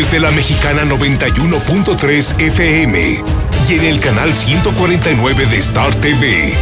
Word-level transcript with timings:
través 0.00 0.10
de 0.12 0.20
la 0.20 0.30
mexicana 0.30 0.84
91.3 0.84 2.40
FM 2.40 3.22
y 3.68 3.74
en 3.74 3.84
el 3.84 4.00
canal 4.00 4.32
149 4.32 5.46
de 5.46 5.58
Star 5.58 5.94
TV. 5.96 6.54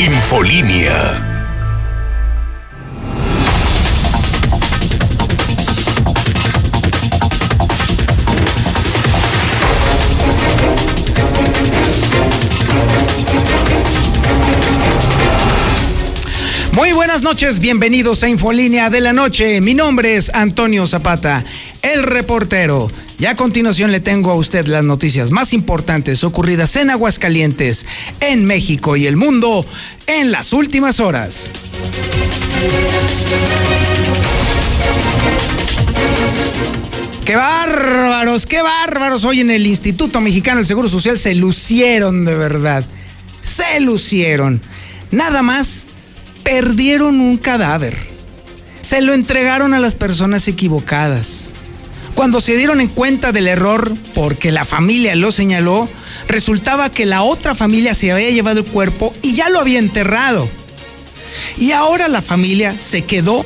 Infolínea. 0.00 1.34
Muy 16.74 16.92
buenas 16.92 17.22
noches, 17.22 17.60
bienvenidos 17.60 18.24
a 18.24 18.28
Infolínea 18.28 18.90
de 18.90 19.00
la 19.00 19.12
Noche. 19.12 19.60
Mi 19.60 19.74
nombre 19.74 20.16
es 20.16 20.34
Antonio 20.34 20.88
Zapata, 20.88 21.44
el 21.84 22.02
reportero. 22.02 22.90
Y 23.18 23.26
a 23.26 23.36
continuación 23.36 23.92
le 23.92 24.00
tengo 24.00 24.30
a 24.30 24.34
usted 24.34 24.66
las 24.66 24.82
noticias 24.82 25.30
más 25.30 25.52
importantes 25.52 26.24
ocurridas 26.24 26.74
en 26.76 26.90
Aguascalientes, 26.90 27.86
en 28.20 28.44
México 28.44 28.96
y 28.96 29.06
el 29.06 29.16
mundo 29.16 29.64
en 30.06 30.32
las 30.32 30.52
últimas 30.52 30.98
horas. 30.98 31.50
¡Qué 37.24 37.36
bárbaros! 37.36 38.46
¡Qué 38.46 38.60
bárbaros! 38.60 39.24
Hoy 39.24 39.40
en 39.40 39.50
el 39.50 39.66
Instituto 39.66 40.20
Mexicano 40.20 40.58
del 40.58 40.66
Seguro 40.66 40.88
Social 40.88 41.18
se 41.18 41.34
lucieron 41.34 42.24
de 42.24 42.34
verdad. 42.34 42.84
Se 43.42 43.80
lucieron. 43.80 44.60
Nada 45.10 45.42
más 45.42 45.86
perdieron 46.42 47.20
un 47.20 47.36
cadáver. 47.36 47.96
Se 48.82 49.00
lo 49.00 49.14
entregaron 49.14 49.72
a 49.72 49.80
las 49.80 49.94
personas 49.94 50.48
equivocadas. 50.48 51.53
Cuando 52.14 52.40
se 52.40 52.56
dieron 52.56 52.80
en 52.80 52.88
cuenta 52.88 53.32
del 53.32 53.48
error, 53.48 53.92
porque 54.14 54.52
la 54.52 54.64
familia 54.64 55.16
lo 55.16 55.32
señaló, 55.32 55.88
resultaba 56.28 56.90
que 56.90 57.06
la 57.06 57.22
otra 57.22 57.54
familia 57.54 57.94
se 57.94 58.12
había 58.12 58.30
llevado 58.30 58.60
el 58.60 58.66
cuerpo 58.66 59.12
y 59.20 59.34
ya 59.34 59.48
lo 59.48 59.58
había 59.58 59.80
enterrado. 59.80 60.48
Y 61.58 61.72
ahora 61.72 62.06
la 62.06 62.22
familia 62.22 62.74
se 62.80 63.04
quedó 63.04 63.44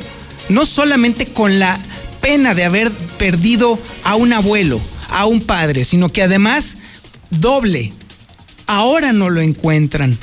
no 0.50 0.66
solamente 0.66 1.26
con 1.26 1.58
la 1.58 1.80
pena 2.20 2.54
de 2.54 2.64
haber 2.64 2.90
perdido 2.90 3.78
a 4.04 4.16
un 4.16 4.34
abuelo, 4.34 4.80
a 5.08 5.24
un 5.24 5.40
padre, 5.40 5.84
sino 5.84 6.10
que 6.10 6.22
además 6.22 6.76
doble. 7.30 7.92
Ahora 8.66 9.14
no 9.14 9.30
lo 9.30 9.40
encuentran 9.40 10.18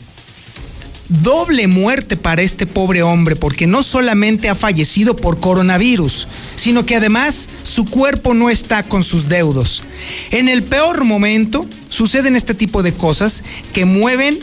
doble 1.09 1.67
muerte 1.67 2.17
para 2.17 2.41
este 2.41 2.65
pobre 2.65 3.03
hombre, 3.03 3.35
porque 3.35 3.67
no 3.67 3.83
solamente 3.83 4.49
ha 4.49 4.55
fallecido 4.55 5.15
por 5.15 5.39
coronavirus, 5.39 6.27
sino 6.55 6.85
que 6.85 6.95
además 6.95 7.49
su 7.63 7.85
cuerpo 7.85 8.33
no 8.33 8.49
está 8.49 8.83
con 8.83 9.03
sus 9.03 9.29
deudos. 9.29 9.83
En 10.31 10.49
el 10.49 10.63
peor 10.63 11.03
momento 11.03 11.65
suceden 11.89 12.35
este 12.35 12.53
tipo 12.53 12.83
de 12.83 12.93
cosas 12.93 13.43
que 13.73 13.85
mueven 13.85 14.39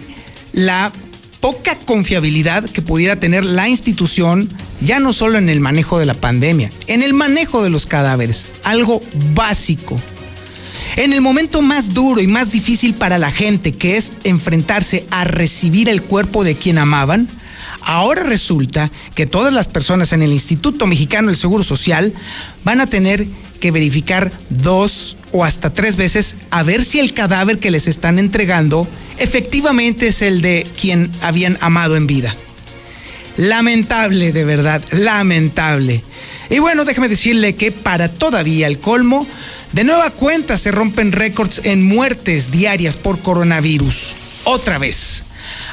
la 0.53 0.93
poca 1.41 1.77
confiabilidad 1.77 2.65
que 2.71 2.83
pudiera 2.83 3.17
tener 3.17 3.45
la 3.45 3.69
institución, 3.69 4.49
ya 4.81 5.01
no 5.01 5.13
solo 5.13 5.39
en 5.39 5.49
el 5.49 5.59
manejo 5.59 5.99
de 5.99 6.07
la 6.07 6.15
pandemia, 6.15 6.71
en 6.87 7.03
el 7.03 7.15
manejo 7.15 7.65
de 7.65 7.71
los 7.71 7.87
cadáveres, 7.87 8.49
algo 8.63 9.01
básico. 9.35 10.01
En 10.97 11.15
el 11.15 11.23
momento 11.23 11.63
más 11.63 11.95
duro 11.95 12.21
y 12.21 12.27
más 12.27 12.53
difícil 12.53 12.93
para 12.95 13.19
la 13.19 13.33
gente, 13.33 13.73
que 13.73 13.97
es 13.97 14.13
enfrentarse 14.25 15.07
a 15.11 15.25
recibir 15.25 15.89
el 15.89 16.03
cuerpo 16.03 16.45
de 16.45 16.55
quien 16.55 16.77
amaban, 16.77 17.29
ahora 17.81 18.25
resulta 18.25 18.91
que 19.15 19.27
todas 19.27 19.53
las 19.55 19.69
personas 19.69 20.13
en 20.13 20.21
el 20.21 20.33
Instituto 20.33 20.87
Mexicano 20.87 21.29
del 21.29 21.37
Seguro 21.37 21.65
Social 21.65 22.13
van 22.65 22.83
a 22.83 22.87
tener 22.87 23.27
que 23.59 23.71
verificar 23.71 24.31
dos 24.51 25.17
o 25.33 25.45
hasta 25.45 25.73
tres 25.73 25.97
veces 25.97 26.37
a 26.51 26.63
ver 26.63 26.85
si 26.85 26.99
el 26.99 27.15
cadáver 27.15 27.59
que 27.59 27.71
les 27.71 27.89
están 27.89 28.19
entregando 28.19 28.87
efectivamente 29.19 30.09
es 30.09 30.21
el 30.21 30.43
de 30.43 30.67
quien 30.79 31.11
habían 31.23 31.57
amado 31.61 31.97
en 31.97 32.07
vida. 32.07 32.37
Lamentable, 33.39 34.33
de 34.33 34.45
verdad, 34.45 34.83
lamentable. 34.91 36.03
Y 36.51 36.59
bueno, 36.59 36.85
déjeme 36.85 37.09
decirle 37.09 37.55
que 37.55 37.73
para 37.73 38.11
todavía 38.11 38.67
el 38.67 38.79
colmo, 38.79 39.27
de 39.73 39.85
nueva 39.85 40.11
cuenta 40.11 40.59
se 40.59 40.71
rompen 40.71 41.13
récords 41.13 41.61
en 41.65 41.83
muertes 41.83 42.51
diarias 42.51 42.97
por 42.97 43.21
coronavirus. 43.21 44.15
Otra 44.45 44.79
vez. 44.79 45.25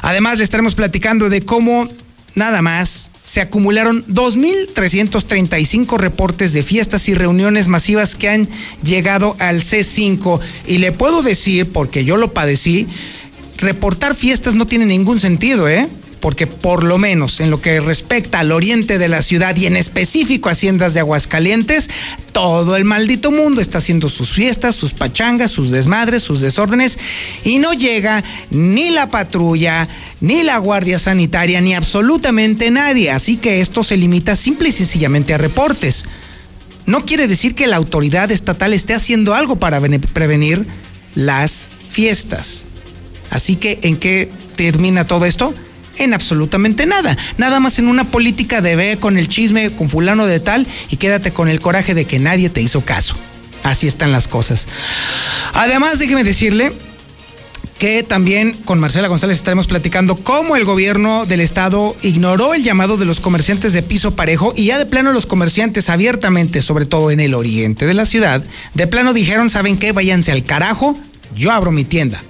Además, 0.02 0.38
le 0.38 0.44
estaremos 0.44 0.74
platicando 0.74 1.28
de 1.28 1.42
cómo 1.42 1.88
nada 2.34 2.62
más 2.62 3.10
se 3.24 3.40
acumularon 3.40 4.04
2.335 4.06 5.96
reportes 5.98 6.52
de 6.52 6.62
fiestas 6.62 7.08
y 7.08 7.14
reuniones 7.14 7.68
masivas 7.68 8.16
que 8.16 8.28
han 8.28 8.48
llegado 8.82 9.36
al 9.38 9.62
C5. 9.62 10.40
Y 10.66 10.78
le 10.78 10.92
puedo 10.92 11.22
decir, 11.22 11.70
porque 11.70 12.04
yo 12.04 12.16
lo 12.16 12.32
padecí, 12.32 12.88
reportar 13.58 14.16
fiestas 14.16 14.54
no 14.54 14.66
tiene 14.66 14.86
ningún 14.86 15.20
sentido, 15.20 15.68
¿eh? 15.68 15.88
Porque 16.20 16.46
por 16.46 16.84
lo 16.84 16.98
menos 16.98 17.40
en 17.40 17.50
lo 17.50 17.60
que 17.60 17.80
respecta 17.80 18.40
al 18.40 18.52
oriente 18.52 18.98
de 18.98 19.08
la 19.08 19.22
ciudad 19.22 19.56
y 19.56 19.66
en 19.66 19.76
específico 19.76 20.50
Haciendas 20.50 20.94
de 20.94 21.00
Aguascalientes, 21.00 21.88
todo 22.32 22.76
el 22.76 22.84
maldito 22.84 23.30
mundo 23.30 23.60
está 23.60 23.78
haciendo 23.78 24.08
sus 24.08 24.30
fiestas, 24.30 24.76
sus 24.76 24.92
pachangas, 24.92 25.50
sus 25.50 25.70
desmadres, 25.70 26.22
sus 26.22 26.40
desórdenes 26.40 26.98
y 27.44 27.58
no 27.58 27.72
llega 27.72 28.22
ni 28.50 28.90
la 28.90 29.08
patrulla, 29.08 29.88
ni 30.20 30.42
la 30.42 30.58
guardia 30.58 30.98
sanitaria, 30.98 31.60
ni 31.60 31.74
absolutamente 31.74 32.70
nadie. 32.70 33.10
Así 33.10 33.36
que 33.36 33.60
esto 33.60 33.82
se 33.82 33.96
limita 33.96 34.36
simple 34.36 34.68
y 34.68 34.72
sencillamente 34.72 35.34
a 35.34 35.38
reportes. 35.38 36.04
No 36.86 37.06
quiere 37.06 37.28
decir 37.28 37.54
que 37.54 37.66
la 37.66 37.76
autoridad 37.76 38.30
estatal 38.30 38.72
esté 38.72 38.94
haciendo 38.94 39.34
algo 39.34 39.56
para 39.56 39.80
prevenir 40.12 40.66
las 41.14 41.68
fiestas. 41.90 42.64
Así 43.30 43.56
que, 43.56 43.78
¿en 43.82 43.96
qué 43.96 44.30
termina 44.56 45.04
todo 45.06 45.24
esto? 45.24 45.54
En 46.00 46.14
absolutamente 46.14 46.86
nada. 46.86 47.16
Nada 47.36 47.60
más 47.60 47.78
en 47.78 47.88
una 47.88 48.04
política 48.04 48.60
de 48.60 48.76
ve 48.76 48.98
con 48.98 49.16
el 49.16 49.28
chisme 49.28 49.70
con 49.70 49.88
fulano 49.88 50.26
de 50.26 50.40
tal 50.40 50.66
y 50.90 50.96
quédate 50.96 51.32
con 51.32 51.48
el 51.48 51.60
coraje 51.60 51.94
de 51.94 52.06
que 52.06 52.18
nadie 52.18 52.50
te 52.50 52.62
hizo 52.62 52.80
caso. 52.80 53.14
Así 53.62 53.86
están 53.86 54.10
las 54.10 54.26
cosas. 54.26 54.66
Además, 55.52 55.98
déjeme 55.98 56.24
decirle 56.24 56.72
que 57.78 58.02
también 58.02 58.54
con 58.64 58.78
Marcela 58.78 59.08
González 59.08 59.36
estaremos 59.36 59.66
platicando 59.66 60.16
cómo 60.16 60.56
el 60.56 60.64
gobierno 60.64 61.24
del 61.24 61.40
estado 61.40 61.96
ignoró 62.02 62.54
el 62.54 62.62
llamado 62.62 62.96
de 62.96 63.06
los 63.06 63.20
comerciantes 63.20 63.72
de 63.72 63.82
piso 63.82 64.14
parejo 64.14 64.52
y 64.54 64.66
ya 64.66 64.78
de 64.78 64.86
plano 64.86 65.12
los 65.12 65.26
comerciantes 65.26 65.88
abiertamente, 65.88 66.62
sobre 66.62 66.84
todo 66.84 67.10
en 67.10 67.20
el 67.20 67.34
oriente 67.34 67.86
de 67.86 67.94
la 67.94 68.04
ciudad, 68.04 68.42
de 68.74 68.86
plano 68.86 69.14
dijeron, 69.14 69.48
¿saben 69.48 69.78
qué? 69.78 69.92
Váyanse 69.92 70.32
al 70.32 70.44
carajo, 70.44 70.98
yo 71.34 71.52
abro 71.52 71.72
mi 71.72 71.84
tienda. 71.84 72.22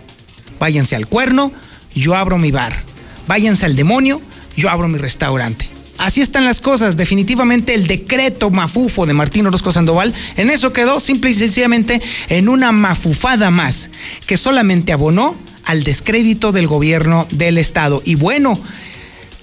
Váyanse 0.61 0.95
al 0.95 1.09
cuerno, 1.09 1.53
yo 1.95 2.15
abro 2.15 2.39
mi 2.39 2.51
bar 2.51 2.90
váyanse 3.31 3.65
al 3.65 3.77
demonio, 3.77 4.21
yo 4.57 4.71
abro 4.71 4.89
mi 4.89 4.99
restaurante. 4.99 5.69
Así 5.99 6.21
están 6.21 6.45
las 6.45 6.61
cosas. 6.61 6.97
Definitivamente 6.97 7.75
el 7.75 7.87
decreto 7.87 8.51
mafufo 8.51 9.07
de 9.07 9.13
Martín 9.13 9.47
Orozco 9.47 9.71
Sandoval 9.71 10.13
en 10.37 10.51
eso 10.51 10.73
quedó 10.73 10.99
simple 10.99 11.31
y 11.31 11.35
sencillamente 11.35 12.03
en 12.29 12.49
una 12.49 12.73
mafufada 12.73 13.53
más 13.53 13.91
que 14.27 14.37
solamente 14.37 14.93
abonó 14.93 15.37
al 15.65 15.85
descrédito 15.85 16.51
del 16.51 16.67
gobierno 16.67 17.29
del 17.31 17.59
Estado. 17.59 18.03
Y 18.05 18.17
bueno, 18.17 18.59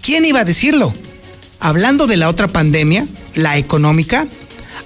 ¿quién 0.02 0.26
iba 0.26 0.42
a 0.42 0.46
decirlo? 0.46 0.94
Hablando 1.62 2.08
de 2.08 2.18
la 2.18 2.28
otra 2.28 2.50
pandemia, 2.50 3.08
la 3.36 3.58
económica, 3.58 4.28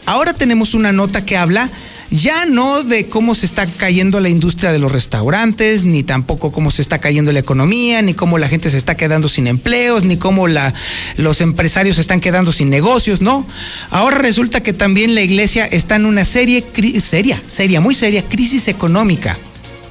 ahora 0.05 0.33
tenemos 0.33 0.75
una 0.75 0.91
nota 0.91 1.25
que 1.25 1.37
habla 1.37 1.71
ya 2.11 2.45
no 2.45 2.83
de 2.83 3.07
cómo 3.07 3.35
se 3.35 3.45
está 3.45 3.65
cayendo 3.65 4.19
la 4.19 4.27
industria 4.27 4.73
de 4.73 4.79
los 4.79 4.91
restaurantes, 4.91 5.83
ni 5.83 6.03
tampoco 6.03 6.51
cómo 6.51 6.69
se 6.69 6.81
está 6.81 6.99
cayendo 6.99 7.31
la 7.31 7.39
economía, 7.39 8.01
ni 8.01 8.13
cómo 8.13 8.37
la 8.37 8.49
gente 8.49 8.69
se 8.69 8.77
está 8.77 8.95
quedando 8.95 9.29
sin 9.29 9.47
empleos, 9.47 10.03
ni 10.03 10.17
cómo 10.17 10.47
los 11.17 11.41
empresarios 11.41 11.95
se 11.95 12.01
están 12.01 12.19
quedando 12.19 12.51
sin 12.51 12.69
negocios, 12.69 13.21
no. 13.21 13.47
Ahora 13.89 14.17
resulta 14.17 14.61
que 14.61 14.73
también 14.73 15.15
la 15.15 15.21
iglesia 15.21 15.65
está 15.65 15.95
en 15.95 16.05
una 16.05 16.25
serie, 16.25 16.65
seria, 16.99 17.41
seria, 17.47 17.79
muy 17.79 17.95
seria 17.95 18.27
crisis 18.27 18.67
económica. 18.67 19.37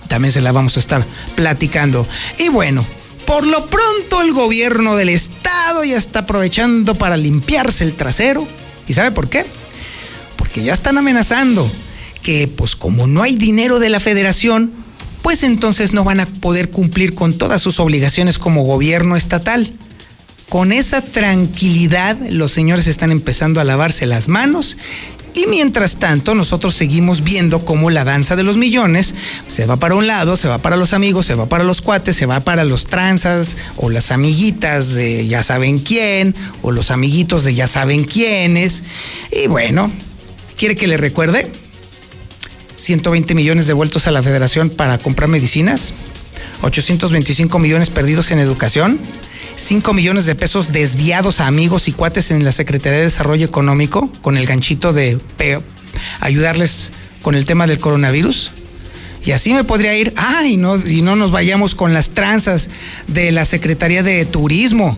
También 0.07 0.33
se 0.33 0.43
la 0.43 0.53
vamos 0.53 0.77
a 0.77 0.81
estar 0.81 1.07
platicando. 1.37 2.07
Y 2.39 2.49
bueno, 2.49 2.85
por 3.27 3.47
lo 3.47 3.67
pronto 3.67 4.21
el 4.21 4.33
gobierno 4.33 4.95
del 4.97 5.09
estado 5.09 5.85
ya 5.85 5.97
está 5.97 6.21
aprovechando 6.21 6.97
para 6.97 7.17
limpiarse 7.17 7.85
el 7.85 7.95
trasero. 7.95 8.47
¿Y 8.87 8.93
sabe 8.93 9.11
por 9.11 9.31
qué? 9.31 9.47
Porque 10.37 10.63
ya 10.63 10.75
están 10.75 10.99
amenazando 10.99 11.71
que 12.23 12.49
pues 12.49 12.77
como 12.77 13.07
no 13.07 13.23
hay 13.23 13.35
dinero 13.35 13.79
de 13.79 13.89
la 13.89 14.01
federación, 14.01 14.73
pues 15.23 15.43
entonces 15.43 15.93
no 15.93 16.05
van 16.05 16.21
a 16.21 16.27
poder 16.27 16.71
cumplir 16.71 17.15
con 17.15 17.35
todas 17.35 17.61
sus 17.61 17.81
obligaciones 17.81 18.39
como 18.39 18.63
gobierno 18.63 19.17
estatal. 19.17 19.73
Con 20.49 20.73
esa 20.73 21.03
tranquilidad 21.03 22.17
los 22.29 22.53
señores 22.53 22.87
están 22.87 23.13
empezando 23.13 23.61
a 23.61 23.65
lavarse 23.65 24.07
las 24.07 24.29
manos 24.29 24.77
y 25.33 25.47
mientras 25.47 25.97
tanto 25.97 26.35
nosotros 26.35 26.75
seguimos 26.75 27.23
viendo 27.23 27.65
cómo 27.65 27.89
la 27.89 28.03
danza 28.03 28.35
de 28.35 28.43
los 28.43 28.57
millones 28.57 29.15
se 29.47 29.65
va 29.65 29.77
para 29.77 29.95
un 29.95 30.09
lado, 30.09 30.37
se 30.37 30.49
va 30.49 30.59
para 30.59 30.77
los 30.77 30.93
amigos, 30.93 31.27
se 31.27 31.37
va 31.37 31.47
para 31.47 31.63
los 31.63 31.83
cuates, 31.83 32.17
se 32.17 32.27
va 32.27 32.41
para 32.41 32.65
los 32.65 32.87
tranzas 32.87 33.57
o 33.77 33.91
las 33.91 34.11
amiguitas 34.11 34.95
de 34.95 35.29
ya 35.29 35.45
saben 35.45 35.79
quién 35.79 36.35
o 36.63 36.73
los 36.73 36.91
amiguitos 36.91 37.45
de 37.45 37.55
ya 37.55 37.69
saben 37.69 38.03
quiénes. 38.03 38.83
Y 39.31 39.47
bueno, 39.47 39.93
¿Quiere 40.61 40.77
que 40.77 40.87
le 40.87 40.99
recuerde? 40.99 41.51
120 42.81 43.35
millones 43.35 43.67
devueltos 43.67 44.07
a 44.07 44.11
la 44.11 44.23
federación 44.23 44.71
para 44.71 44.99
comprar 44.99 45.29
medicinas, 45.29 45.93
825 46.63 47.59
millones 47.59 47.91
perdidos 47.91 48.31
en 48.31 48.39
educación, 48.39 48.99
5 49.57 49.93
millones 49.93 50.27
de 50.27 50.35
pesos 50.35 50.73
desviados 50.73 51.41
a 51.41 51.47
amigos 51.47 51.89
y 51.89 51.93
cuates 51.93 52.31
en 52.31 52.45
la 52.45 52.53
Secretaría 52.53 52.99
de 52.99 53.05
Desarrollo 53.05 53.45
Económico 53.45 54.11
con 54.23 54.37
el 54.37 54.47
ganchito 54.47 54.93
de 54.93 55.19
ayudarles 56.21 56.91
con 57.23 57.35
el 57.35 57.45
tema 57.45 57.67
del 57.67 57.79
coronavirus. 57.79 58.53
Y 59.23 59.33
así 59.33 59.53
me 59.53 59.65
podría 59.65 59.95
ir, 59.97 60.15
ah, 60.17 60.45
y 60.47 60.57
no, 60.57 60.77
y 60.77 61.03
no 61.03 61.15
nos 61.15 61.31
vayamos 61.31 61.75
con 61.75 61.93
las 61.93 62.09
tranzas 62.09 62.71
de 63.07 63.33
la 63.33 63.45
Secretaría 63.45 64.03
de 64.03 64.25
Turismo 64.25 64.97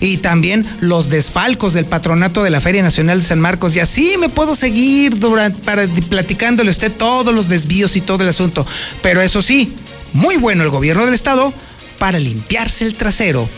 y 0.00 0.18
también 0.18 0.64
los 0.80 1.08
desfalcos 1.08 1.74
del 1.74 1.84
patronato 1.84 2.42
de 2.42 2.50
la 2.50 2.60
Feria 2.60 2.82
Nacional 2.82 3.20
de 3.20 3.26
San 3.26 3.40
Marcos. 3.40 3.74
Y 3.76 3.80
así 3.80 4.16
me 4.18 4.28
puedo 4.28 4.54
seguir 4.54 5.18
durante, 5.18 5.60
para, 5.62 5.86
platicándole 5.86 6.70
a 6.70 6.72
usted 6.72 6.92
todos 6.92 7.34
los 7.34 7.48
desvíos 7.48 7.96
y 7.96 8.00
todo 8.00 8.22
el 8.22 8.28
asunto. 8.28 8.66
Pero 9.02 9.20
eso 9.20 9.42
sí, 9.42 9.74
muy 10.12 10.36
bueno 10.36 10.62
el 10.62 10.70
gobierno 10.70 11.04
del 11.04 11.14
Estado 11.14 11.52
para 11.98 12.18
limpiarse 12.18 12.84
el 12.84 12.94
trasero 12.94 13.48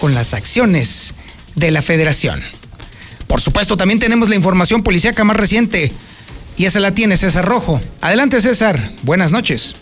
con 0.00 0.14
las 0.14 0.34
acciones 0.34 1.14
de 1.54 1.70
la 1.70 1.82
Federación. 1.82 2.42
Por 3.26 3.40
supuesto, 3.40 3.76
también 3.76 4.00
tenemos 4.00 4.28
la 4.28 4.34
información 4.34 4.82
policíaca 4.82 5.22
más 5.24 5.36
reciente. 5.36 5.92
Y 6.56 6.64
esa 6.64 6.80
la 6.80 6.92
tiene 6.94 7.16
César 7.16 7.44
Rojo. 7.44 7.80
Adelante, 8.00 8.40
César. 8.40 8.92
Buenas 9.02 9.30
noches. 9.30 9.74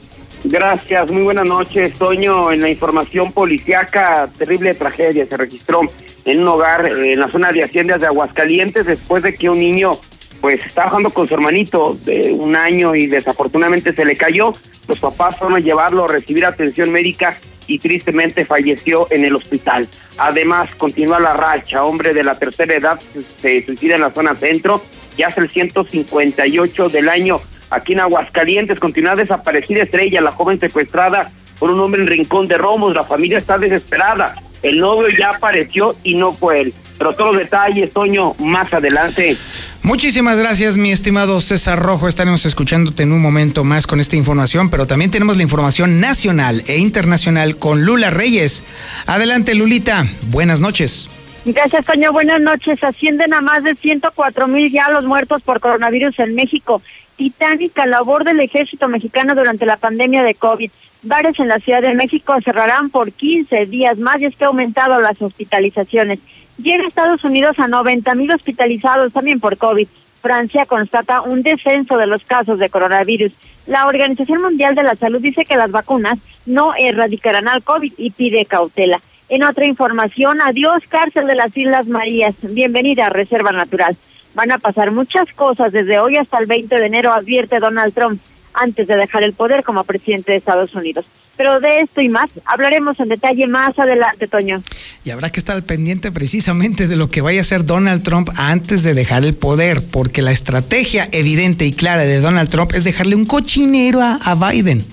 Gracias, 0.45 1.11
muy 1.11 1.23
buenas 1.23 1.47
noches, 1.47 1.95
Toño. 1.95 2.53
En 2.53 2.61
la 2.61 2.69
información 2.69 3.33
policiaca, 3.33 4.29
terrible 4.39 4.75
tragedia 4.75 5.27
se 5.27 5.37
registró 5.37 5.81
en 6.25 6.41
un 6.41 6.49
hogar 6.49 6.87
eh, 6.87 7.13
en 7.13 7.21
la 7.21 7.29
zona 7.29 7.53
de 7.53 7.65
Haciendas 7.65 8.01
de 8.01 8.07
Aguascalientes 8.07 8.87
después 8.87 9.23
de 9.23 9.35
que 9.35 9.49
un 9.51 9.59
niño 9.59 9.99
pues 10.41 10.65
estaba 10.65 10.91
jugando 10.91 11.11
con 11.11 11.27
su 11.27 11.35
hermanito 11.35 11.99
de 12.05 12.33
un 12.33 12.55
año 12.55 12.95
y 12.95 13.07
desafortunadamente 13.07 13.93
se 13.93 14.05
le 14.05 14.17
cayó. 14.17 14.55
Los 14.87 14.99
papás 14.99 15.37
fueron 15.37 15.57
a 15.57 15.61
llevarlo 15.61 16.05
a 16.05 16.09
recibir 16.09 16.47
atención 16.47 16.91
médica 16.91 17.37
y 17.67 17.79
tristemente 17.79 18.45
falleció 18.45 19.07
en 19.11 19.25
el 19.25 19.35
hospital. 19.35 19.89
Además, 20.17 20.75
continúa 20.75 21.21
la 21.21 21.35
racha. 21.35 21.85
Hombre 21.85 22.15
de 22.15 22.25
la 22.25 22.39
tercera 22.39 22.75
edad 22.75 23.01
se 23.41 23.65
suicida 23.65 23.97
en 23.97 24.01
la 24.01 24.11
zona 24.11 24.35
centro. 24.35 24.81
Ya 25.17 25.29
es 25.29 25.39
el 25.39 25.51
158 25.51 26.89
del 26.89 27.09
año 27.09 27.41
aquí 27.71 27.93
en 27.93 28.01
Aguascalientes. 28.01 28.81
Continúa 28.81 29.17
desaparecida 29.17 29.83
Estrella, 29.83 30.21
la 30.21 30.33
joven 30.33 30.59
secuestrada 30.59 31.31
por 31.59 31.71
un 31.71 31.81
hombre 31.81 32.01
en 32.01 32.07
Rincón 32.07 32.49
de 32.49 32.57
Romos. 32.57 32.95
La 32.95 33.05
familia 33.05 33.39
está 33.39 33.59
desesperada. 33.59 34.35
El 34.63 34.81
novio 34.81 35.09
ya 35.17 35.31
apareció 35.31 35.97
y 36.03 36.15
no 36.15 36.33
fue 36.33 36.61
él. 36.61 36.75
Pero 36.99 37.15
todos 37.15 37.33
los 37.33 37.43
detalles, 37.43 37.93
Toño, 37.93 38.35
más 38.41 38.73
adelante. 38.73 39.37
Muchísimas 39.83 40.39
gracias, 40.39 40.77
mi 40.77 40.91
estimado 40.91 41.41
César 41.41 41.79
Rojo. 41.79 42.09
Estaremos 42.09 42.45
escuchándote 42.45 43.05
en 43.05 43.13
un 43.13 43.23
momento 43.23 43.63
más 43.63 43.87
con 43.87 44.01
esta 44.01 44.17
información, 44.17 44.69
pero 44.69 44.87
también 44.87 45.11
tenemos 45.11 45.37
la 45.37 45.45
información 45.45 46.01
nacional 46.01 46.65
e 46.67 46.79
internacional 46.79 47.57
con 47.57 47.85
Lula 47.85 48.11
Reyes. 48.11 48.65
Adelante, 49.07 49.55
Lulita. 49.55 50.07
Buenas 50.31 50.61
noches. 50.61 51.09
Gracias, 51.45 51.85
Toño. 51.85 52.13
Buenas 52.13 52.41
noches. 52.41 52.83
Ascienden 52.83 53.33
a 53.33 53.41
más 53.41 53.63
de 53.63 53.75
104 53.77 54.49
mil 54.49 54.71
ya 54.71 54.91
los 54.91 55.05
muertos 55.05 55.41
por 55.43 55.61
coronavirus 55.61 56.19
en 56.19 56.35
México 56.35 56.83
titánica 57.19 57.85
labor 57.85 58.25
del 58.25 58.41
ejército 58.41 58.89
mexicano 58.89 59.35
durante 59.35 59.67
la 59.67 59.77
pandemia 59.77 60.23
de 60.23 60.35
COVID. 60.35 60.71
Bares 61.03 61.39
en 61.39 61.49
la 61.49 61.61
Ciudad 61.61 61.81
de 61.81 61.95
México 61.95 62.35
cerrarán 62.45 62.91
por 62.91 63.13
15 63.13 63.67
días 63.67 63.99
más 63.99 64.21
y 64.21 64.25
es 64.25 64.37
que 64.37 64.45
ha 64.45 64.49
aumentado 64.49 65.01
las 65.01 65.21
hospitalizaciones. 65.23 66.19
Llega 66.61 66.87
Estados 66.87 67.23
Unidos 67.23 67.59
a 67.61 67.69
90 67.69 68.15
mil 68.17 68.33
hospitalizados 68.33 69.13
también 69.13 69.39
por 69.39 69.57
COVID. 69.57 69.87
Francia 70.21 70.67
constata 70.67 71.21
un 71.21 71.43
descenso 71.43 71.97
de 71.97 72.09
los 72.09 72.25
casos 72.25 72.59
de 72.59 72.69
coronavirus. 72.69 73.33
La 73.69 73.87
Organización 73.87 74.43
Mundial 74.43 74.75
de 74.75 74.83
la 74.83 74.97
Salud 74.97 75.21
dice 75.21 75.45
que 75.45 75.57
las 75.57 75.71
vacunas 75.71 76.19
no 76.47 76.73
erradicarán 76.77 77.47
al 77.47 77.63
COVID 77.63 77.93
y 77.97 78.11
pide 78.11 78.45
cautela. 78.45 79.01
En 79.29 79.45
otra 79.45 79.67
información, 79.67 80.41
adiós 80.41 80.83
cárcel 80.89 81.29
de 81.29 81.37
las 81.37 81.57
Islas 81.57 81.87
Marías. 81.87 82.35
Bienvenida 82.43 83.07
a 83.07 83.11
Reserva 83.11 83.53
Natural. 83.53 83.97
Van 84.35 84.51
a 84.51 84.59
pasar 84.59 84.91
muchas 84.91 85.33
cosas 85.33 85.71
desde 85.71 86.01
hoy 86.01 86.17
hasta 86.17 86.39
el 86.39 86.47
20 86.47 86.77
de 86.77 86.87
enero, 86.87 87.13
advierte 87.13 87.59
Donald 87.59 87.95
Trump, 87.95 88.21
antes 88.55 88.87
de 88.87 88.97
dejar 88.97 89.23
el 89.23 89.33
poder 89.33 89.65
como 89.65 89.85
presidente 89.85 90.33
de 90.33 90.39
Estados 90.39 90.75
Unidos. 90.75 91.05
Pero 91.37 91.61
de 91.61 91.81
esto 91.81 92.01
y 92.01 92.09
más 92.09 92.31
hablaremos 92.45 92.99
en 92.99 93.09
detalle 93.09 93.47
más 93.47 93.79
adelante, 93.79 94.27
Toño. 94.27 94.63
Y 95.05 95.11
habrá 95.11 95.31
que 95.31 95.39
estar 95.39 95.63
pendiente 95.63 96.11
precisamente 96.11 96.89
de 96.89 96.97
lo 96.97 97.11
que 97.11 97.21
vaya 97.21 97.39
a 97.39 97.43
hacer 97.43 97.65
Donald 97.65 98.03
Trump 98.03 98.31
antes 98.37 98.83
de 98.83 98.95
dejar 98.95 99.25
el 99.25 99.35
poder, 99.35 99.83
porque 99.91 100.21
la 100.23 100.33
estrategia 100.33 101.09
evidente 101.13 101.65
y 101.65 101.73
clara 101.73 102.03
de 102.03 102.21
Donald 102.21 102.51
Trump 102.51 102.73
es 102.75 102.85
dejarle 102.85 103.15
un 103.15 103.27
cochinero 103.27 104.01
a 104.03 104.35
Biden. 104.35 104.85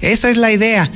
Esa 0.00 0.30
es 0.30 0.36
la 0.36 0.52
idea. 0.52 0.90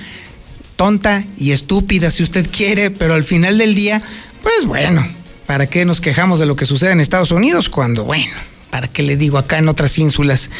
Tonta 0.76 1.24
y 1.38 1.52
estúpida 1.52 2.10
si 2.10 2.22
usted 2.22 2.46
quiere, 2.50 2.90
pero 2.90 3.14
al 3.14 3.24
final 3.24 3.56
del 3.56 3.74
día, 3.74 4.02
pues 4.42 4.66
bueno, 4.66 5.06
¿Para 5.46 5.68
qué 5.68 5.84
nos 5.84 6.00
quejamos 6.00 6.38
de 6.38 6.46
lo 6.46 6.56
que 6.56 6.64
sucede 6.64 6.92
en 6.92 7.00
Estados 7.00 7.30
Unidos 7.32 7.68
cuando, 7.68 8.04
bueno, 8.04 8.32
¿para 8.72 8.88
qué 8.88 9.02
le 9.02 9.18
digo 9.18 9.36
acá 9.36 9.58
en 9.58 9.68
otras 9.68 9.98
ínsulas? 9.98 10.50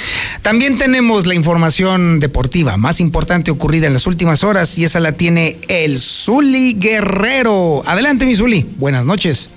También 0.42 0.76
tenemos 0.76 1.26
la 1.26 1.34
información 1.34 2.20
deportiva 2.20 2.76
más 2.76 3.00
importante 3.00 3.50
ocurrida 3.50 3.86
en 3.86 3.94
las 3.94 4.06
últimas 4.06 4.44
horas 4.44 4.78
y 4.78 4.84
esa 4.84 5.00
la 5.00 5.12
tiene 5.12 5.56
el 5.68 5.98
Zuli 5.98 6.74
Guerrero. 6.74 7.82
Adelante, 7.86 8.26
mi 8.26 8.36
Zuli. 8.36 8.66
Buenas 8.76 9.06
noches. 9.06 9.48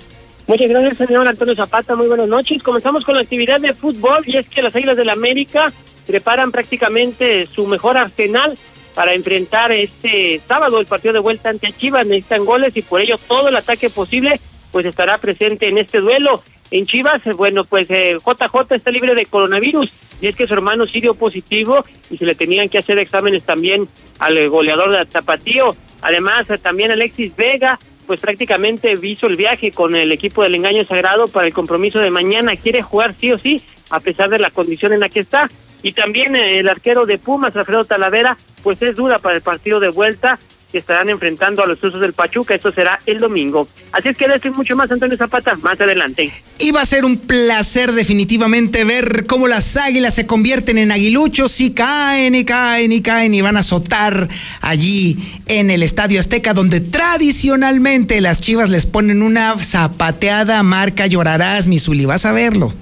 Muchas 0.46 0.70
gracias, 0.70 0.96
señor 0.96 1.28
Antonio 1.28 1.54
Zapata. 1.54 1.94
Muy 1.96 2.06
buenas 2.06 2.28
noches. 2.28 2.62
Comenzamos 2.62 3.04
con 3.04 3.16
la 3.16 3.20
actividad 3.20 3.60
de 3.60 3.74
fútbol 3.74 4.24
y 4.26 4.38
es 4.38 4.48
que 4.48 4.62
las 4.62 4.74
Águilas 4.74 4.96
del 4.96 5.10
América 5.10 5.70
preparan 6.06 6.50
prácticamente 6.50 7.46
su 7.46 7.66
mejor 7.66 7.98
arsenal 7.98 8.56
para 8.94 9.12
enfrentar 9.12 9.70
este 9.70 10.40
sábado 10.48 10.80
el 10.80 10.86
partido 10.86 11.12
de 11.12 11.20
vuelta 11.20 11.50
ante 11.50 11.74
Chivas. 11.74 12.06
Necesitan 12.06 12.46
goles 12.46 12.74
y 12.74 12.80
por 12.80 13.02
ello 13.02 13.18
todo 13.18 13.50
el 13.50 13.56
ataque 13.56 13.90
posible 13.90 14.40
pues 14.72 14.86
estará 14.86 15.18
presente 15.18 15.68
en 15.68 15.76
este 15.76 16.00
duelo. 16.00 16.42
En 16.70 16.84
Chivas, 16.86 17.26
eh, 17.26 17.32
bueno, 17.32 17.64
pues 17.64 17.88
eh, 17.90 18.16
JJ 18.18 18.74
está 18.74 18.90
libre 18.90 19.14
de 19.14 19.26
coronavirus 19.26 19.90
y 20.20 20.26
es 20.26 20.36
que 20.36 20.46
su 20.46 20.54
hermano 20.54 20.86
sí 20.86 21.00
dio 21.00 21.14
positivo 21.14 21.84
y 22.10 22.16
se 22.16 22.24
le 22.24 22.34
tenían 22.34 22.68
que 22.68 22.78
hacer 22.78 22.98
exámenes 22.98 23.44
también 23.44 23.88
al 24.18 24.36
eh, 24.36 24.48
goleador 24.48 24.96
de 24.96 25.04
Tapatío. 25.06 25.76
Además, 26.02 26.48
eh, 26.50 26.58
también 26.58 26.90
Alexis 26.90 27.34
Vega, 27.36 27.78
pues 28.06 28.20
prácticamente 28.20 28.94
hizo 29.02 29.26
el 29.26 29.36
viaje 29.36 29.70
con 29.70 29.94
el 29.94 30.12
equipo 30.12 30.42
del 30.42 30.54
engaño 30.54 30.84
sagrado 30.84 31.28
para 31.28 31.46
el 31.46 31.52
compromiso 31.52 31.98
de 31.98 32.10
mañana. 32.10 32.56
Quiere 32.56 32.82
jugar 32.82 33.14
sí 33.18 33.32
o 33.32 33.38
sí, 33.38 33.62
a 33.90 34.00
pesar 34.00 34.30
de 34.30 34.38
la 34.38 34.50
condición 34.50 34.92
en 34.92 35.00
la 35.00 35.08
que 35.08 35.20
está. 35.20 35.48
Y 35.82 35.92
también 35.92 36.34
el 36.34 36.68
arquero 36.68 37.04
de 37.04 37.18
Pumas, 37.18 37.54
Alfredo 37.56 37.84
Talavera, 37.84 38.36
pues 38.62 38.80
es 38.82 38.96
duda 38.96 39.18
para 39.18 39.36
el 39.36 39.42
partido 39.42 39.78
de 39.78 39.90
vuelta 39.90 40.38
estarán 40.78 41.08
enfrentando 41.08 41.62
a 41.62 41.66
los 41.66 41.82
usos 41.82 42.00
del 42.00 42.12
Pachuca. 42.12 42.54
Esto 42.54 42.72
será 42.72 42.98
el 43.06 43.18
domingo. 43.18 43.68
Así 43.92 44.08
es 44.08 44.16
que 44.16 44.28
decir 44.28 44.52
mucho 44.52 44.76
más, 44.76 44.90
Antonio 44.90 45.16
Zapata, 45.16 45.56
más 45.56 45.80
adelante. 45.80 46.32
Y 46.58 46.70
va 46.70 46.82
a 46.82 46.86
ser 46.86 47.04
un 47.04 47.18
placer 47.18 47.92
definitivamente 47.92 48.84
ver 48.84 49.26
cómo 49.26 49.48
las 49.48 49.76
águilas 49.76 50.14
se 50.14 50.26
convierten 50.26 50.78
en 50.78 50.92
aguiluchos 50.92 51.60
y 51.60 51.72
caen 51.72 52.34
y 52.34 52.44
caen 52.44 52.92
y 52.92 53.02
caen 53.02 53.34
y 53.34 53.40
van 53.40 53.56
a 53.56 53.60
azotar 53.60 54.28
allí 54.60 55.18
en 55.46 55.70
el 55.70 55.82
Estadio 55.82 56.20
Azteca, 56.20 56.54
donde 56.54 56.80
tradicionalmente 56.80 58.20
las 58.20 58.40
chivas 58.40 58.70
les 58.70 58.86
ponen 58.86 59.22
una 59.22 59.58
zapateada 59.58 60.62
marca 60.62 61.06
llorarás, 61.06 61.66
Misuli. 61.66 62.06
Vas 62.06 62.24
a 62.24 62.32
verlo. 62.32 62.72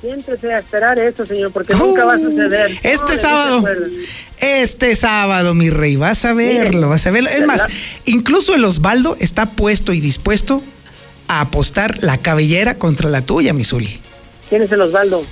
Siéntese 0.00 0.52
a 0.52 0.58
esperar 0.58 0.98
eso, 0.98 1.26
señor, 1.26 1.50
porque 1.50 1.74
nunca 1.74 2.04
va 2.04 2.14
a 2.14 2.18
suceder. 2.18 2.78
Este 2.82 3.16
sábado, 3.16 3.64
este 4.38 4.94
sábado, 4.94 5.54
mi 5.54 5.70
rey, 5.70 5.96
vas 5.96 6.24
a 6.24 6.34
verlo, 6.34 6.88
vas 6.88 7.06
a 7.06 7.10
verlo. 7.10 7.28
Es 7.28 7.44
más, 7.44 7.62
incluso 8.04 8.54
el 8.54 8.64
Osvaldo 8.64 9.16
está 9.18 9.46
puesto 9.50 9.92
y 9.92 10.00
dispuesto 10.00 10.62
a 11.26 11.40
apostar 11.40 12.02
la 12.02 12.18
cabellera 12.18 12.78
contra 12.78 13.10
la 13.10 13.22
tuya, 13.22 13.52
Misuli. 13.52 13.98
¿Quién 14.48 14.62
es 14.62 14.70
el 14.70 14.80
Osvaldo? 14.82 15.24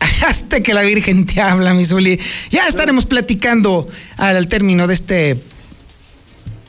Hasta 0.26 0.60
que 0.60 0.74
la 0.74 0.82
Virgen 0.82 1.26
te 1.26 1.40
habla, 1.40 1.72
Misuli. 1.72 2.18
Ya 2.50 2.66
estaremos 2.66 3.06
platicando 3.06 3.86
al 4.16 4.48
término 4.48 4.88
de 4.88 4.94
este 4.94 5.36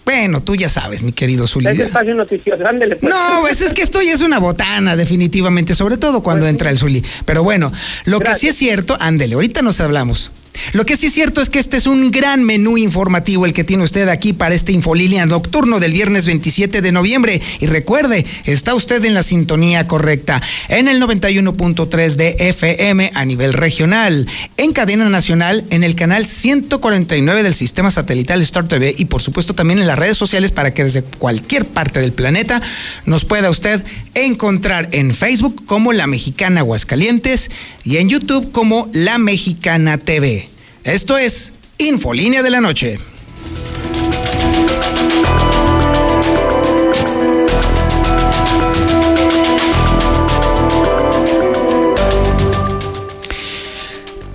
bueno, 0.05 0.41
tú 0.41 0.55
ya 0.55 0.69
sabes, 0.69 1.03
mi 1.03 1.11
querido 1.11 1.47
Zuli. 1.47 1.67
Es 1.67 1.79
espacio 1.79 2.15
noticioso, 2.15 2.65
ándele. 2.65 2.95
Pues. 2.95 3.11
No, 3.11 3.41
pues 3.41 3.61
es 3.61 3.73
que 3.73 3.81
esto 3.81 4.01
ya 4.01 4.13
es 4.13 4.21
una 4.21 4.39
botana, 4.39 4.95
definitivamente, 4.95 5.75
sobre 5.75 5.97
todo 5.97 6.23
cuando 6.23 6.43
pues 6.43 6.51
entra 6.51 6.69
el 6.69 6.77
Zuli. 6.77 7.03
Pero 7.25 7.43
bueno, 7.43 7.71
lo 8.05 8.19
que 8.19 8.33
sí 8.35 8.47
es 8.47 8.55
cierto, 8.55 8.97
ándele, 8.99 9.35
ahorita 9.35 9.61
nos 9.61 9.79
hablamos. 9.79 10.31
Lo 10.73 10.85
que 10.85 10.97
sí 10.97 11.07
es 11.07 11.13
cierto 11.13 11.41
es 11.41 11.49
que 11.49 11.59
este 11.59 11.77
es 11.77 11.87
un 11.87 12.11
gran 12.11 12.43
menú 12.43 12.77
informativo 12.77 13.45
el 13.45 13.53
que 13.53 13.63
tiene 13.63 13.83
usted 13.83 14.07
aquí 14.07 14.33
para 14.33 14.55
este 14.55 14.71
Infolínea 14.71 15.25
nocturno 15.25 15.79
del 15.79 15.93
viernes 15.93 16.25
27 16.25 16.81
de 16.81 16.91
noviembre. 16.91 17.41
Y 17.59 17.65
recuerde, 17.65 18.25
está 18.45 18.73
usted 18.73 19.03
en 19.05 19.13
la 19.13 19.23
sintonía 19.23 19.87
correcta, 19.87 20.41
en 20.69 20.87
el 20.87 21.01
91.3 21.01 22.15
de 22.15 22.35
FM 22.39 23.11
a 23.13 23.25
nivel 23.25 23.53
regional, 23.53 24.27
en 24.57 24.73
cadena 24.73 25.09
nacional, 25.09 25.65
en 25.69 25.83
el 25.83 25.95
canal 25.95 26.25
149 26.25 27.43
del 27.43 27.53
sistema 27.53 27.91
satelital 27.91 28.41
Star 28.41 28.67
TV 28.67 28.95
y 28.97 29.05
por 29.05 29.21
supuesto 29.21 29.53
también 29.53 29.79
en 29.79 29.87
las 29.87 29.99
redes 29.99 30.17
sociales 30.17 30.51
para 30.51 30.73
que 30.73 30.83
desde 30.83 31.03
cualquier 31.03 31.65
parte 31.65 31.99
del 31.99 32.13
planeta 32.13 32.61
nos 33.05 33.25
pueda 33.25 33.49
usted 33.49 33.83
encontrar 34.13 34.89
en 34.91 35.13
Facebook 35.13 35.65
como 35.65 35.93
La 35.93 36.07
Mexicana 36.07 36.61
Aguascalientes 36.61 37.51
y 37.83 37.97
en 37.97 38.09
YouTube 38.09 38.51
como 38.51 38.89
La 38.93 39.17
Mexicana 39.17 39.97
TV. 39.97 40.50
Esto 40.83 41.15
es 41.15 41.53
Infolínea 41.77 42.41
de 42.41 42.49
la 42.49 42.59
Noche. 42.59 42.97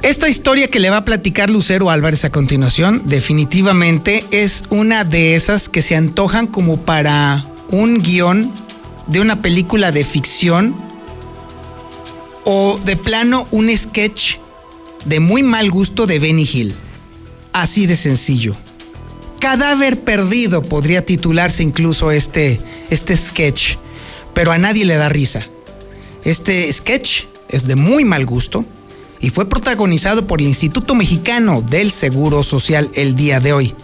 Esta 0.02 0.28
historia 0.28 0.68
que 0.68 0.78
le 0.78 0.88
va 0.88 0.98
a 0.98 1.04
platicar 1.04 1.50
Lucero 1.50 1.90
Álvarez 1.90 2.24
a 2.24 2.30
continuación 2.30 3.02
definitivamente 3.06 4.24
es 4.30 4.62
una 4.70 5.02
de 5.02 5.34
esas 5.34 5.68
que 5.68 5.82
se 5.82 5.96
antojan 5.96 6.46
como 6.46 6.76
para 6.76 7.44
un 7.70 8.04
guion 8.04 8.52
de 9.08 9.20
una 9.20 9.42
película 9.42 9.90
de 9.90 10.04
ficción 10.04 10.76
o 12.44 12.78
de 12.84 12.94
plano 12.94 13.48
un 13.50 13.76
sketch 13.76 14.36
de 15.06 15.20
muy 15.20 15.42
mal 15.42 15.70
gusto 15.70 16.06
de 16.06 16.18
Benny 16.18 16.48
Hill. 16.52 16.74
Así 17.52 17.86
de 17.86 17.96
sencillo. 17.96 18.54
Cadáver 19.40 20.00
perdido 20.00 20.62
podría 20.62 21.04
titularse 21.04 21.62
incluso 21.62 22.10
este, 22.10 22.60
este 22.90 23.16
sketch, 23.16 23.76
pero 24.34 24.52
a 24.52 24.58
nadie 24.58 24.84
le 24.84 24.96
da 24.96 25.08
risa. 25.08 25.46
Este 26.24 26.70
sketch 26.72 27.24
es 27.48 27.66
de 27.66 27.76
muy 27.76 28.04
mal 28.04 28.26
gusto 28.26 28.64
y 29.20 29.30
fue 29.30 29.48
protagonizado 29.48 30.26
por 30.26 30.40
el 30.40 30.48
Instituto 30.48 30.94
Mexicano 30.94 31.62
del 31.62 31.90
Seguro 31.90 32.42
Social 32.42 32.90
el 32.94 33.14
día 33.14 33.40
de 33.40 33.52
hoy. 33.52 33.74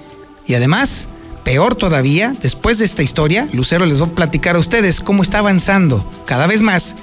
Y 0.47 0.55
además, 0.55 1.09
peor 1.45 1.77
todavía, 1.77 2.35
después 2.43 2.79
de 2.79 2.85
esta 2.85 3.03
historia, 3.03 3.49
Lucero 3.53 3.87
les 3.87 4.01
va 4.01 4.07
a 4.07 4.15
platicar 4.15 4.57
a 4.57 4.59
ustedes 4.59 5.01
cómo 5.01 5.23
está 5.23 5.39
avanzando 5.39 6.05
cada 6.27 6.47
vez 6.47 6.63
más 6.63 6.97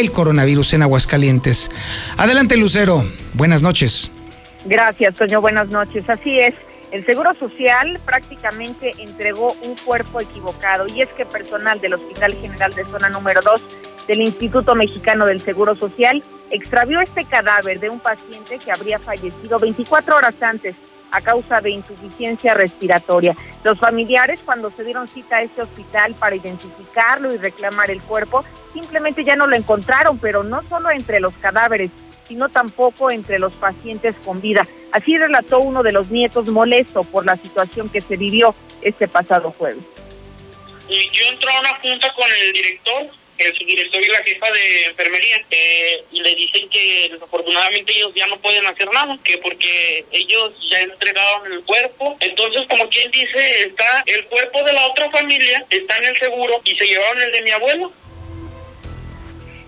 el 0.00 0.12
coronavirus 0.12 0.74
en 0.74 0.82
Aguascalientes. 0.82 1.70
Adelante, 2.16 2.56
Lucero. 2.56 3.04
Buenas 3.34 3.62
noches. 3.62 4.10
Gracias, 4.64 5.14
Toño. 5.14 5.40
Buenas 5.40 5.68
noches. 5.68 6.08
Así 6.08 6.38
es. 6.38 6.54
El 6.92 7.04
Seguro 7.04 7.34
Social 7.34 7.98
prácticamente 8.04 8.92
entregó 8.98 9.56
un 9.62 9.74
cuerpo 9.76 10.20
equivocado 10.20 10.86
y 10.94 11.02
es 11.02 11.08
que 11.10 11.26
personal 11.26 11.80
del 11.80 11.94
Hospital 11.94 12.34
General 12.34 12.72
de 12.72 12.84
Zona 12.84 13.08
número 13.08 13.40
2 13.42 13.62
del 14.06 14.20
Instituto 14.20 14.74
Mexicano 14.74 15.26
del 15.26 15.40
Seguro 15.40 15.74
Social 15.74 16.22
extravió 16.50 17.00
este 17.00 17.24
cadáver 17.24 17.80
de 17.80 17.90
un 17.90 17.98
paciente 17.98 18.58
que 18.58 18.70
habría 18.70 19.00
fallecido 19.00 19.58
24 19.58 20.16
horas 20.16 20.34
antes 20.40 20.76
a 21.10 21.20
causa 21.20 21.60
de 21.60 21.70
insuficiencia 21.70 22.54
respiratoria. 22.54 23.36
Los 23.64 23.78
familiares, 23.78 24.40
cuando 24.44 24.70
se 24.70 24.84
dieron 24.84 25.08
cita 25.08 25.36
a 25.36 25.42
este 25.42 25.62
hospital 25.62 26.14
para 26.14 26.36
identificarlo 26.36 27.34
y 27.34 27.38
reclamar 27.38 27.90
el 27.90 28.00
cuerpo, 28.02 28.44
simplemente 28.72 29.24
ya 29.24 29.36
no 29.36 29.46
lo 29.46 29.56
encontraron, 29.56 30.18
pero 30.18 30.42
no 30.42 30.62
solo 30.68 30.90
entre 30.90 31.20
los 31.20 31.34
cadáveres, 31.34 31.90
sino 32.26 32.48
tampoco 32.48 33.10
entre 33.10 33.38
los 33.38 33.54
pacientes 33.54 34.14
con 34.24 34.40
vida. 34.40 34.66
Así 34.92 35.16
relató 35.16 35.60
uno 35.60 35.82
de 35.82 35.92
los 35.92 36.10
nietos 36.10 36.48
molesto 36.48 37.02
por 37.04 37.24
la 37.24 37.36
situación 37.36 37.88
que 37.88 38.00
se 38.00 38.16
vivió 38.16 38.54
este 38.82 39.08
pasado 39.08 39.52
jueves. 39.52 39.84
Yo 40.88 41.24
entró 41.32 41.50
a 41.50 41.60
una 41.60 41.74
junta 41.80 42.12
con 42.14 42.26
el 42.30 42.52
director 42.52 43.10
el 43.38 43.56
subdirector 43.56 44.02
y 44.02 44.06
la 44.08 44.22
jefa 44.22 44.50
de 44.50 44.84
enfermería 44.84 45.36
eh, 45.50 46.04
y 46.12 46.20
le 46.20 46.34
dicen 46.34 46.68
que 46.68 47.08
desafortunadamente 47.12 47.92
ellos 47.92 48.12
ya 48.14 48.26
no 48.26 48.38
pueden 48.38 48.66
hacer 48.66 48.88
nada, 48.92 49.18
que 49.22 49.38
porque 49.38 50.04
ellos 50.12 50.54
ya 50.70 50.80
entregaron 50.80 51.52
el 51.52 51.62
cuerpo. 51.64 52.16
Entonces, 52.20 52.66
como 52.68 52.88
quien 52.88 53.10
dice, 53.10 53.62
está 53.66 54.02
el 54.06 54.24
cuerpo 54.26 54.62
de 54.64 54.72
la 54.72 54.86
otra 54.86 55.10
familia, 55.10 55.64
está 55.70 55.96
en 55.98 56.04
el 56.04 56.18
seguro 56.18 56.60
y 56.64 56.76
se 56.76 56.86
llevaron 56.86 57.22
el 57.22 57.32
de 57.32 57.42
mi 57.42 57.50
abuelo. 57.50 57.92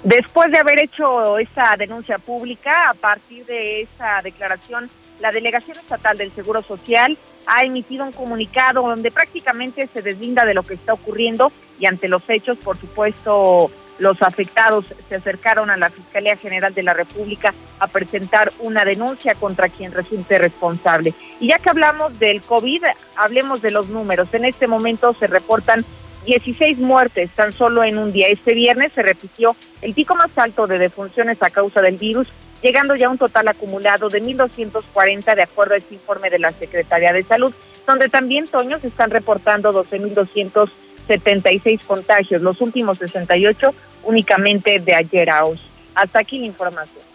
Después 0.04 0.50
de 0.50 0.58
haber 0.58 0.78
hecho 0.78 1.38
esa 1.38 1.76
denuncia 1.76 2.18
pública, 2.18 2.90
a 2.90 2.94
partir 2.94 3.44
de 3.46 3.82
esa 3.82 4.20
declaración, 4.22 4.90
la 5.20 5.32
Delegación 5.32 5.76
Estatal 5.76 6.16
del 6.16 6.32
Seguro 6.34 6.62
Social 6.62 7.18
ha 7.48 7.64
emitido 7.64 8.04
un 8.04 8.12
comunicado 8.12 8.82
donde 8.82 9.10
prácticamente 9.10 9.88
se 9.92 10.02
deslinda 10.02 10.44
de 10.44 10.54
lo 10.54 10.62
que 10.62 10.74
está 10.74 10.92
ocurriendo 10.92 11.50
y 11.80 11.86
ante 11.86 12.06
los 12.06 12.22
hechos, 12.28 12.58
por 12.58 12.76
supuesto, 12.78 13.70
los 13.98 14.22
afectados 14.22 14.84
se 15.08 15.14
acercaron 15.16 15.70
a 15.70 15.76
la 15.76 15.90
Fiscalía 15.90 16.36
General 16.36 16.72
de 16.74 16.82
la 16.82 16.92
República 16.92 17.54
a 17.78 17.86
presentar 17.88 18.52
una 18.60 18.84
denuncia 18.84 19.34
contra 19.34 19.68
quien 19.68 19.92
resulte 19.92 20.38
responsable. 20.38 21.14
Y 21.40 21.48
ya 21.48 21.58
que 21.58 21.70
hablamos 21.70 22.18
del 22.18 22.42
COVID, 22.42 22.84
hablemos 23.16 23.62
de 23.62 23.70
los 23.70 23.88
números. 23.88 24.28
En 24.32 24.44
este 24.44 24.66
momento 24.66 25.14
se 25.18 25.26
reportan 25.26 25.84
16 26.26 26.78
muertes 26.78 27.30
tan 27.30 27.52
solo 27.52 27.84
en 27.84 27.98
un 27.98 28.12
día. 28.12 28.28
Este 28.28 28.54
viernes 28.54 28.92
se 28.92 29.02
repitió 29.02 29.56
el 29.82 29.94
pico 29.94 30.14
más 30.14 30.30
alto 30.36 30.66
de 30.66 30.78
defunciones 30.78 31.42
a 31.42 31.50
causa 31.50 31.80
del 31.80 31.96
virus 31.96 32.28
llegando 32.62 32.96
ya 32.96 33.06
a 33.06 33.10
un 33.10 33.18
total 33.18 33.48
acumulado 33.48 34.08
de 34.08 34.22
1.240 34.22 35.34
de 35.34 35.42
acuerdo 35.42 35.74
a 35.74 35.78
este 35.78 35.94
informe 35.94 36.30
de 36.30 36.38
la 36.38 36.50
Secretaría 36.50 37.12
de 37.12 37.22
Salud, 37.22 37.52
donde 37.86 38.08
también, 38.08 38.46
Toño, 38.46 38.78
se 38.80 38.88
están 38.88 39.10
reportando 39.10 39.72
12.276 39.72 41.84
contagios, 41.84 42.42
los 42.42 42.60
últimos 42.60 42.98
68 42.98 43.74
únicamente 44.04 44.80
de 44.80 44.94
ayer 44.94 45.30
a 45.30 45.44
hoy. 45.44 45.58
Hasta 45.94 46.20
aquí 46.20 46.38
la 46.38 46.46
información. 46.46 47.07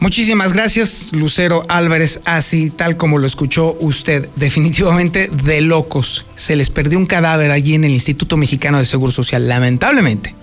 Muchísimas 0.00 0.52
gracias, 0.52 1.10
Lucero 1.12 1.64
Álvarez. 1.68 2.20
Así, 2.24 2.70
tal 2.70 2.96
como 2.96 3.18
lo 3.18 3.26
escuchó 3.26 3.76
usted, 3.80 4.28
definitivamente 4.36 5.28
de 5.44 5.60
locos. 5.60 6.24
Se 6.36 6.54
les 6.54 6.70
perdió 6.70 6.98
un 6.98 7.06
cadáver 7.06 7.50
allí 7.50 7.74
en 7.74 7.84
el 7.84 7.90
Instituto 7.90 8.36
Mexicano 8.36 8.78
de 8.78 8.86
Seguro 8.86 9.10
Social, 9.10 9.48
lamentablemente 9.48 10.34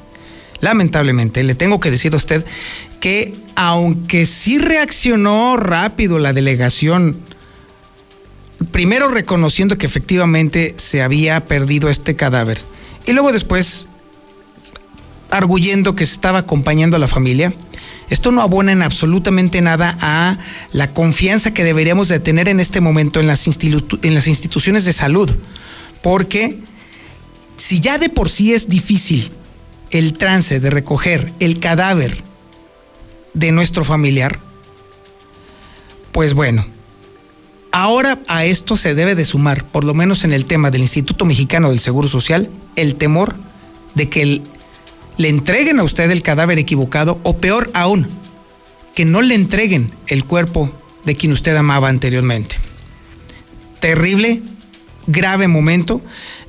lamentablemente, 0.61 1.43
le 1.43 1.55
tengo 1.55 1.79
que 1.79 1.91
decir 1.91 2.13
a 2.13 2.17
usted 2.17 2.45
que 2.99 3.33
aunque 3.55 4.25
sí 4.25 4.57
reaccionó 4.57 5.57
rápido 5.57 6.19
la 6.19 6.33
delegación, 6.33 7.17
primero 8.71 9.07
reconociendo 9.09 9.77
que 9.77 9.85
efectivamente 9.85 10.73
se 10.77 11.01
había 11.01 11.45
perdido 11.45 11.89
este 11.89 12.15
cadáver 12.15 12.59
y 13.05 13.13
luego 13.13 13.31
después 13.31 13.87
arguyendo 15.29 15.95
que 15.95 16.05
se 16.05 16.13
estaba 16.13 16.39
acompañando 16.39 16.95
a 16.95 16.99
la 16.99 17.07
familia, 17.07 17.53
esto 18.09 18.31
no 18.31 18.41
abona 18.41 18.71
en 18.71 18.83
absolutamente 18.83 19.61
nada 19.61 19.97
a 19.99 20.37
la 20.71 20.93
confianza 20.93 21.53
que 21.53 21.63
deberíamos 21.63 22.07
de 22.07 22.19
tener 22.19 22.47
en 22.49 22.59
este 22.59 22.81
momento 22.81 23.19
en 23.19 23.27
las, 23.27 23.47
en 23.47 24.13
las 24.13 24.27
instituciones 24.27 24.85
de 24.85 24.93
salud, 24.93 25.33
porque 26.01 26.59
si 27.57 27.79
ya 27.79 27.97
de 27.97 28.09
por 28.09 28.29
sí 28.29 28.53
es 28.53 28.69
difícil 28.69 29.31
el 29.89 30.13
trance 30.13 30.59
de 30.59 30.69
recoger 30.69 31.33
el 31.39 31.59
cadáver 31.59 32.23
de 33.33 33.51
nuestro 33.51 33.83
familiar, 33.83 34.39
pues 36.11 36.33
bueno, 36.33 36.65
ahora 37.71 38.19
a 38.27 38.45
esto 38.45 38.77
se 38.77 38.93
debe 38.93 39.15
de 39.15 39.25
sumar, 39.25 39.65
por 39.65 39.83
lo 39.83 39.93
menos 39.93 40.23
en 40.23 40.31
el 40.31 40.45
tema 40.45 40.69
del 40.69 40.81
Instituto 40.81 41.25
Mexicano 41.25 41.69
del 41.69 41.79
Seguro 41.79 42.07
Social, 42.07 42.49
el 42.75 42.95
temor 42.95 43.35
de 43.95 44.09
que 44.09 44.41
le 45.17 45.29
entreguen 45.29 45.79
a 45.79 45.83
usted 45.83 46.09
el 46.11 46.21
cadáver 46.21 46.59
equivocado 46.59 47.19
o 47.23 47.37
peor 47.37 47.71
aún, 47.73 48.07
que 48.93 49.05
no 49.05 49.21
le 49.21 49.35
entreguen 49.35 49.91
el 50.07 50.25
cuerpo 50.25 50.71
de 51.03 51.15
quien 51.15 51.31
usted 51.31 51.55
amaba 51.55 51.89
anteriormente. 51.89 52.57
Terrible, 53.79 54.41
grave 55.07 55.47
momento 55.47 56.01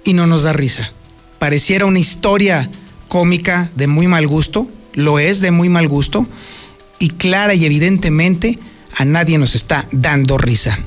y 0.04 0.14
no 0.14 0.26
nos 0.26 0.42
da 0.42 0.52
risa. 0.52 0.92
Pareciera 1.38 1.86
una 1.86 1.98
historia 1.98 2.70
cómica 3.08 3.70
de 3.74 3.86
muy 3.86 4.08
mal 4.08 4.26
gusto, 4.26 4.68
lo 4.94 5.18
es 5.18 5.40
de 5.40 5.50
muy 5.50 5.68
mal 5.68 5.88
gusto, 5.88 6.26
y 6.98 7.10
clara 7.10 7.54
y 7.54 7.64
evidentemente 7.64 8.58
a 8.96 9.04
nadie 9.04 9.38
nos 9.38 9.54
está 9.54 9.86
dando 9.92 10.38
risa. 10.38 10.78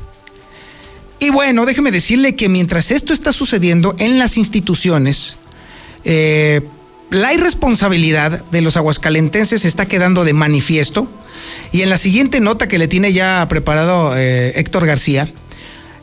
Y 1.19 1.29
bueno, 1.29 1.65
déjeme 1.65 1.91
decirle 1.91 2.35
que 2.35 2.49
mientras 2.49 2.91
esto 2.91 3.13
está 3.13 3.33
sucediendo 3.33 3.95
en 3.99 4.17
las 4.17 4.37
instituciones, 4.37 5.37
eh, 6.05 6.61
la 7.09 7.33
irresponsabilidad 7.33 8.43
de 8.45 8.61
los 8.61 8.77
aguascalentenses 8.77 9.65
está 9.65 9.87
quedando 9.87 10.23
de 10.23 10.33
manifiesto. 10.33 11.07
Y 11.71 11.81
en 11.81 11.89
la 11.89 11.97
siguiente 11.97 12.39
nota 12.39 12.67
que 12.67 12.77
le 12.77 12.87
tiene 12.87 13.13
ya 13.13 13.47
preparado 13.49 14.15
eh, 14.15 14.53
Héctor 14.55 14.85
García, 14.85 15.31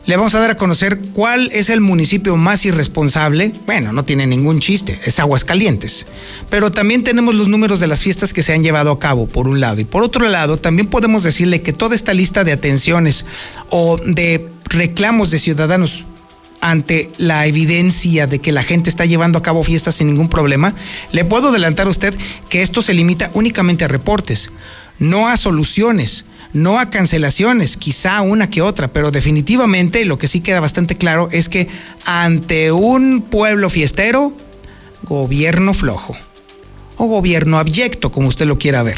le 0.05 0.15
vamos 0.15 0.35
a 0.35 0.39
dar 0.39 0.51
a 0.51 0.55
conocer 0.55 0.99
cuál 1.11 1.49
es 1.51 1.69
el 1.69 1.81
municipio 1.81 2.37
más 2.37 2.65
irresponsable. 2.65 3.51
Bueno, 3.65 3.91
no 3.91 4.05
tiene 4.05 4.25
ningún 4.25 4.61
chiste, 4.61 5.01
es 5.03 5.19
Aguascalientes. 5.19 6.07
Pero 6.49 6.71
también 6.71 7.03
tenemos 7.03 7.35
los 7.35 7.49
números 7.49 7.81
de 7.81 7.87
las 7.87 8.01
fiestas 8.01 8.33
que 8.33 8.41
se 8.41 8.53
han 8.53 8.63
llevado 8.63 8.91
a 8.91 8.99
cabo, 8.99 9.27
por 9.27 9.49
un 9.49 9.59
lado. 9.59 9.81
Y 9.81 9.83
por 9.83 10.03
otro 10.03 10.29
lado, 10.29 10.55
también 10.55 10.87
podemos 10.87 11.23
decirle 11.23 11.61
que 11.61 11.73
toda 11.73 11.93
esta 11.93 12.13
lista 12.13 12.45
de 12.45 12.53
atenciones 12.53 13.25
o 13.69 13.97
de 13.97 14.47
reclamos 14.69 15.29
de 15.29 15.39
ciudadanos 15.39 16.05
ante 16.61 17.09
la 17.17 17.45
evidencia 17.45 18.27
de 18.27 18.39
que 18.39 18.51
la 18.51 18.63
gente 18.63 18.89
está 18.89 19.05
llevando 19.05 19.39
a 19.39 19.43
cabo 19.43 19.63
fiestas 19.63 19.95
sin 19.95 20.07
ningún 20.07 20.29
problema, 20.29 20.73
le 21.11 21.25
puedo 21.25 21.49
adelantar 21.49 21.87
a 21.87 21.91
usted 21.91 22.15
que 22.49 22.61
esto 22.61 22.81
se 22.81 22.93
limita 22.93 23.29
únicamente 23.33 23.85
a 23.85 23.87
reportes, 23.87 24.51
no 24.99 25.27
a 25.27 25.37
soluciones 25.37 26.25
no 26.53 26.79
a 26.79 26.89
cancelaciones, 26.89 27.77
quizá 27.77 28.21
una 28.21 28.49
que 28.49 28.61
otra, 28.61 28.87
pero 28.87 29.11
definitivamente 29.11 30.05
lo 30.05 30.17
que 30.17 30.27
sí 30.27 30.41
queda 30.41 30.59
bastante 30.59 30.95
claro 30.95 31.29
es 31.31 31.49
que 31.49 31.67
ante 32.05 32.71
un 32.71 33.21
pueblo 33.21 33.69
fiestero, 33.69 34.33
gobierno 35.03 35.73
flojo 35.73 36.17
o 36.97 37.05
gobierno 37.05 37.59
abyecto, 37.59 38.11
como 38.11 38.27
usted 38.27 38.47
lo 38.47 38.57
quiera 38.57 38.81
ver. 38.81 38.97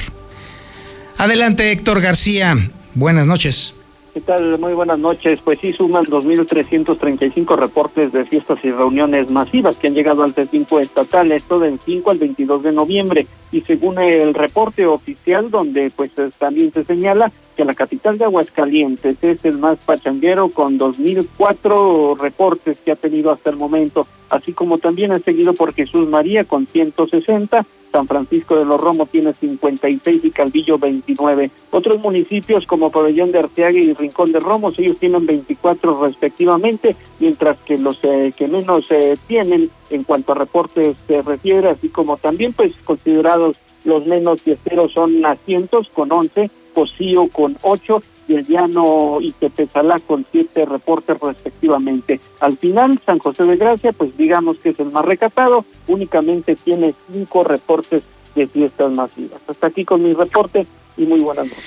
Adelante, 1.17 1.71
Héctor 1.71 1.99
García. 1.99 2.71
Buenas 2.95 3.27
noches. 3.27 3.73
¿Qué 4.19 4.25
tal? 4.25 4.59
Muy 4.59 4.73
buenas 4.73 4.99
noches. 4.99 5.39
Pues 5.41 5.59
sí, 5.59 5.71
suman 5.71 6.03
2.335 6.03 7.57
reportes 7.57 8.11
de 8.11 8.25
fiestas 8.25 8.59
y 8.65 8.69
reuniones 8.69 9.31
masivas 9.31 9.77
que 9.77 9.87
han 9.87 9.93
llegado 9.93 10.23
al 10.23 10.35
recinto 10.35 10.77
estatal, 10.77 11.31
esto 11.31 11.57
del 11.57 11.79
5 11.79 12.11
al 12.11 12.17
22 12.17 12.63
de 12.63 12.73
noviembre. 12.73 13.27
Y 13.53 13.61
según 13.61 13.97
el 13.97 14.33
reporte 14.33 14.85
oficial, 14.85 15.49
donde 15.49 15.89
pues 15.95 16.11
también 16.37 16.69
se 16.73 16.83
señala 16.83 17.31
que 17.59 17.65
la 17.65 17.73
capital 17.73 18.17
de 18.17 18.23
Aguascalientes 18.23 19.17
es 19.21 19.43
el 19.43 19.57
más 19.57 19.79
pachanguero 19.79 20.47
con 20.47 20.79
2.004 20.79 22.17
reportes 22.17 22.79
que 22.79 22.93
ha 22.93 22.95
tenido 22.95 23.31
hasta 23.31 23.49
el 23.49 23.57
momento, 23.57 24.07
así 24.29 24.53
como 24.53 24.77
también 24.77 25.11
ha 25.11 25.19
seguido 25.19 25.51
por 25.51 25.73
Jesús 25.73 26.07
María 26.07 26.45
con 26.45 26.67
160 26.67 27.65
San 27.91 28.07
Francisco 28.07 28.55
de 28.55 28.63
los 28.63 28.79
Romos 28.79 29.09
tiene 29.09 29.33
56 29.33 30.23
y 30.23 30.31
Calvillo 30.31 30.77
29. 30.77 31.51
Otros 31.71 31.99
municipios 31.99 32.65
como 32.65 32.91
Pabellón 32.91 33.33
de 33.33 33.39
Arteaga 33.39 33.77
y 33.77 33.93
Rincón 33.93 34.31
de 34.31 34.39
Romos, 34.39 34.79
ellos 34.79 34.97
tienen 34.97 35.25
24 35.25 36.05
respectivamente, 36.05 36.95
mientras 37.19 37.57
que 37.57 37.77
los 37.77 37.99
eh, 38.03 38.31
que 38.37 38.47
menos 38.47 38.89
eh, 38.91 39.17
tienen 39.27 39.69
en 39.89 40.05
cuanto 40.05 40.31
a 40.31 40.35
reportes 40.35 40.95
se 41.07 41.21
refiere, 41.23 41.71
así 41.71 41.89
como 41.89 42.15
también 42.15 42.53
pues 42.53 42.73
considerados 42.85 43.57
los 43.83 44.05
menos 44.05 44.41
fiesteros 44.43 44.93
son 44.93 45.25
Asientos 45.25 45.89
con 45.89 46.11
11, 46.11 46.49
Cosío 46.79 47.27
con 47.27 47.57
8 47.61 47.99
y 48.29 48.35
el 48.35 48.47
llano 48.47 49.17
y 49.19 49.33
Tepezalá 49.33 49.99
con 49.99 50.25
siete 50.31 50.63
reportes 50.63 51.19
respectivamente. 51.19 52.21
Al 52.39 52.57
final, 52.57 53.01
San 53.05 53.19
José 53.19 53.43
de 53.43 53.57
Gracia, 53.57 53.91
pues 53.91 54.15
digamos 54.17 54.57
que 54.59 54.69
es 54.69 54.79
el 54.79 54.91
más 54.91 55.03
recatado, 55.03 55.65
únicamente 55.87 56.55
tiene 56.55 56.93
cinco 57.11 57.43
reportes 57.43 58.03
de 58.33 58.47
fiestas 58.47 58.93
masivas. 58.93 59.41
Hasta 59.45 59.67
aquí 59.67 59.83
con 59.83 60.03
mi 60.03 60.13
reporte 60.13 60.65
y 60.95 61.05
muy 61.05 61.19
buenas 61.19 61.47
noches. 61.47 61.65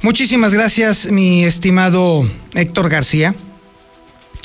Muchísimas 0.00 0.54
gracias, 0.54 1.10
mi 1.10 1.44
estimado 1.44 2.22
Héctor 2.54 2.88
García. 2.88 3.34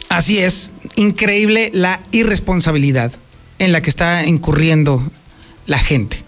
Así 0.10 0.40
es, 0.40 0.72
increíble 0.98 1.70
la 1.74 2.02
irresponsabilidad 2.12 3.14
en 3.60 3.72
la 3.72 3.82
que 3.82 3.90
está 3.90 4.26
incurriendo 4.26 5.02
la 5.66 5.80
gente. 5.80 6.24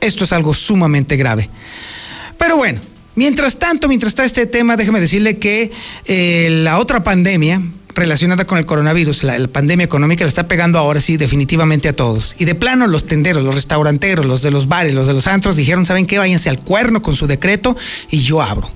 Esto 0.00 0.22
es 0.24 0.32
algo 0.32 0.54
sumamente 0.54 1.16
grave. 1.16 1.48
Pero 2.44 2.58
bueno, 2.58 2.78
Mientras 3.16 3.58
tanto, 3.60 3.86
mientras 3.86 4.10
está 4.10 4.24
este 4.24 4.44
tema, 4.44 4.76
déjeme 4.76 5.00
decirle 5.00 5.38
que 5.38 5.70
eh, 6.04 6.48
la 6.62 6.78
otra 6.78 7.04
pandemia 7.04 7.62
relacionada 7.94 8.44
con 8.44 8.58
el 8.58 8.66
coronavirus, 8.66 9.22
la, 9.22 9.48
pandemia 9.48 9.84
económica, 9.84 10.24
la 10.24 10.28
está 10.28 10.48
pegando 10.48 10.80
ahora 10.80 11.00
sí 11.00 11.16
definitivamente 11.16 11.88
a 11.88 11.94
todos. 11.94 12.34
Y 12.38 12.44
de 12.44 12.56
plano 12.56 12.88
los 12.88 13.06
tenderos, 13.06 13.44
los 13.44 13.54
restauranteros, 13.54 14.26
los 14.26 14.42
de 14.42 14.50
los 14.50 14.66
bares, 14.66 14.94
los 14.94 15.06
de 15.06 15.14
los 15.14 15.28
antros 15.28 15.54
dijeron, 15.54 15.86
¿saben 15.86 16.06
qué? 16.06 16.18
Váyanse 16.18 16.50
al 16.50 16.60
cuerno 16.60 17.02
con 17.02 17.14
su 17.14 17.28
decreto 17.28 17.76
y 18.10 18.18
yo 18.18 18.42
abro. 18.42 18.68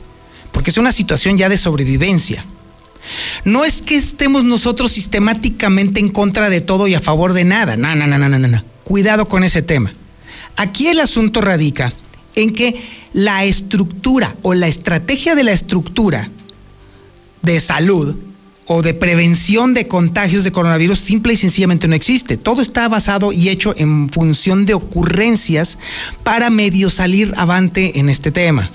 Porque 0.53 0.71
es 0.71 0.79
una 0.79 0.93
situación 0.93 1.37
ya 1.37 1.49
de 1.49 1.59
sobrevivencia. 1.59 2.45
No 3.45 3.65
es 3.65 3.83
que 3.83 3.97
estemos 3.97 4.45
nosotros 4.45 4.93
sistemáticamente 4.93 5.99
en 5.99 6.11
contra 6.11 6.49
de 6.49 6.61
todo 6.61 6.87
y 6.87 6.95
a 6.95 7.01
favor 7.01 7.33
de 7.33 7.43
nada. 7.43 7.77
No, 7.77 7.95
no, 7.97 8.07
no, 8.07 8.19
no, 8.19 8.29
no, 8.29 8.39
no. 8.39 8.65
Cuidado 8.85 9.29
con 9.29 9.43
ese 9.43 9.63
tema. 9.63 9.93
Aquí 10.57 10.87
el 10.87 11.01
asunto 11.01 11.41
radica 11.41 11.93
en 12.37 12.55
que 12.55 12.98
la 13.13 13.45
estructura 13.45 14.37
o 14.43 14.55
la 14.55 14.69
estrategia 14.69 15.35
de 15.35 15.45
la 15.45 15.53
estructura 15.53 16.31
de 17.43 17.61
salud 17.61 18.17
o 18.67 18.83
de 18.83 18.93
prevención 18.93 19.73
de 19.73 19.89
contagios 19.89 20.45
de 20.45 20.53
coronavirus 20.53 21.01
simple 21.01 21.33
y 21.33 21.37
sencillamente 21.37 21.89
no 21.89 21.95
existe. 21.95 22.37
Todo 22.37 22.61
está 22.61 22.87
basado 22.89 23.33
y 23.33 23.49
hecho 23.49 23.75
en 23.77 24.11
función 24.11 24.67
de 24.67 24.75
ocurrencias 24.75 25.79
para 26.23 26.51
medio 26.51 26.91
salir 26.91 27.33
avante 27.37 27.99
en 27.99 28.11
este 28.11 28.31
tema. 28.31 28.71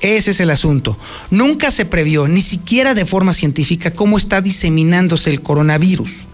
Ese 0.00 0.32
es 0.32 0.40
el 0.40 0.50
asunto. 0.50 0.98
Nunca 1.30 1.70
se 1.70 1.84
previó, 1.84 2.26
ni 2.26 2.42
siquiera 2.42 2.94
de 2.94 3.06
forma 3.06 3.34
científica, 3.34 3.92
cómo 3.92 4.18
está 4.18 4.40
diseminándose 4.40 5.30
el 5.30 5.42
coronavirus. 5.42 6.26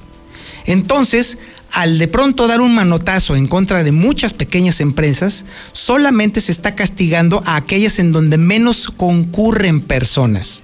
Entonces, 0.67 1.38
al 1.75 1.99
de 1.99 2.07
pronto 2.07 2.47
dar 2.47 2.61
un 2.61 2.73
manotazo 2.73 3.35
en 3.35 3.49
contra 3.49 3.83
de 3.83 3.91
muchas 3.91 4.33
pequeñas 4.33 4.81
empresas, 4.81 5.45
solamente 5.73 6.41
se 6.41 6.53
está 6.53 6.77
castigando 6.77 7.43
a 7.47 7.57
aquellas 7.57 7.99
en 7.99 8.13
donde 8.13 8.39
menos 8.39 8.89
concurren 8.89 9.81
personas. 9.81 10.63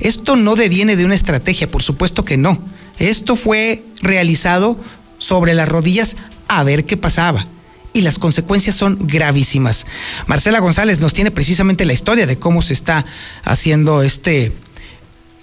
Esto 0.00 0.36
no 0.36 0.56
deviene 0.56 0.96
de 0.96 1.04
una 1.04 1.14
estrategia, 1.14 1.70
por 1.70 1.82
supuesto 1.82 2.24
que 2.24 2.38
no. 2.38 2.58
Esto 2.98 3.36
fue 3.36 3.84
realizado 4.00 4.78
sobre 5.18 5.52
las 5.52 5.68
rodillas 5.68 6.16
a 6.48 6.64
ver 6.64 6.86
qué 6.86 6.96
pasaba. 6.96 7.46
Y 7.92 8.00
las 8.00 8.18
consecuencias 8.18 8.76
son 8.76 8.98
gravísimas. 9.06 9.86
Marcela 10.26 10.60
González 10.60 11.02
nos 11.02 11.12
tiene 11.12 11.30
precisamente 11.30 11.84
la 11.84 11.92
historia 11.92 12.26
de 12.26 12.38
cómo 12.38 12.62
se 12.62 12.72
está 12.72 13.04
haciendo 13.44 14.02
este, 14.02 14.52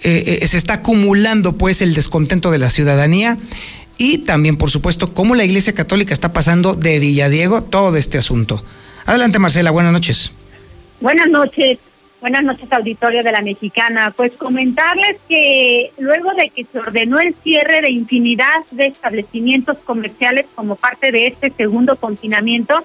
eh, 0.02 0.40
eh, 0.42 0.48
se 0.48 0.58
está 0.58 0.74
acumulando 0.74 1.56
pues 1.56 1.82
el 1.82 1.94
descontento 1.94 2.50
de 2.50 2.58
la 2.58 2.70
ciudadanía 2.70 3.36
y 3.98 4.18
también, 4.18 4.56
por 4.56 4.70
supuesto, 4.70 5.12
cómo 5.12 5.34
la 5.34 5.44
Iglesia 5.44 5.74
Católica 5.74 6.14
está 6.14 6.32
pasando 6.32 6.74
de 6.74 6.98
Villadiego 7.00 7.62
todo 7.62 7.96
este 7.96 8.16
asunto. 8.16 8.64
Adelante, 9.04 9.38
Marcela, 9.38 9.70
buenas 9.70 9.92
noches. 9.92 10.32
Buenas 11.00 11.28
noches. 11.28 11.78
Buenas 12.20 12.42
noches, 12.42 12.72
auditorio 12.72 13.22
de 13.22 13.30
la 13.30 13.42
Mexicana. 13.42 14.12
Pues 14.16 14.36
comentarles 14.36 15.18
que 15.28 15.92
luego 15.98 16.32
de 16.34 16.50
que 16.50 16.64
se 16.64 16.78
ordenó 16.78 17.20
el 17.20 17.34
cierre 17.44 17.80
de 17.80 17.90
infinidad 17.90 18.64
de 18.72 18.86
establecimientos 18.86 19.78
comerciales 19.84 20.46
como 20.54 20.74
parte 20.74 21.12
de 21.12 21.28
este 21.28 21.52
segundo 21.56 21.94
confinamiento, 21.96 22.84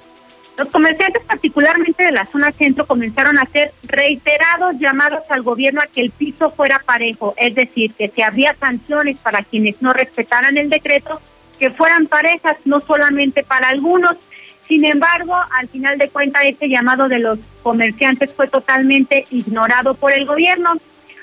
los 0.58 0.68
comerciantes, 0.68 1.24
particularmente 1.24 2.04
de 2.04 2.12
la 2.12 2.26
zona 2.26 2.52
centro, 2.52 2.86
comenzaron 2.86 3.38
a 3.40 3.42
hacer 3.42 3.74
reiterados 3.84 4.76
llamados 4.78 5.24
al 5.30 5.42
gobierno 5.42 5.82
a 5.82 5.88
que 5.88 6.02
el 6.02 6.12
piso 6.12 6.52
fuera 6.52 6.80
parejo, 6.86 7.34
es 7.38 7.56
decir, 7.56 7.94
que 7.94 8.10
si 8.10 8.22
habría 8.22 8.56
sanciones 8.60 9.18
para 9.20 9.44
quienes 9.44 9.82
no 9.82 9.94
respetaran 9.94 10.58
el 10.58 10.70
decreto, 10.70 11.20
que 11.58 11.72
fueran 11.72 12.06
parejas, 12.06 12.58
no 12.66 12.82
solamente 12.82 13.44
para 13.44 13.70
algunos. 13.70 14.16
Sin 14.68 14.86
embargo, 14.86 15.36
al 15.52 15.68
final 15.70 15.98
de 15.98 16.10
cuentas, 16.10 16.44
este 16.46 16.70
llamado 16.70 17.08
de 17.08 17.20
los 17.20 17.40
comerciantes 17.64 18.32
fue 18.34 18.48
totalmente 18.48 19.26
ignorado 19.32 19.96
por 19.96 20.14
el 20.14 20.26
gobierno. 20.26 20.74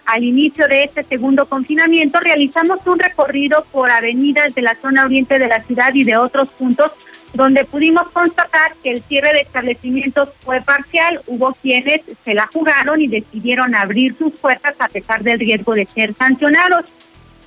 Al 0.07 0.25
inicio 0.25 0.67
de 0.67 0.85
este 0.85 1.05
segundo 1.05 1.47
confinamiento, 1.47 2.19
realizamos 2.19 2.85
un 2.87 2.99
recorrido 2.99 3.65
por 3.71 3.91
avenidas 3.91 4.55
de 4.55 4.63
la 4.63 4.75
zona 4.75 5.05
oriente 5.05 5.39
de 5.39 5.47
la 5.47 5.61
ciudad 5.61 5.95
y 5.95 6.03
de 6.03 6.17
otros 6.17 6.49
puntos 6.49 6.91
donde 7.35 7.65
pudimos 7.65 8.09
constatar 8.11 8.75
que 8.83 8.93
el 8.93 9.03
cierre 9.03 9.33
de 9.33 9.41
establecimientos 9.41 10.31
fue 10.41 10.61
parcial. 10.61 11.21
Hubo 11.27 11.53
quienes 11.55 12.03
se 12.25 12.35
la 12.35 12.47
jugaron 12.47 13.01
y 13.01 13.09
decidieron 13.09 13.75
abrir 13.75 14.17
sus 14.17 14.33
puertas 14.33 14.75
a 14.79 14.89
pesar 14.89 15.23
del 15.23 15.39
riesgo 15.39 15.75
de 15.75 15.87
ser 15.87 16.15
sancionados. 16.15 16.87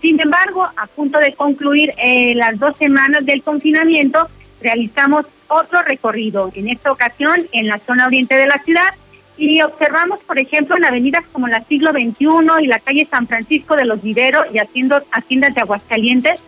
Sin 0.01 0.19
embargo, 0.19 0.63
a 0.63 0.87
punto 0.87 1.19
de 1.19 1.33
concluir 1.33 1.93
eh, 1.97 2.33
las 2.35 2.59
dos 2.59 2.77
semanas 2.77 3.25
del 3.25 3.41
confinamiento, 3.41 4.27
realizamos 4.61 5.25
otro 5.47 5.81
recorrido, 5.83 6.51
en 6.55 6.69
esta 6.69 6.91
ocasión 6.91 7.47
en 7.51 7.67
la 7.67 7.79
zona 7.79 8.07
oriente 8.07 8.35
de 8.35 8.47
la 8.47 8.61
ciudad, 8.63 8.93
y 9.37 9.61
observamos, 9.61 10.23
por 10.23 10.37
ejemplo, 10.39 10.77
en 10.77 10.85
avenidas 10.85 11.23
como 11.31 11.47
la 11.47 11.63
Siglo 11.63 11.91
XXI 11.91 12.27
y 12.61 12.67
la 12.67 12.79
calle 12.79 13.07
San 13.09 13.27
Francisco 13.27 13.75
de 13.75 13.85
los 13.85 14.01
Viveros 14.01 14.45
y 14.53 14.59
haciendas 14.59 15.55
de 15.55 15.61
Aguascalientes, 15.61 16.41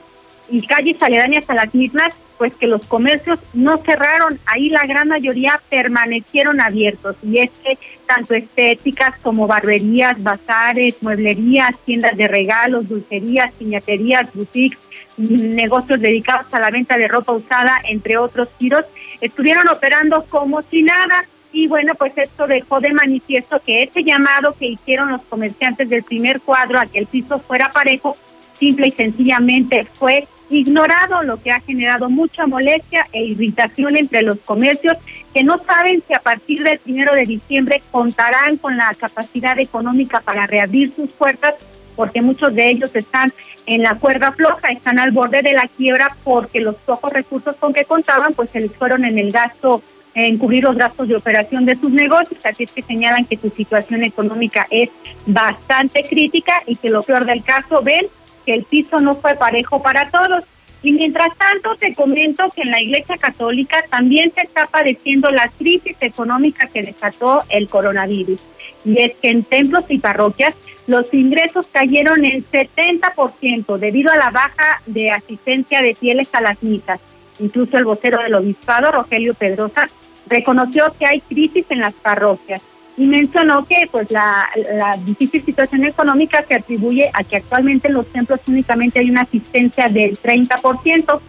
y 0.50 0.66
calles 0.66 1.02
aledañas 1.02 1.50
a 1.50 1.54
las 1.54 1.74
mismas, 1.74 2.16
pues 2.38 2.56
que 2.56 2.68
los 2.68 2.86
comercios 2.86 3.40
no 3.54 3.78
cerraron, 3.78 4.40
ahí 4.46 4.70
la 4.70 4.86
gran 4.86 5.08
mayoría 5.08 5.60
permanecieron 5.70 6.60
abiertos. 6.60 7.16
Y 7.24 7.40
es 7.40 7.52
que 7.64 7.78
tanto 8.06 8.34
estéticas 8.34 9.18
como 9.22 9.48
barberías, 9.48 10.22
bazares, 10.22 11.02
mueblerías, 11.02 11.78
tiendas 11.86 12.18
de 12.18 12.28
regalos, 12.28 12.90
dulcerías, 12.90 13.54
piñaterías, 13.54 14.34
boutiques, 14.34 14.80
negocios 15.18 16.02
dedicados 16.02 16.54
a 16.54 16.60
la 16.60 16.72
venta 16.72 16.98
de 16.98 17.08
ropa 17.08 17.32
usada, 17.32 17.82
entre 17.86 18.18
otros 18.18 18.50
giros, 18.60 18.86
estuvieron 19.22 19.68
operando 19.70 20.26
como 20.26 20.62
si 20.64 20.84
nada. 20.84 21.26
Y 21.52 21.68
bueno, 21.68 21.96
pues 21.96 22.12
esto 22.18 22.48
dejó 22.48 22.82
de 22.82 22.92
manifiesto 22.92 23.62
que 23.66 23.84
ese 23.84 24.04
llamado 24.04 24.56
que 24.60 24.68
hicieron 24.68 25.12
los 25.14 25.22
comerciantes 25.24 25.90
del 25.90 26.04
primer 26.04 26.42
cuadro 26.42 26.80
a 26.80 26.86
que 26.86 27.00
el 27.00 27.08
piso 27.08 27.40
fuera 27.40 27.72
parejo, 27.72 28.18
simple 28.60 28.88
y 28.88 28.92
sencillamente 28.92 29.88
fue 29.94 30.28
ignorado, 30.50 31.24
lo 31.24 31.42
que 31.42 31.52
ha 31.52 31.60
generado 31.60 32.10
mucha 32.10 32.46
molestia 32.48 33.08
e 33.12 33.24
irritación 33.24 33.98
entre 33.98 34.22
los 34.22 34.40
comercios 34.40 34.98
que 35.34 35.44
no 35.44 35.58
saben 35.58 36.04
si 36.08 36.14
a 36.14 36.20
partir 36.20 36.64
del 36.64 36.80
primero 36.80 37.14
de 37.14 37.26
diciembre 37.26 37.82
contarán 37.92 38.58
con 38.58 38.78
la 38.78 38.94
capacidad 38.94 39.58
económica 39.60 40.22
para 40.22 40.48
reabrir 40.48 40.92
sus 40.92 41.10
puertas, 41.10 41.56
porque 41.96 42.22
muchos 42.22 42.54
de 42.54 42.70
ellos 42.70 42.96
están 42.96 43.34
en 43.66 43.82
la 43.82 43.96
cuerda 43.96 44.32
floja, 44.32 44.72
están 44.72 45.00
al 45.00 45.12
borde 45.12 45.42
de 45.42 45.54
la 45.54 45.68
quiebra 45.68 46.16
porque 46.24 46.60
los 46.60 46.76
pocos 46.76 47.12
recursos 47.12 47.56
con 47.56 47.74
que 47.74 47.86
contaban 47.86 48.34
pues 48.34 48.50
se 48.52 48.62
les 48.62 48.72
fueron 48.74 49.06
en 49.06 49.18
el 49.18 49.32
gasto 49.32 49.82
en 50.14 50.38
cubrir 50.38 50.64
los 50.64 50.78
gastos 50.78 51.10
de 51.10 51.16
operación 51.18 51.66
de 51.66 51.76
sus 51.76 51.92
negocios, 51.92 52.40
así 52.46 52.64
es 52.64 52.72
que 52.72 52.82
señalan 52.82 53.26
que 53.26 53.38
su 53.38 53.50
situación 53.50 54.02
económica 54.04 54.66
es 54.70 54.90
bastante 55.26 56.06
crítica 56.10 56.54
y 56.66 56.78
que 56.78 56.90
lo 56.90 57.04
peor 57.04 57.26
del 57.26 57.44
caso 57.44 57.82
ven 57.82 58.08
que 58.46 58.54
el 58.54 58.64
piso 58.64 59.00
no 59.00 59.16
fue 59.16 59.36
parejo 59.36 59.82
para 59.82 60.10
todos. 60.10 60.44
Y 60.84 60.92
mientras 60.92 61.36
tanto, 61.38 61.76
te 61.76 61.96
comento 61.96 62.52
que 62.56 62.62
en 62.62 62.72
la 62.72 62.82
Iglesia 62.82 63.18
Católica 63.18 63.84
también 63.90 64.32
se 64.34 64.42
está 64.42 64.68
padeciendo 64.68 65.32
la 65.32 65.50
crisis 65.50 65.98
económica 66.02 66.68
que 66.68 66.84
desató 66.84 67.44
el 67.50 67.68
coronavirus. 67.68 68.40
Y 68.84 69.02
es 69.02 69.16
que 69.16 69.30
en 69.30 69.44
templos 69.44 69.86
y 69.90 69.98
parroquias 69.98 70.54
los 70.86 71.12
ingresos 71.12 71.66
cayeron 71.72 72.24
en 72.24 72.46
70% 72.46 73.78
debido 73.78 74.12
a 74.12 74.18
la 74.18 74.30
baja 74.30 74.82
de 74.86 75.10
asistencia 75.10 75.82
de 75.82 75.96
fieles 75.96 76.30
a 76.34 76.42
las 76.42 76.62
misas. 76.62 77.00
Incluso 77.40 77.78
el 77.78 77.86
vocero 77.86 78.22
del 78.22 78.36
obispado, 78.36 78.92
Rogelio 78.92 79.34
Pedrosa, 79.34 79.90
reconoció 80.28 80.94
que 81.00 81.08
hay 81.08 81.22
crisis 81.22 81.66
en 81.70 81.80
las 81.80 81.94
parroquias 81.94 82.62
y 82.98 83.06
mencionó 83.06 83.66
que 83.66 83.88
pues 83.92 84.10
la, 84.12 84.50
la, 84.74 84.98
difícil 84.98 85.44
situación 85.44 85.84
económica 85.84 86.44
se 86.48 86.56
atribuye 86.56 87.10
a 87.14 87.24
que 87.24 87.38
actualmente 87.38 87.88
en 87.88 87.96
los 87.96 88.08
templos 88.08 88.40
únicamente 88.48 89.00
hay 89.00 89.10
una 89.10 89.22
asistencia 89.22 89.88
del 89.88 90.18
30%, 90.18 91.20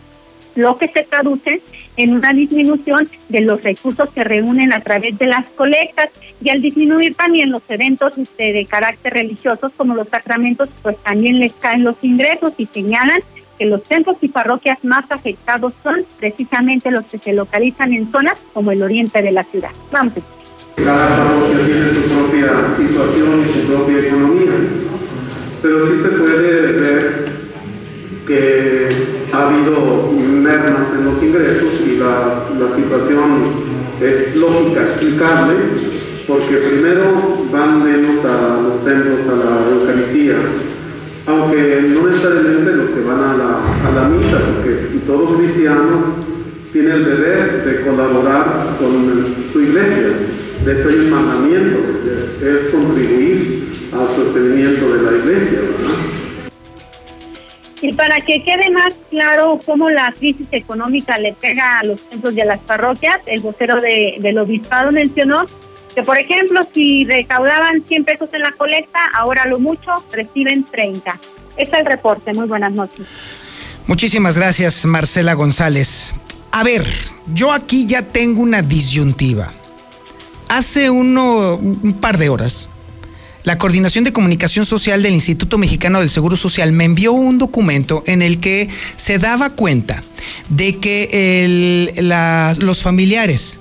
lo 0.54 0.78
que 0.78 0.88
se 0.88 1.02
traduce 1.02 1.60
en 1.96 2.14
una 2.14 2.32
disminución 2.32 3.08
de 3.28 3.40
los 3.40 3.62
recursos 3.62 4.08
que 4.10 4.24
reúnen 4.24 4.72
a 4.72 4.80
través 4.80 5.18
de 5.18 5.26
las 5.26 5.48
colectas 5.48 6.10
y 6.40 6.50
al 6.50 6.62
disminuir 6.62 7.14
también 7.14 7.50
los 7.50 7.62
eventos 7.68 8.16
este, 8.16 8.52
de 8.52 8.64
carácter 8.64 9.12
religiosos 9.12 9.72
como 9.76 9.94
los 9.94 10.08
sacramentos, 10.08 10.68
pues 10.82 10.96
también 10.98 11.40
les 11.40 11.52
caen 11.52 11.84
los 11.84 11.96
ingresos 12.02 12.52
y 12.56 12.66
señalan 12.66 13.20
que 13.58 13.66
los 13.66 13.82
templos 13.82 14.16
y 14.20 14.28
parroquias 14.28 14.82
más 14.84 15.10
afectados 15.10 15.72
son 15.82 16.04
precisamente 16.18 16.90
los 16.90 17.04
que 17.06 17.18
se 17.18 17.32
localizan 17.32 17.92
en 17.92 18.10
zonas 18.10 18.40
como 18.52 18.70
el 18.70 18.82
oriente 18.82 19.22
de 19.22 19.32
la 19.32 19.44
ciudad. 19.44 19.70
Vamos. 19.90 20.14
Cada 20.84 21.08
parroquia 21.08 21.64
tiene 21.64 21.88
su 21.88 22.02
propia 22.08 22.76
situación 22.76 23.44
y 23.44 23.48
su 23.48 23.66
propia 23.66 23.98
economía, 23.98 24.52
pero 25.62 25.86
sí 25.86 25.94
se 26.02 26.08
puede 26.10 26.72
ver 26.72 27.26
que 28.26 28.88
ha 29.32 29.48
habido 29.48 30.12
mermas 30.12 30.94
en 30.94 31.06
los 31.06 31.22
ingresos 31.22 31.80
y 31.86 31.96
la, 31.96 32.46
la 32.58 32.76
situación 32.76 33.66
es 34.00 34.36
lógica, 34.36 34.82
explicable, 34.82 35.54
porque 36.28 36.56
primero 36.56 37.46
van 37.50 37.82
menos 37.82 38.24
a 38.24 38.60
los 38.60 38.84
templos, 38.84 39.20
a 39.28 39.44
la 39.44 39.80
Eucaristía, 39.80 40.36
aunque 41.26 41.82
no 41.88 42.06
necesariamente 42.06 42.72
los 42.72 42.90
que 42.90 43.00
van 43.00 43.20
a 43.20 43.36
la, 43.36 43.88
a 43.88 44.02
la 44.02 44.08
misa, 44.08 44.38
porque 44.54 45.00
todo 45.06 45.36
cristiano 45.36 46.16
tiene 46.76 46.92
el 46.94 47.04
deber 47.06 47.64
de 47.64 47.80
colaborar 47.86 48.76
con 48.78 49.34
su 49.50 49.62
iglesia. 49.62 50.08
De 50.62 50.72
hecho, 50.72 50.88
hay 50.90 50.94
un 50.96 51.10
mandamiento, 51.10 51.78
es 52.42 52.70
contribuir 52.70 53.72
al 53.94 54.14
sostenimiento 54.14 54.94
de 54.94 55.02
la 55.02 55.16
iglesia, 55.16 55.60
¿verdad? 55.60 55.94
Y 57.80 57.92
para 57.94 58.20
que 58.20 58.42
quede 58.42 58.68
más 58.70 58.94
claro 59.08 59.58
cómo 59.64 59.88
la 59.88 60.12
crisis 60.12 60.48
económica 60.50 61.18
le 61.18 61.32
pega 61.32 61.78
a 61.78 61.84
los 61.84 62.02
templos 62.10 62.34
y 62.36 62.42
a 62.42 62.44
las 62.44 62.58
parroquias, 62.58 63.20
el 63.24 63.40
vocero 63.40 63.80
de, 63.80 64.16
del 64.20 64.36
obispado 64.36 64.92
mencionó 64.92 65.46
que, 65.94 66.02
por 66.02 66.18
ejemplo, 66.18 66.60
si 66.74 67.06
recaudaban 67.06 67.84
100 67.86 68.04
pesos 68.04 68.28
en 68.34 68.42
la 68.42 68.52
colecta, 68.52 68.98
ahora 69.14 69.46
lo 69.46 69.58
mucho 69.58 69.92
reciben 70.12 70.64
30. 70.64 71.18
Este 71.56 71.74
es 71.74 71.80
el 71.80 71.86
reporte. 71.86 72.34
Muy 72.34 72.46
buenas 72.46 72.72
noches. 72.72 73.06
Muchísimas 73.86 74.36
gracias, 74.36 74.84
Marcela 74.84 75.32
González. 75.32 76.12
A 76.50 76.62
ver, 76.62 76.86
yo 77.34 77.52
aquí 77.52 77.86
ya 77.86 78.02
tengo 78.02 78.42
una 78.42 78.62
disyuntiva. 78.62 79.52
Hace 80.48 80.90
uno, 80.90 81.56
un 81.56 81.98
par 82.00 82.18
de 82.18 82.28
horas, 82.28 82.68
la 83.46 83.58
Coordinación 83.58 84.02
de 84.02 84.12
Comunicación 84.12 84.66
Social 84.66 85.04
del 85.04 85.14
Instituto 85.14 85.56
Mexicano 85.56 86.00
del 86.00 86.10
Seguro 86.10 86.34
Social 86.34 86.72
me 86.72 86.82
envió 86.82 87.12
un 87.12 87.38
documento 87.38 88.02
en 88.06 88.20
el 88.20 88.40
que 88.40 88.68
se 88.96 89.18
daba 89.18 89.50
cuenta 89.50 90.02
de 90.48 90.78
que 90.78 91.44
el, 91.44 92.08
los 92.58 92.82
familiares 92.82 93.60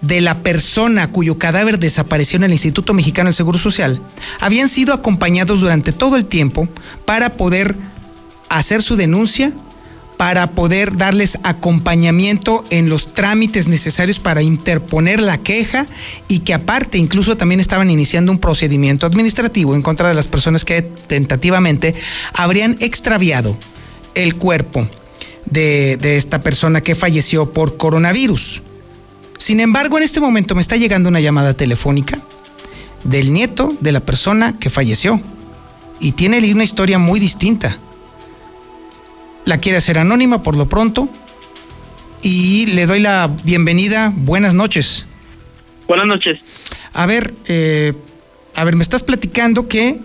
de 0.00 0.20
la 0.20 0.42
persona 0.42 1.12
cuyo 1.12 1.38
cadáver 1.38 1.78
desapareció 1.78 2.38
en 2.38 2.42
el 2.42 2.50
Instituto 2.50 2.92
Mexicano 2.92 3.28
del 3.28 3.36
Seguro 3.36 3.56
Social 3.56 4.00
habían 4.40 4.68
sido 4.68 4.92
acompañados 4.92 5.60
durante 5.60 5.92
todo 5.92 6.16
el 6.16 6.24
tiempo 6.24 6.68
para 7.04 7.34
poder 7.34 7.76
hacer 8.48 8.82
su 8.82 8.96
denuncia, 8.96 9.52
para 10.18 10.50
poder 10.50 10.96
darles 10.96 11.38
acompañamiento 11.44 12.64
en 12.70 12.88
los 12.88 13.14
trámites 13.14 13.68
necesarios 13.68 14.18
para 14.18 14.42
interponer 14.42 15.20
la 15.20 15.38
queja 15.38 15.86
y 16.26 16.40
que 16.40 16.52
aparte 16.52 16.98
incluso 16.98 17.36
también 17.36 17.60
estaban 17.60 17.88
iniciando 17.88 18.32
un 18.32 18.40
procedimiento 18.40 19.06
administrativo 19.06 19.76
en 19.76 19.80
contra 19.80 20.08
de 20.08 20.14
las 20.14 20.26
personas 20.26 20.64
que 20.64 20.82
tentativamente 20.82 21.94
habrían 22.34 22.76
extraviado 22.80 23.56
el 24.16 24.34
cuerpo 24.34 24.88
de, 25.46 25.96
esta 26.02 26.40
persona 26.40 26.80
que 26.80 26.96
falleció 26.96 27.52
por 27.52 27.76
coronavirus. 27.76 28.62
Sin 29.38 29.60
embargo, 29.60 29.98
en 29.98 30.02
este 30.02 30.18
momento 30.18 30.56
me 30.56 30.62
está 30.62 30.76
llegando 30.76 31.08
una 31.08 31.20
llamada 31.20 31.54
telefónica 31.54 32.20
del 33.04 33.32
nieto 33.32 33.72
de 33.80 33.92
la 33.92 34.00
persona 34.00 34.58
que 34.58 34.68
falleció 34.68 35.20
y 36.00 36.12
tiene 36.12 36.38
una 36.52 36.64
historia 36.64 36.98
muy 36.98 37.20
distinta 37.20 37.78
la 39.48 39.56
quiere 39.56 39.78
hacer 39.78 39.98
anónima 39.98 40.42
por 40.42 40.56
lo 40.56 40.68
pronto. 40.68 41.08
Y 42.20 42.66
le 42.66 42.84
doy 42.84 43.00
la 43.00 43.30
bienvenida. 43.44 44.12
Buenas 44.14 44.52
noches. 44.52 45.06
Buenas 45.86 46.06
noches. 46.06 46.42
A 46.92 47.06
ver, 47.06 47.32
eh, 47.46 47.94
a 48.54 48.64
ver, 48.64 48.76
me 48.76 48.82
estás 48.82 49.02
platicando 49.02 49.66
que 49.66 50.00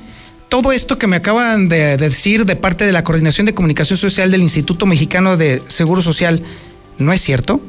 todo 0.47 0.71
esto 0.71 0.97
que 0.97 1.07
me 1.07 1.17
acaban 1.17 1.67
de 1.67 1.97
decir 1.97 2.45
de 2.45 2.55
parte 2.55 2.85
de 2.85 2.93
la 2.93 3.03
Coordinación 3.03 3.45
de 3.45 3.53
Comunicación 3.53 3.97
Social 3.97 4.31
del 4.31 4.43
Instituto 4.43 4.85
Mexicano 4.85 5.35
de 5.35 5.61
Seguro 5.67 6.01
Social, 6.01 6.41
¿no 6.97 7.11
es 7.11 7.19
cierto? 7.19 7.59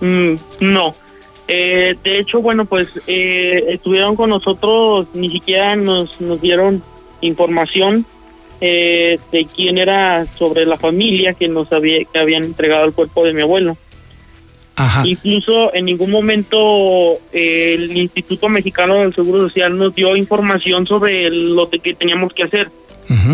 Mm, 0.00 0.36
no. 0.60 0.94
Eh, 1.48 1.98
de 2.02 2.18
hecho, 2.18 2.40
bueno, 2.40 2.64
pues 2.64 2.88
eh, 3.06 3.66
estuvieron 3.68 4.16
con 4.16 4.30
nosotros, 4.30 5.06
ni 5.12 5.28
siquiera 5.28 5.76
nos, 5.76 6.18
nos 6.18 6.40
dieron 6.40 6.82
información 7.20 8.06
eh, 8.64 9.18
de 9.32 9.44
quién 9.46 9.76
era 9.76 10.24
sobre 10.38 10.64
la 10.66 10.76
familia 10.76 11.34
que 11.34 11.48
nos 11.48 11.72
había 11.72 12.04
que 12.04 12.16
habían 12.20 12.44
entregado 12.44 12.84
el 12.84 12.92
cuerpo 12.92 13.24
de 13.24 13.32
mi 13.32 13.42
abuelo. 13.42 13.76
Ajá. 14.76 15.02
Incluso 15.04 15.74
en 15.74 15.86
ningún 15.86 16.12
momento 16.12 17.14
eh, 17.32 17.74
el 17.74 17.96
Instituto 17.96 18.48
Mexicano 18.48 18.94
del 19.00 19.12
Seguro 19.16 19.40
Social 19.40 19.76
nos 19.76 19.92
dio 19.96 20.14
información 20.14 20.86
sobre 20.86 21.28
lo 21.28 21.68
que 21.68 21.92
teníamos 21.94 22.32
que 22.32 22.44
hacer. 22.44 22.70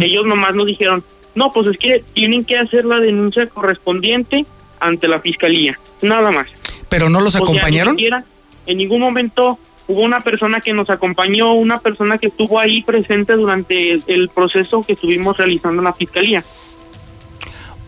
Ellos 0.01 0.25
nomás 0.25 0.57
nos 0.57 0.67
dijeron, 0.67 1.05
no, 1.35 1.53
pues 1.53 1.69
es 1.69 1.77
que 1.77 2.03
tienen 2.14 2.43
que 2.43 2.57
hacer 2.57 2.87
la 2.87 2.99
denuncia 2.99 3.47
correspondiente 3.47 4.47
ante 4.81 5.07
la 5.09 5.21
fiscalía, 5.21 5.79
nada 6.01 6.33
más. 6.33 6.47
¿Pero 6.88 7.11
no 7.11 7.21
los 7.21 7.35
O 7.35 7.38
sea, 7.38 7.41
ni 7.41 7.45
acompañaron? 7.59 7.95
siquiera, 7.95 8.25
en 8.67 8.79
ningún 8.79 9.01
momento 9.01 9.59
hubo 9.88 10.03
una 10.03 10.20
persona 10.20 10.61
que 10.61 10.72
nos 10.72 10.90
acompañó, 10.90 11.55
una 11.55 11.79
persona 11.79 12.18
que 12.18 12.29
estuvo 12.29 12.61
ahí 12.61 12.83
presente 12.83 13.33
durante 13.33 13.98
el, 14.07 14.29
proceso 14.29 14.83
que 14.87 14.92
estuvimos 14.92 15.37
realizando 15.38 15.81
en 15.81 15.85
la 15.85 15.94
fiscalía. 15.94 16.44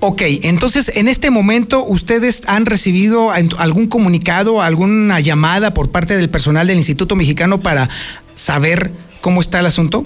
Ok, 0.00 0.22
entonces 0.42 0.90
en 0.96 1.08
este 1.08 1.30
momento 1.30 1.84
ustedes 1.84 2.42
han 2.48 2.64
recibido 2.64 3.30
algún 3.30 3.86
comunicado, 3.86 4.62
alguna 4.62 5.20
llamada 5.20 5.74
por 5.74 5.90
parte 5.90 6.16
del 6.16 6.30
personal 6.30 6.66
del 6.66 6.78
Instituto 6.78 7.16
Mexicano 7.16 7.60
para 7.60 7.90
saber 8.34 8.92
cómo 9.20 9.42
está 9.42 9.60
el 9.60 9.66
asunto. 9.66 10.04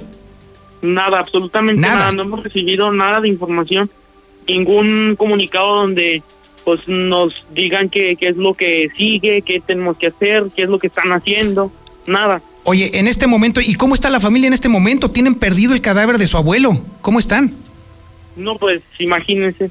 Nada, 0.82 1.20
absolutamente 1.20 1.80
Nada. 1.80 1.94
nada. 1.94 2.12
No 2.12 2.22
hemos 2.22 2.42
recibido 2.42 2.92
nada 2.92 3.20
de 3.20 3.28
información, 3.28 3.88
ningún 4.48 5.14
comunicado 5.16 5.76
donde 5.76 6.24
pues 6.64 6.80
nos 6.88 7.32
digan 7.54 7.88
qué, 7.88 8.16
qué 8.16 8.28
es 8.28 8.36
lo 8.36 8.54
que 8.54 8.90
sigue, 8.96 9.42
qué 9.42 9.60
tenemos 9.60 9.96
que 9.96 10.08
hacer, 10.08 10.46
qué 10.56 10.62
es 10.62 10.68
lo 10.68 10.78
que 10.78 10.88
están 10.88 11.12
haciendo, 11.12 11.70
nada. 12.06 12.42
Oye, 12.64 12.98
en 12.98 13.08
este 13.08 13.26
momento, 13.26 13.60
¿y 13.60 13.74
cómo 13.74 13.94
está 13.94 14.10
la 14.10 14.20
familia 14.20 14.46
en 14.46 14.54
este 14.54 14.68
momento? 14.68 15.10
¿Tienen 15.10 15.34
perdido 15.34 15.74
el 15.74 15.80
cadáver 15.80 16.18
de 16.18 16.26
su 16.26 16.36
abuelo? 16.36 16.80
¿Cómo 17.00 17.18
están? 17.18 17.54
No, 18.36 18.56
pues 18.56 18.82
imagínense. 18.98 19.70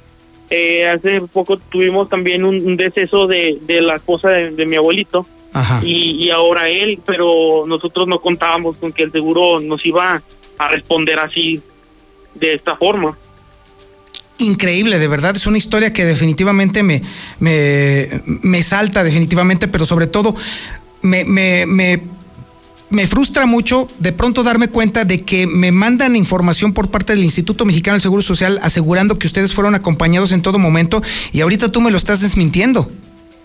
Eh, 0.49 0.87
hace 0.87 1.21
poco 1.21 1.57
tuvimos 1.57 2.09
también 2.09 2.43
un, 2.43 2.55
un 2.63 2.77
deceso 2.77 3.25
de, 3.27 3.57
de 3.61 3.81
la 3.81 3.95
esposa 3.95 4.29
de, 4.29 4.51
de 4.51 4.65
mi 4.65 4.75
abuelito 4.75 5.25
Y, 5.83 6.23
y 6.23 6.29
ahora 6.29 6.69
él, 6.69 6.99
pero 7.05 7.63
nosotros 7.67 8.07
no 8.07 8.19
contábamos 8.19 8.77
con 8.77 8.91
que 8.91 9.03
el 9.03 9.11
seguro 9.11 9.59
nos 9.59 9.85
iba 9.85 10.21
a 10.57 10.67
responder 10.69 11.19
así, 11.19 11.61
de 12.35 12.53
esta 12.53 12.75
forma 12.75 13.17
increíble, 14.39 14.99
de 14.99 15.07
verdad. 15.07 15.35
Es 15.35 15.47
una 15.47 15.57
historia 15.57 15.93
que 15.93 16.05
definitivamente 16.05 16.83
me, 16.83 17.01
me, 17.39 18.21
me 18.25 18.61
salta, 18.63 19.03
definitivamente, 19.03 19.67
pero 19.67 19.85
sobre 19.85 20.07
todo 20.07 20.35
me, 21.01 21.23
me, 21.23 21.65
me, 21.65 22.01
me, 22.93 23.07
frustra 23.07 23.45
mucho 23.45 23.87
de 23.99 24.13
pronto 24.13 24.43
darme 24.43 24.69
cuenta 24.69 25.03
de 25.03 25.23
que 25.23 25.47
me 25.47 25.71
mandan 25.71 26.15
información 26.15 26.73
por 26.73 26.89
parte 26.89 27.13
del 27.13 27.23
Instituto 27.23 27.65
Mexicano 27.65 27.95
del 27.95 28.01
Seguro 28.01 28.21
Social 28.21 28.59
asegurando 28.61 29.19
que 29.19 29.27
ustedes 29.27 29.53
fueron 29.53 29.75
acompañados 29.75 30.31
en 30.31 30.41
todo 30.41 30.59
momento 30.59 31.01
y 31.31 31.41
ahorita 31.41 31.71
tú 31.71 31.81
me 31.81 31.91
lo 31.91 31.97
estás 31.97 32.21
desmintiendo 32.21 32.87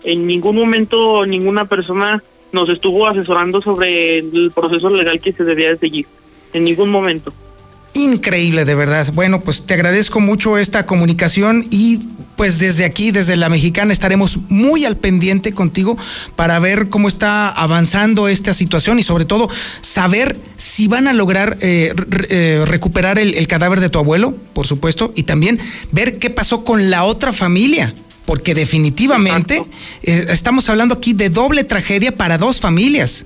en 0.03 0.27
ningún 0.27 0.55
momento 0.55 1.25
ninguna 1.25 1.65
persona 1.65 2.23
nos 2.51 2.69
estuvo 2.69 3.07
asesorando 3.07 3.61
sobre 3.61 4.19
el 4.19 4.51
proceso 4.53 4.89
legal 4.89 5.19
que 5.19 5.33
se 5.33 5.43
debía 5.43 5.69
de 5.69 5.77
seguir. 5.77 6.05
En 6.53 6.63
ningún 6.63 6.89
momento. 6.89 7.31
Increíble, 7.93 8.65
de 8.65 8.75
verdad. 8.75 9.11
Bueno, 9.13 9.41
pues 9.41 9.63
te 9.63 9.73
agradezco 9.73 10.19
mucho 10.19 10.57
esta 10.57 10.85
comunicación 10.85 11.67
y 11.69 11.99
pues 12.37 12.57
desde 12.57 12.85
aquí, 12.85 13.11
desde 13.11 13.35
la 13.35 13.49
mexicana, 13.49 13.91
estaremos 13.91 14.39
muy 14.47 14.85
al 14.85 14.95
pendiente 14.95 15.51
contigo 15.51 15.97
para 16.35 16.57
ver 16.59 16.87
cómo 16.87 17.07
está 17.09 17.49
avanzando 17.49 18.29
esta 18.29 18.53
situación 18.53 18.99
y 18.99 19.03
sobre 19.03 19.25
todo 19.25 19.49
saber 19.81 20.39
si 20.55 20.87
van 20.87 21.07
a 21.07 21.13
lograr 21.13 21.57
eh, 21.59 21.93
eh, 22.29 22.63
recuperar 22.65 23.19
el 23.19 23.47
cadáver 23.47 23.81
de 23.81 23.89
tu 23.89 23.99
abuelo, 23.99 24.35
por 24.53 24.65
supuesto, 24.67 25.11
y 25.15 25.23
también 25.23 25.59
ver 25.91 26.17
qué 26.17 26.29
pasó 26.29 26.63
con 26.63 26.89
la 26.89 27.03
otra 27.03 27.33
familia 27.33 27.93
porque 28.29 28.53
definitivamente 28.53 29.63
eh, 30.03 30.27
estamos 30.29 30.69
hablando 30.69 30.93
aquí 30.93 31.13
de 31.13 31.29
doble 31.29 31.63
tragedia 31.63 32.15
para 32.15 32.37
dos 32.37 32.59
familias 32.59 33.25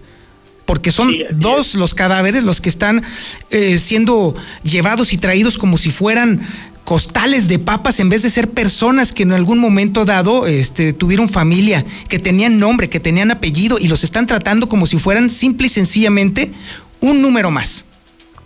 porque 0.65 0.91
son 0.91 1.13
dos 1.32 1.76
los 1.76 1.93
cadáveres 1.93 2.43
los 2.43 2.62
que 2.62 2.69
están 2.69 3.04
eh, 3.52 3.78
siendo 3.78 4.36
llevados 4.63 5.13
y 5.13 5.17
traídos 5.17 5.58
como 5.58 5.78
si 5.78 5.91
fueran 5.91 6.41
costales 6.84 7.47
de 7.47 7.60
papas 7.60 7.99
en 7.99 8.10
vez 8.10 8.23
de 8.23 8.30
ser 8.30 8.49
personas 8.49 9.13
que 9.13 9.23
en 9.23 9.32
algún 9.32 9.60
momento 9.60 10.06
dado 10.06 10.47
este, 10.47 10.93
tuvieron 10.93 11.30
familia, 11.30 11.86
que 12.10 12.19
tenían 12.19 12.60
nombre, 12.60 12.89
que 12.89 12.99
tenían 12.99 13.32
apellido 13.32 13.78
y 13.80 13.88
los 13.88 14.04
están 14.04 14.28
tratando 14.28 14.67
como 14.67 14.86
si 14.86 14.97
fueran 14.97 15.30
simple 15.30 15.67
y 15.67 15.69
sencillamente 15.69 16.52
un 16.99 17.21
número 17.21 17.52
más. 17.52 17.86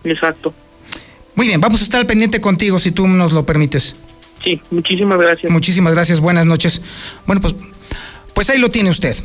Exacto. 0.03 0.53
Muy 1.35 1.47
bien, 1.47 1.61
vamos 1.61 1.81
a 1.81 1.83
estar 1.83 1.99
al 1.99 2.07
pendiente 2.07 2.41
contigo 2.41 2.79
si 2.79 2.91
tú 2.91 3.07
nos 3.07 3.31
lo 3.31 3.45
permites. 3.45 3.95
Sí, 4.43 4.61
muchísimas 4.71 5.19
gracias. 5.19 5.51
Muchísimas 5.51 5.93
gracias, 5.93 6.19
buenas 6.19 6.45
noches. 6.45 6.81
Bueno, 7.25 7.41
pues, 7.41 7.55
pues 8.33 8.49
ahí 8.49 8.59
lo 8.59 8.69
tiene 8.69 8.89
usted. 8.89 9.15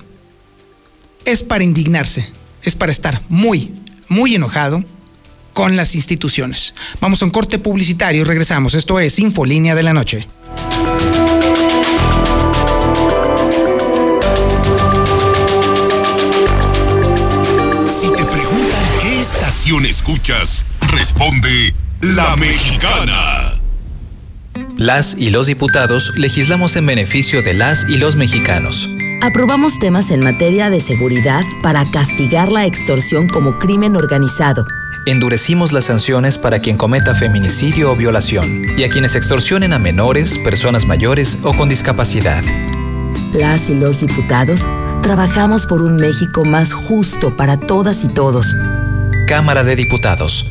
Es 1.24 1.42
para 1.42 1.64
indignarse, 1.64 2.30
es 2.62 2.74
para 2.74 2.92
estar 2.92 3.22
muy, 3.28 3.74
muy 4.08 4.34
enojado 4.34 4.84
con 5.52 5.76
las 5.76 5.94
instituciones. 5.94 6.74
Vamos 7.00 7.22
a 7.22 7.24
un 7.24 7.30
corte 7.30 7.58
publicitario 7.58 8.22
y 8.22 8.24
regresamos. 8.24 8.74
Esto 8.74 9.00
es 9.00 9.18
Infolínea 9.18 9.74
de 9.74 9.82
la 9.82 9.92
Noche. 9.92 10.26
Si 18.00 18.08
te 18.08 18.24
preguntan 18.24 18.84
qué 19.02 19.20
estación 19.20 19.84
escuchas, 19.86 20.64
responde 20.88 21.74
La 22.00 22.36
Mexicana. 22.36 23.60
Las 24.76 25.16
y 25.18 25.30
los 25.30 25.46
diputados 25.46 26.12
legislamos 26.16 26.76
en 26.76 26.86
beneficio 26.86 27.42
de 27.42 27.54
las 27.54 27.88
y 27.88 27.98
los 27.98 28.16
mexicanos. 28.16 28.88
Aprobamos 29.24 29.78
temas 29.78 30.10
en 30.10 30.18
materia 30.18 30.68
de 30.68 30.80
seguridad 30.80 31.44
para 31.62 31.84
castigar 31.84 32.50
la 32.50 32.66
extorsión 32.66 33.28
como 33.28 33.56
crimen 33.60 33.94
organizado. 33.94 34.66
Endurecimos 35.06 35.70
las 35.70 35.84
sanciones 35.84 36.38
para 36.38 36.58
quien 36.58 36.76
cometa 36.76 37.14
feminicidio 37.14 37.92
o 37.92 37.94
violación 37.94 38.64
y 38.76 38.82
a 38.82 38.88
quienes 38.88 39.14
extorsionen 39.14 39.74
a 39.74 39.78
menores, 39.78 40.38
personas 40.38 40.86
mayores 40.86 41.38
o 41.44 41.52
con 41.52 41.68
discapacidad. 41.68 42.42
Las 43.32 43.70
y 43.70 43.76
los 43.76 44.00
diputados 44.00 44.66
trabajamos 45.04 45.66
por 45.66 45.82
un 45.82 45.94
México 45.94 46.44
más 46.44 46.72
justo 46.72 47.36
para 47.36 47.60
todas 47.60 48.02
y 48.02 48.08
todos. 48.08 48.56
Cámara 49.28 49.62
de 49.62 49.76
Diputados 49.76 50.50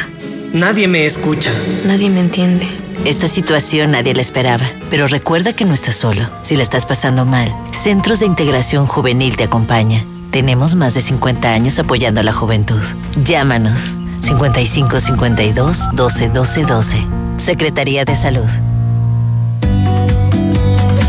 Nadie 0.52 0.88
me 0.88 1.04
escucha. 1.04 1.50
Nadie 1.84 2.10
me 2.10 2.20
entiende. 2.20 2.66
Esta 3.04 3.28
situación 3.28 3.92
nadie 3.92 4.14
la 4.14 4.20
esperaba, 4.20 4.66
pero 4.90 5.06
recuerda 5.08 5.52
que 5.54 5.64
no 5.64 5.72
estás 5.72 5.96
solo. 5.96 6.28
Si 6.42 6.56
la 6.56 6.62
estás 6.62 6.84
pasando 6.84 7.24
mal, 7.24 7.54
Centros 7.72 8.20
de 8.20 8.26
Integración 8.26 8.86
Juvenil 8.86 9.36
te 9.36 9.44
acompaña. 9.44 10.04
Tenemos 10.30 10.74
más 10.74 10.94
de 10.94 11.00
50 11.00 11.52
años 11.52 11.78
apoyando 11.78 12.20
a 12.20 12.24
la 12.24 12.32
juventud. 12.32 12.82
Llámanos 13.16 13.98
55 14.20 15.00
52 15.00 15.78
12 15.94 16.28
12 16.28 16.64
12. 16.64 17.06
Secretaría 17.38 18.04
de 18.04 18.14
Salud. 18.14 18.50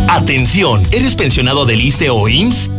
Atención, 0.09 0.87
¿eres 0.91 1.15
pensionado 1.15 1.65
del 1.65 1.81
ISTE 1.81 2.09
o 2.09 2.27
IMSS 2.27 2.78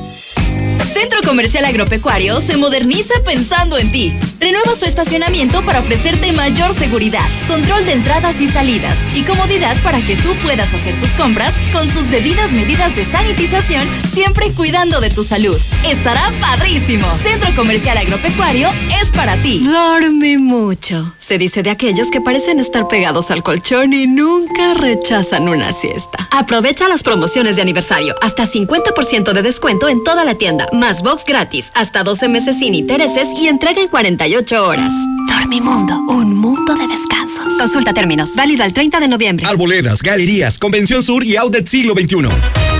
Centro 0.93 1.21
Comercial 1.21 1.63
Agropecuario 1.63 2.41
se 2.41 2.57
moderniza 2.57 3.13
pensando 3.23 3.77
en 3.77 3.91
ti. 3.93 4.13
Renueva 4.41 4.75
su 4.75 4.85
estacionamiento 4.85 5.63
para 5.63 5.79
ofrecerte 5.79 6.31
mayor 6.33 6.73
seguridad, 6.73 7.23
control 7.47 7.85
de 7.85 7.93
entradas 7.93 8.41
y 8.41 8.47
salidas 8.47 8.97
y 9.15 9.21
comodidad 9.23 9.77
para 9.83 10.01
que 10.01 10.15
tú 10.17 10.33
puedas 10.43 10.73
hacer 10.73 10.99
tus 10.99 11.11
compras 11.11 11.53
con 11.71 11.87
sus 11.87 12.11
debidas 12.11 12.51
medidas 12.51 12.95
de 12.95 13.05
sanitización, 13.05 13.87
siempre 14.11 14.51
cuidando 14.53 14.99
de 14.99 15.09
tu 15.09 15.23
salud. 15.23 15.57
Estará 15.87 16.21
padrísimo. 16.41 17.07
Centro 17.23 17.55
Comercial 17.55 17.97
Agropecuario 17.97 18.69
es 19.01 19.11
para 19.11 19.37
ti. 19.37 19.59
Dorme 19.63 20.37
mucho. 20.39 21.13
Se 21.19 21.37
dice 21.37 21.63
de 21.63 21.69
aquellos 21.69 22.09
que 22.09 22.19
parecen 22.19 22.59
estar 22.59 22.87
pegados 22.87 23.31
al 23.31 23.43
colchón 23.43 23.93
y 23.93 24.07
nunca 24.07 24.73
rechazan 24.73 25.47
una 25.47 25.71
siesta. 25.71 26.27
Aprovecha 26.31 26.89
las 26.89 27.03
promociones 27.03 27.55
de 27.55 27.61
aniversario. 27.61 28.15
Hasta 28.21 28.45
50% 28.45 29.31
de 29.31 29.41
descuento 29.41 29.87
en 29.87 30.03
toda 30.03 30.25
la 30.25 30.35
tienda 30.35 30.65
más 30.81 31.03
box 31.03 31.25
gratis, 31.25 31.71
hasta 31.75 32.03
12 32.03 32.27
meses 32.27 32.57
sin 32.57 32.73
intereses 32.73 33.27
y 33.39 33.47
entrega 33.47 33.79
en 33.79 33.87
48 33.87 34.67
horas. 34.67 34.91
Dormimundo, 35.29 35.93
un 36.09 36.35
mundo 36.35 36.73
de 36.73 36.87
descansos. 36.87 37.53
Consulta 37.59 37.93
términos, 37.93 38.31
válido 38.35 38.63
al 38.63 38.73
30 38.73 38.99
de 38.99 39.07
noviembre. 39.07 39.45
Arboledas, 39.45 40.01
galerías, 40.01 40.57
Convención 40.57 41.03
Sur 41.03 41.23
y 41.23 41.37
Outlet 41.37 41.67
Siglo 41.67 41.93
XXI. 41.93 42.70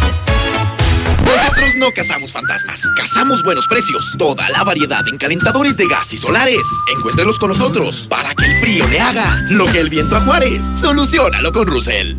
Nosotros 1.62 1.80
no 1.80 1.94
cazamos 1.94 2.32
fantasmas, 2.32 2.82
cazamos 2.98 3.44
buenos 3.44 3.68
precios. 3.68 4.16
Toda 4.18 4.50
la 4.50 4.64
variedad 4.64 5.08
en 5.08 5.20
calentadores 5.20 5.78
de 5.78 5.86
gas 5.86 6.12
y 6.12 6.18
solares. 6.18 6.66
Encuéntrelos 6.98 7.38
con 7.38 7.50
nosotros 7.50 8.08
para 8.10 8.34
que 8.34 8.46
el 8.46 8.60
frío 8.60 8.88
le 8.88 9.00
haga 9.00 9.44
lo 9.48 9.66
que 9.66 9.80
el 9.80 9.90
viento 9.90 10.16
a 10.16 10.22
Juárez. 10.22 10.66
Solucionalo 10.80 11.52
con 11.52 11.68
Russell. 11.68 12.16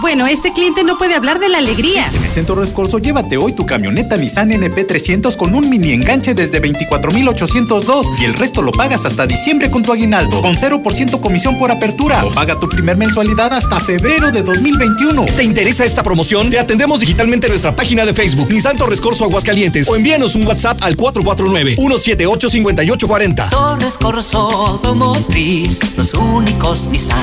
Bueno, 0.00 0.28
este 0.28 0.52
cliente 0.52 0.84
no 0.84 0.96
puede 0.96 1.16
hablar 1.16 1.40
de 1.40 1.48
la 1.48 1.58
alegría. 1.58 2.06
En 2.06 2.22
el 2.22 2.30
Centro 2.30 2.54
Rescorso, 2.54 3.00
llévate 3.00 3.36
hoy 3.36 3.52
tu 3.52 3.66
camioneta 3.66 4.16
Nissan 4.16 4.50
NP300 4.50 5.36
con 5.36 5.52
un 5.56 5.68
mini 5.68 5.90
enganche 5.90 6.34
desde 6.34 6.60
24,802 6.60 8.06
y 8.20 8.26
el 8.26 8.34
resto 8.34 8.62
lo 8.62 8.70
pagas 8.70 9.04
hasta 9.06 9.26
diciembre 9.26 9.72
con 9.72 9.82
tu 9.82 9.92
aguinaldo, 9.92 10.40
con 10.40 10.54
0% 10.54 11.20
comisión 11.20 11.58
por 11.58 11.72
apertura 11.72 12.24
o 12.24 12.30
paga 12.30 12.60
tu 12.60 12.68
primer 12.68 12.96
mensualidad 12.96 13.52
hasta 13.52 13.80
febrero 13.80 14.30
de 14.30 14.42
2021. 14.42 15.24
¿Te 15.36 15.42
interesa 15.42 15.84
esta 15.84 16.04
promoción? 16.04 16.48
Te 16.48 16.60
atendemos 16.60 17.00
digitalmente 17.00 17.48
en 17.48 17.55
nuestra 17.56 17.70
nuestra 17.70 17.74
página 17.74 18.04
de 18.04 18.12
Facebook 18.12 18.50
Nissan 18.50 18.76
Torres 18.76 19.00
Corso 19.00 19.24
Aguascalientes 19.24 19.88
o 19.88 19.96
envíanos 19.96 20.34
un 20.34 20.46
WhatsApp 20.46 20.76
al 20.82 20.94
449-178-5840. 20.94 23.48
Torres 23.48 23.96
Corso 23.96 24.38
Automotriz, 24.38 25.96
los 25.96 26.12
únicos 26.12 26.86
Nissan 26.88 27.16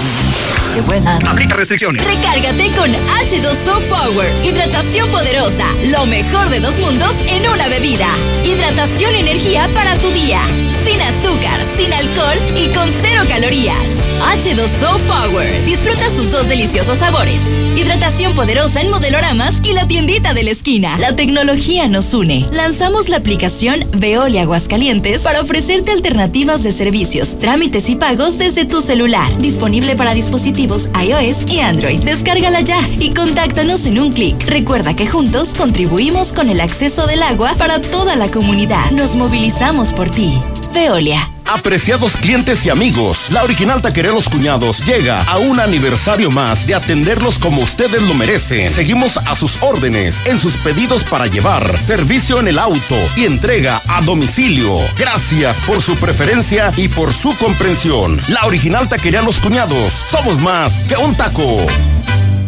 que 0.73 0.81
vuelan. 0.81 1.23
Aplica 1.27 1.55
restricciones. 1.55 2.03
Recárgate 2.03 2.71
con 2.71 2.91
H2O 2.91 3.89
Power. 3.89 4.33
Hidratación 4.43 5.07
poderosa. 5.11 5.67
Lo 5.89 6.07
mejor 6.07 6.49
de 6.49 6.61
dos 6.61 6.79
mundos 6.79 7.15
en 7.27 7.47
una 7.47 7.67
bebida. 7.67 8.07
Hidratación 8.43 9.13
y 9.13 9.19
energía 9.19 9.69
para 9.75 9.95
tu 9.97 10.09
día. 10.09 10.41
Sin 10.83 10.99
azúcar, 10.99 11.63
sin 11.77 11.93
alcohol 11.93 12.39
y 12.57 12.69
con 12.73 12.89
cero 13.03 13.21
calorías. 13.29 14.12
H2O 14.23 14.99
Power. 15.01 15.65
Disfruta 15.65 16.09
sus 16.09 16.31
dos 16.31 16.47
deliciosos 16.47 16.97
sabores. 16.97 17.41
Hidratación 17.75 18.33
poderosa 18.33 18.81
en 18.81 18.89
modeloramas 18.89 19.55
y 19.63 19.73
la 19.73 19.87
tiendita 19.87 20.33
de 20.33 20.43
la 20.43 20.51
esquina. 20.51 20.97
La 20.97 21.15
tecnología 21.15 21.87
nos 21.87 22.13
une. 22.13 22.47
Lanzamos 22.51 23.09
la 23.09 23.17
aplicación 23.17 23.83
Veolia 23.91 24.43
Aguascalientes 24.43 25.21
para 25.21 25.41
ofrecerte 25.41 25.91
alternativas 25.91 26.63
de 26.63 26.71
servicios, 26.71 27.35
trámites 27.35 27.89
y 27.89 27.95
pagos 27.95 28.37
desde 28.37 28.65
tu 28.65 28.81
celular. 28.81 29.27
Disponible 29.39 29.95
para 29.95 30.13
dispositivos 30.13 30.89
iOS 31.03 31.51
y 31.51 31.59
Android. 31.59 31.99
Descárgala 32.01 32.61
ya 32.61 32.79
y 32.99 33.13
contáctanos 33.13 33.85
en 33.85 33.99
un 33.99 34.11
clic. 34.11 34.35
Recuerda 34.47 34.95
que 34.95 35.07
juntos 35.07 35.55
contribuimos 35.55 36.33
con 36.33 36.49
el 36.49 36.61
acceso 36.61 37.07
del 37.07 37.23
agua 37.23 37.53
para 37.57 37.81
toda 37.81 38.15
la 38.15 38.29
comunidad. 38.29 38.91
Nos 38.91 39.15
movilizamos 39.15 39.93
por 39.93 40.09
ti. 40.09 40.33
Veolia. 40.73 41.32
Apreciados 41.45 42.17
clientes 42.17 42.65
y 42.65 42.69
amigos, 42.69 43.29
la 43.31 43.43
original 43.43 43.81
Taquería 43.81 44.11
Los 44.11 44.29
Cuñados 44.29 44.85
llega 44.85 45.21
a 45.23 45.37
un 45.37 45.59
aniversario 45.59 46.31
más 46.31 46.65
de 46.65 46.75
atenderlos 46.75 47.37
como 47.37 47.61
ustedes 47.61 48.01
lo 48.01 48.13
merecen. 48.13 48.71
Seguimos 48.73 49.17
a 49.17 49.35
sus 49.35 49.61
órdenes 49.61 50.25
en 50.25 50.39
sus 50.39 50.53
pedidos 50.57 51.03
para 51.03 51.27
llevar, 51.27 51.77
servicio 51.77 52.39
en 52.39 52.47
el 52.47 52.59
auto 52.59 52.95
y 53.15 53.25
entrega 53.25 53.81
a 53.87 54.01
domicilio. 54.01 54.77
Gracias 54.97 55.57
por 55.61 55.81
su 55.81 55.95
preferencia 55.95 56.71
y 56.77 56.87
por 56.87 57.13
su 57.13 57.35
comprensión. 57.37 58.19
La 58.29 58.45
original 58.45 58.87
Taquería 58.87 59.21
Los 59.21 59.37
Cuñados, 59.39 59.91
somos 59.91 60.39
más 60.39 60.83
que 60.83 60.95
un 60.97 61.15
taco. 61.15 61.67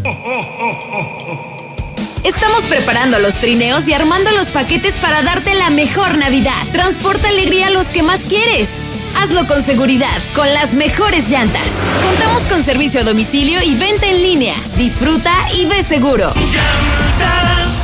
Estamos 2.26 2.64
preparando 2.64 3.20
los 3.20 3.36
trineos 3.36 3.88
y 3.88 3.94
armando 3.94 4.32
los 4.32 4.50
paquetes 4.50 4.96
para 4.96 5.22
darte 5.22 5.54
la 5.54 5.70
mejor 5.70 6.18
Navidad. 6.18 6.60
Transporta 6.72 7.30
alegría 7.30 7.68
a 7.68 7.70
los 7.70 7.86
que 7.90 8.02
más 8.02 8.22
quieres. 8.22 8.68
Hazlo 9.22 9.46
con 9.46 9.64
seguridad, 9.64 10.18
con 10.34 10.52
las 10.52 10.74
mejores 10.74 11.30
llantas. 11.30 11.68
Contamos 12.04 12.42
con 12.50 12.64
servicio 12.64 13.02
a 13.02 13.04
domicilio 13.04 13.62
y 13.62 13.76
venta 13.76 14.08
en 14.08 14.24
línea. 14.24 14.56
Disfruta 14.76 15.32
y 15.56 15.68
ve 15.68 15.84
seguro. 15.84 16.34
Llantas 16.34 17.84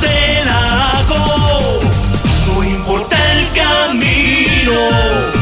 no 2.48 2.64
importa 2.64 3.16
el 3.34 3.46
camino. 3.52 5.41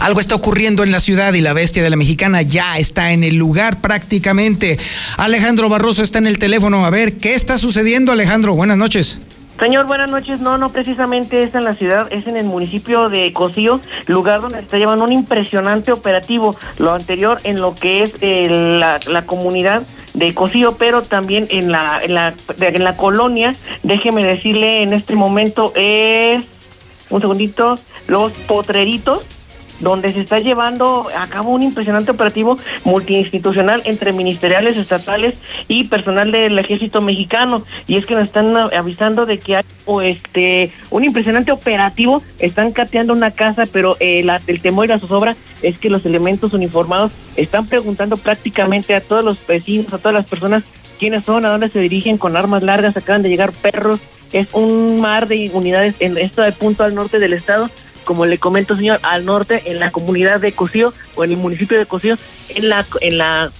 Algo 0.00 0.20
está 0.20 0.36
ocurriendo 0.36 0.84
en 0.84 0.92
la 0.92 1.00
ciudad 1.00 1.34
y 1.34 1.40
la 1.40 1.52
bestia 1.52 1.82
de 1.82 1.90
la 1.90 1.96
mexicana 1.96 2.42
ya 2.42 2.78
está 2.78 3.12
en 3.12 3.24
el 3.24 3.34
lugar 3.34 3.80
prácticamente. 3.80 4.78
Alejandro 5.16 5.68
Barroso 5.68 6.02
está 6.02 6.18
en 6.18 6.28
el 6.28 6.38
teléfono. 6.38 6.86
A 6.86 6.90
ver, 6.90 7.16
¿qué 7.16 7.34
está 7.34 7.58
sucediendo, 7.58 8.12
Alejandro? 8.12 8.54
Buenas 8.54 8.78
noches. 8.78 9.20
Señor, 9.58 9.86
buenas 9.86 10.08
noches. 10.08 10.40
No, 10.40 10.56
no 10.56 10.70
precisamente 10.70 11.42
es 11.42 11.52
en 11.52 11.64
la 11.64 11.74
ciudad, 11.74 12.06
es 12.10 12.28
en 12.28 12.36
el 12.36 12.46
municipio 12.46 13.08
de 13.08 13.32
Cocío, 13.32 13.80
lugar 14.06 14.40
donde 14.40 14.58
se 14.58 14.62
está 14.62 14.78
llevando 14.78 15.04
un 15.04 15.12
impresionante 15.12 15.90
operativo. 15.90 16.54
Lo 16.78 16.92
anterior 16.92 17.38
en 17.42 17.60
lo 17.60 17.74
que 17.74 18.04
es 18.04 18.12
eh, 18.20 18.48
la, 18.48 19.22
comunidad 19.22 19.82
de 20.14 20.32
Cocío, 20.32 20.76
pero 20.76 21.02
también 21.02 21.48
en 21.50 21.72
la, 21.72 21.98
en 22.00 22.14
la, 22.14 22.34
en 22.60 22.84
la 22.84 22.96
colonia. 22.96 23.52
Déjeme 23.82 24.24
decirle, 24.24 24.82
en 24.82 24.92
este 24.92 25.16
momento 25.16 25.72
es, 25.74 26.44
un 27.10 27.20
segundito, 27.20 27.80
los 28.06 28.30
potreritos 28.30 29.26
donde 29.80 30.12
se 30.12 30.20
está 30.20 30.38
llevando 30.38 31.08
a 31.16 31.26
cabo 31.28 31.50
un 31.50 31.62
impresionante 31.62 32.10
operativo 32.10 32.58
multiinstitucional 32.84 33.82
entre 33.84 34.12
ministeriales, 34.12 34.76
estatales 34.76 35.34
y 35.68 35.84
personal 35.84 36.30
del 36.32 36.58
ejército 36.58 37.00
mexicano. 37.00 37.64
Y 37.86 37.96
es 37.96 38.06
que 38.06 38.14
nos 38.14 38.24
están 38.24 38.54
avisando 38.56 39.26
de 39.26 39.38
que 39.38 39.56
hay 39.56 39.64
o 39.86 40.02
este 40.02 40.72
un 40.90 41.04
impresionante 41.04 41.50
operativo, 41.52 42.22
están 42.38 42.72
cateando 42.72 43.12
una 43.12 43.30
casa, 43.30 43.64
pero 43.72 43.96
eh, 44.00 44.22
la- 44.24 44.40
el 44.46 44.60
temor 44.60 44.84
y 44.84 44.88
la 44.88 44.98
zozobra 44.98 45.36
es 45.62 45.78
que 45.78 45.88
los 45.90 46.04
elementos 46.04 46.52
uniformados 46.52 47.12
están 47.36 47.66
preguntando 47.66 48.16
prácticamente 48.16 48.94
a 48.94 49.00
todos 49.00 49.24
los 49.24 49.46
vecinos, 49.46 49.92
a 49.92 49.98
todas 49.98 50.14
las 50.14 50.26
personas 50.26 50.64
quiénes 50.98 51.24
son, 51.24 51.44
a 51.46 51.50
dónde 51.50 51.68
se 51.68 51.78
dirigen 51.78 52.18
con 52.18 52.36
armas 52.36 52.62
largas, 52.62 52.96
acaban 52.96 53.22
de 53.22 53.28
llegar 53.28 53.52
perros, 53.52 54.00
es 54.32 54.48
un 54.52 55.00
mar 55.00 55.26
de 55.28 55.50
unidades 55.54 55.94
en 56.00 56.18
esto 56.18 56.42
de 56.42 56.52
punto 56.52 56.82
al 56.84 56.94
norte 56.94 57.18
del 57.18 57.32
estado, 57.32 57.70
como 58.08 58.24
le 58.24 58.38
comento 58.38 58.74
señor, 58.74 59.00
al 59.02 59.26
norte 59.26 59.64
en 59.66 59.80
la 59.80 59.90
comunidad 59.90 60.40
de 60.40 60.52
Cocío 60.52 60.94
o 61.14 61.24
en 61.24 61.32
el 61.32 61.36
municipio 61.36 61.76
de 61.76 61.84
Cocío, 61.84 62.16
en 62.54 62.70
la 62.70 62.86
en 63.02 63.18
la 63.18 63.52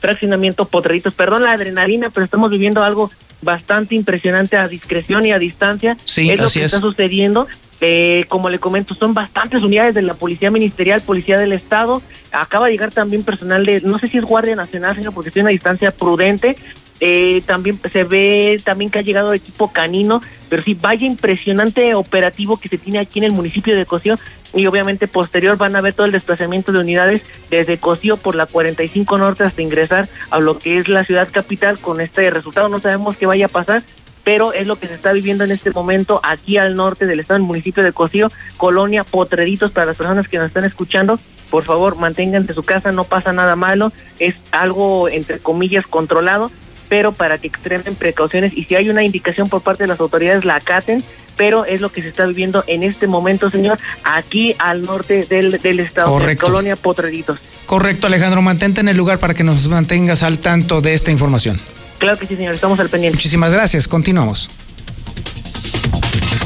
fraccionamiento 0.00 0.66
Potreritos. 0.66 1.14
Perdón 1.14 1.42
la 1.42 1.50
adrenalina, 1.50 2.08
pero 2.08 2.22
estamos 2.22 2.48
viviendo 2.48 2.84
algo 2.84 3.10
bastante 3.42 3.96
impresionante 3.96 4.56
a 4.56 4.68
discreción 4.68 5.26
y 5.26 5.32
a 5.32 5.40
distancia. 5.40 5.96
Sí, 6.04 6.30
es 6.30 6.40
lo 6.40 6.48
que 6.48 6.60
es. 6.60 6.66
está 6.66 6.80
sucediendo. 6.80 7.48
Eh, 7.80 8.24
como 8.28 8.50
le 8.50 8.60
comento, 8.60 8.94
son 8.94 9.14
bastantes 9.14 9.64
unidades 9.64 9.96
de 9.96 10.02
la 10.02 10.14
Policía 10.14 10.52
Ministerial, 10.52 11.00
Policía 11.00 11.36
del 11.36 11.52
Estado. 11.52 12.00
Acaba 12.30 12.66
de 12.66 12.72
llegar 12.72 12.92
también 12.92 13.24
personal 13.24 13.66
de, 13.66 13.80
no 13.80 13.98
sé 13.98 14.06
si 14.06 14.18
es 14.18 14.24
Guardia 14.24 14.54
Nacional, 14.54 14.94
señor, 14.94 15.12
porque 15.12 15.30
estoy 15.30 15.40
a 15.40 15.44
una 15.46 15.50
distancia 15.50 15.90
prudente. 15.90 16.54
Eh, 17.00 17.42
también 17.46 17.80
se 17.92 18.04
ve 18.04 18.60
también 18.64 18.90
que 18.90 18.98
ha 18.98 19.02
llegado 19.02 19.32
equipo 19.32 19.72
canino, 19.72 20.20
pero 20.48 20.62
sí, 20.62 20.76
vaya 20.80 21.06
impresionante 21.06 21.94
operativo 21.94 22.58
que 22.58 22.68
se 22.68 22.78
tiene 22.78 22.98
aquí 22.98 23.20
en 23.20 23.26
el 23.26 23.32
municipio 23.32 23.76
de 23.76 23.86
Cocío 23.86 24.16
y 24.54 24.66
obviamente 24.66 25.06
posterior 25.06 25.56
van 25.56 25.76
a 25.76 25.80
ver 25.80 25.92
todo 25.92 26.06
el 26.06 26.12
desplazamiento 26.12 26.72
de 26.72 26.80
unidades 26.80 27.22
desde 27.50 27.78
Cocío 27.78 28.16
por 28.16 28.34
la 28.34 28.46
45 28.46 29.18
Norte 29.18 29.44
hasta 29.44 29.62
ingresar 29.62 30.08
a 30.30 30.40
lo 30.40 30.58
que 30.58 30.78
es 30.78 30.88
la 30.88 31.04
ciudad 31.04 31.28
capital 31.30 31.78
con 31.78 32.00
este 32.00 32.28
resultado. 32.30 32.68
No 32.68 32.80
sabemos 32.80 33.16
qué 33.16 33.26
vaya 33.26 33.46
a 33.46 33.50
pasar, 33.50 33.82
pero 34.24 34.52
es 34.52 34.66
lo 34.66 34.76
que 34.76 34.88
se 34.88 34.94
está 34.94 35.12
viviendo 35.12 35.44
en 35.44 35.50
este 35.50 35.70
momento 35.70 36.20
aquí 36.22 36.58
al 36.58 36.74
norte 36.74 37.06
del 37.06 37.20
estado, 37.20 37.36
en 37.36 37.44
el 37.44 37.46
municipio 37.46 37.82
de 37.82 37.92
Cocío, 37.92 38.30
colonia 38.56 39.04
Potreritos, 39.04 39.70
para 39.70 39.86
las 39.86 39.96
personas 39.96 40.28
que 40.28 40.38
nos 40.38 40.48
están 40.48 40.64
escuchando, 40.64 41.18
por 41.50 41.64
favor 41.64 41.96
manténganse 41.96 42.52
su 42.52 42.62
casa, 42.62 42.92
no 42.92 43.04
pasa 43.04 43.32
nada 43.32 43.56
malo, 43.56 43.92
es 44.18 44.34
algo 44.50 45.08
entre 45.08 45.38
comillas 45.38 45.86
controlado, 45.86 46.50
pero 46.88 47.12
para 47.12 47.38
que 47.38 47.46
extremen 47.46 47.94
precauciones 47.94 48.52
y 48.56 48.64
si 48.64 48.74
hay 48.74 48.90
una 48.90 49.02
indicación 49.04 49.48
por 49.48 49.62
parte 49.62 49.84
de 49.84 49.88
las 49.88 50.00
autoridades 50.00 50.44
la 50.44 50.56
acaten, 50.56 51.04
pero 51.36 51.64
es 51.64 51.80
lo 51.80 51.90
que 51.90 52.02
se 52.02 52.08
está 52.08 52.26
viviendo 52.26 52.64
en 52.66 52.82
este 52.82 53.06
momento, 53.06 53.48
señor, 53.48 53.78
aquí 54.04 54.54
al 54.58 54.82
norte 54.82 55.24
del, 55.24 55.52
del 55.52 55.80
estado, 55.80 56.08
de 56.08 56.12
Correcto. 56.18 56.46
colonia 56.46 56.76
Potreritos. 56.76 57.38
Correcto, 57.66 58.06
Alejandro. 58.08 58.42
Mantente 58.42 58.80
en 58.80 58.88
el 58.88 58.96
lugar 58.96 59.18
para 59.18 59.34
que 59.34 59.44
nos 59.44 59.68
mantengas 59.68 60.22
al 60.22 60.38
tanto 60.38 60.80
de 60.80 60.94
esta 60.94 61.10
información. 61.10 61.60
Claro 61.98 62.18
que 62.18 62.26
sí, 62.26 62.34
señor, 62.34 62.54
estamos 62.54 62.80
al 62.80 62.88
pendiente. 62.88 63.16
Muchísimas 63.16 63.52
gracias. 63.52 63.86
Continuamos. 63.86 64.50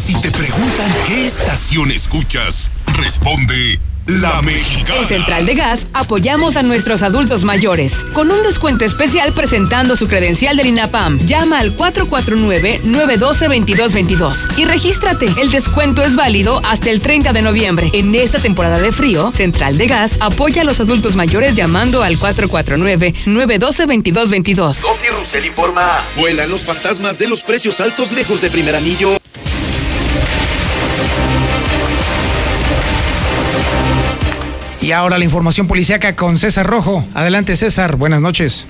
Si 0.05 0.21
te 0.21 0.31
preguntan 0.31 0.91
qué 1.07 1.27
estación 1.27 1.91
escuchas, 1.91 2.71
responde 2.99 3.79
La 4.07 4.41
Mexicana. 4.43 5.01
En 5.01 5.07
Central 5.07 5.47
de 5.47 5.55
Gas 5.55 5.87
apoyamos 5.93 6.57
a 6.57 6.65
nuestros 6.65 7.05
adultos 7.05 7.45
mayores 7.45 8.05
con 8.13 8.33
un 8.33 8.43
descuento 8.43 8.85
especial 8.85 9.33
presentando 9.33 9.95
su 9.95 10.09
credencial 10.09 10.57
del 10.57 10.67
INAPAM. 10.67 11.21
Llama 11.21 11.61
al 11.61 11.77
449-912-2222 11.77 14.59
y 14.59 14.65
regístrate. 14.65 15.31
El 15.41 15.53
descuento 15.53 16.03
es 16.03 16.17
válido 16.17 16.61
hasta 16.65 16.91
el 16.91 17.01
30 17.01 17.33
de 17.33 17.43
noviembre. 17.43 17.91
En 17.93 18.13
esta 18.17 18.41
temporada 18.41 18.81
de 18.81 18.91
frío, 18.91 19.31
Central 19.33 19.79
de 19.79 19.87
Gas 19.87 20.17
apoya 20.19 20.63
a 20.63 20.65
los 20.65 20.81
adultos 20.81 21.15
mayores 21.15 21.55
llamando 21.55 22.03
al 22.03 22.19
449-912-2222. 22.19 24.81
Dofi 24.81 25.09
Russell 25.11 25.47
informa. 25.47 26.03
Vuelan 26.17 26.51
los 26.51 26.65
fantasmas 26.65 27.21
de 27.21 27.29
los 27.29 27.43
precios 27.43 27.81
altos 27.81 28.11
lejos 28.11 28.41
de 28.41 28.51
primer 28.51 28.75
anillo. 28.75 29.22
Y 34.83 34.91
ahora 34.91 35.17
la 35.17 35.25
información 35.25 35.69
policíaca 35.69 36.17
con 36.17 36.39
César 36.39 36.67
Rojo. 36.67 37.05
Adelante, 37.15 37.55
César. 37.55 37.95
Buenas 37.95 38.21
noches. 38.21 38.67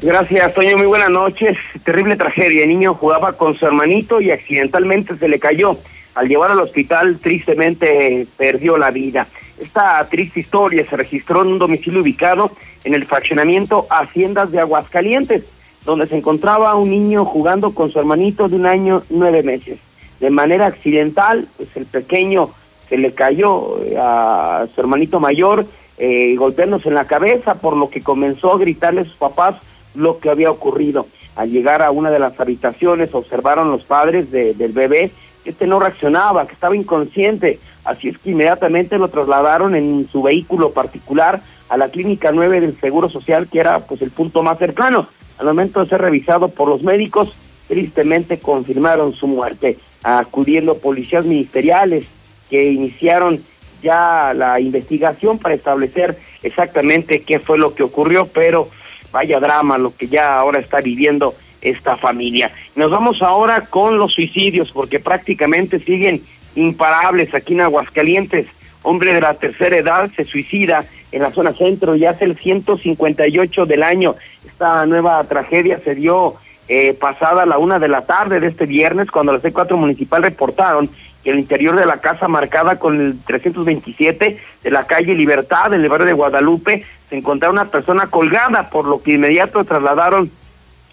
Gracias, 0.00 0.52
Toño. 0.54 0.76
Muy 0.76 0.88
buenas 0.88 1.10
noches. 1.10 1.56
Terrible 1.84 2.16
tragedia. 2.16 2.64
El 2.64 2.70
niño 2.70 2.94
jugaba 2.94 3.34
con 3.34 3.54
su 3.54 3.64
hermanito 3.64 4.20
y 4.20 4.32
accidentalmente 4.32 5.16
se 5.16 5.28
le 5.28 5.38
cayó. 5.38 5.78
Al 6.16 6.28
llevar 6.28 6.50
al 6.50 6.58
hospital, 6.58 7.18
tristemente 7.22 8.26
perdió 8.36 8.76
la 8.76 8.90
vida. 8.90 9.28
Esta 9.60 10.04
triste 10.10 10.40
historia 10.40 10.84
se 10.90 10.96
registró 10.96 11.42
en 11.42 11.52
un 11.52 11.58
domicilio 11.60 12.00
ubicado 12.00 12.50
en 12.82 12.94
el 12.94 13.06
fraccionamiento 13.06 13.86
Haciendas 13.88 14.50
de 14.50 14.58
Aguascalientes, 14.58 15.44
donde 15.84 16.08
se 16.08 16.16
encontraba 16.16 16.74
un 16.74 16.90
niño 16.90 17.24
jugando 17.24 17.72
con 17.72 17.92
su 17.92 18.00
hermanito 18.00 18.48
de 18.48 18.56
un 18.56 18.66
año 18.66 19.04
nueve 19.10 19.44
meses. 19.44 19.78
De 20.18 20.28
manera 20.28 20.66
accidental, 20.66 21.46
pues 21.56 21.68
el 21.76 21.86
pequeño 21.86 22.50
se 22.92 22.98
le 22.98 23.12
cayó 23.12 23.82
eh, 23.82 23.96
a 23.98 24.66
su 24.74 24.78
hermanito 24.82 25.18
mayor, 25.18 25.64
eh, 25.96 26.34
golpeándose 26.36 26.88
en 26.90 26.94
la 26.94 27.06
cabeza, 27.06 27.54
por 27.54 27.74
lo 27.74 27.88
que 27.88 28.02
comenzó 28.02 28.52
a 28.52 28.58
gritarle 28.58 29.00
a 29.00 29.04
sus 29.04 29.14
papás 29.14 29.54
lo 29.94 30.18
que 30.18 30.28
había 30.28 30.50
ocurrido. 30.50 31.06
Al 31.34 31.50
llegar 31.50 31.80
a 31.80 31.90
una 31.90 32.10
de 32.10 32.18
las 32.18 32.38
habitaciones, 32.38 33.14
observaron 33.14 33.70
los 33.70 33.84
padres 33.84 34.30
de- 34.30 34.52
del 34.52 34.72
bebé 34.72 35.10
que 35.42 35.50
este 35.50 35.66
no 35.66 35.80
reaccionaba, 35.80 36.46
que 36.46 36.52
estaba 36.52 36.76
inconsciente. 36.76 37.58
Así 37.82 38.08
es 38.10 38.18
que 38.18 38.32
inmediatamente 38.32 38.98
lo 38.98 39.08
trasladaron 39.08 39.74
en 39.74 40.06
su 40.12 40.20
vehículo 40.22 40.72
particular 40.72 41.40
a 41.70 41.78
la 41.78 41.88
clínica 41.88 42.30
9 42.30 42.60
del 42.60 42.78
Seguro 42.78 43.08
Social, 43.08 43.48
que 43.50 43.60
era 43.60 43.78
pues 43.78 44.02
el 44.02 44.10
punto 44.10 44.42
más 44.42 44.58
cercano. 44.58 45.06
Al 45.38 45.46
momento 45.46 45.80
de 45.80 45.88
ser 45.88 46.02
revisado 46.02 46.48
por 46.48 46.68
los 46.68 46.82
médicos, 46.82 47.34
tristemente 47.68 48.38
confirmaron 48.38 49.14
su 49.14 49.26
muerte, 49.26 49.78
acudiendo 50.02 50.76
policías 50.76 51.24
ministeriales 51.24 52.04
que 52.52 52.70
iniciaron 52.70 53.42
ya 53.82 54.34
la 54.34 54.60
investigación 54.60 55.38
para 55.38 55.54
establecer 55.54 56.18
exactamente 56.42 57.22
qué 57.22 57.38
fue 57.38 57.56
lo 57.56 57.74
que 57.74 57.82
ocurrió, 57.82 58.26
pero 58.26 58.68
vaya 59.10 59.40
drama 59.40 59.78
lo 59.78 59.96
que 59.96 60.06
ya 60.06 60.38
ahora 60.38 60.60
está 60.60 60.82
viviendo 60.82 61.34
esta 61.62 61.96
familia. 61.96 62.50
Nos 62.76 62.90
vamos 62.90 63.22
ahora 63.22 63.62
con 63.62 63.96
los 63.96 64.12
suicidios, 64.12 64.70
porque 64.70 65.00
prácticamente 65.00 65.78
siguen 65.78 66.20
imparables 66.54 67.34
aquí 67.34 67.54
en 67.54 67.62
Aguascalientes. 67.62 68.44
Hombre 68.82 69.14
de 69.14 69.22
la 69.22 69.32
tercera 69.32 69.74
edad 69.74 70.10
se 70.14 70.24
suicida 70.24 70.84
en 71.10 71.22
la 71.22 71.32
zona 71.32 71.54
centro, 71.54 71.96
ya 71.96 72.10
es 72.10 72.20
el 72.20 72.36
158 72.36 73.64
del 73.64 73.82
año. 73.82 74.14
Esta 74.46 74.84
nueva 74.84 75.24
tragedia 75.24 75.80
se 75.82 75.94
dio 75.94 76.34
eh, 76.68 76.92
pasada 76.92 77.46
la 77.46 77.56
una 77.56 77.78
de 77.78 77.88
la 77.88 78.02
tarde 78.04 78.40
de 78.40 78.48
este 78.48 78.66
viernes, 78.66 79.10
cuando 79.10 79.32
la 79.32 79.40
C4 79.40 79.74
Municipal 79.74 80.22
reportaron 80.22 80.90
que 81.22 81.30
el 81.30 81.38
interior 81.38 81.76
de 81.76 81.86
la 81.86 82.00
casa 82.00 82.28
marcada 82.28 82.78
con 82.78 83.00
el 83.00 83.18
327 83.24 84.38
de 84.62 84.70
la 84.70 84.84
calle 84.84 85.14
Libertad, 85.14 85.72
en 85.72 85.82
el 85.82 85.88
barrio 85.88 86.06
de 86.06 86.12
Guadalupe, 86.12 86.84
se 87.08 87.16
encontraba 87.16 87.52
una 87.52 87.70
persona 87.70 88.06
colgada, 88.06 88.70
por 88.70 88.86
lo 88.86 89.02
que 89.02 89.12
inmediato 89.12 89.64
trasladaron 89.64 90.30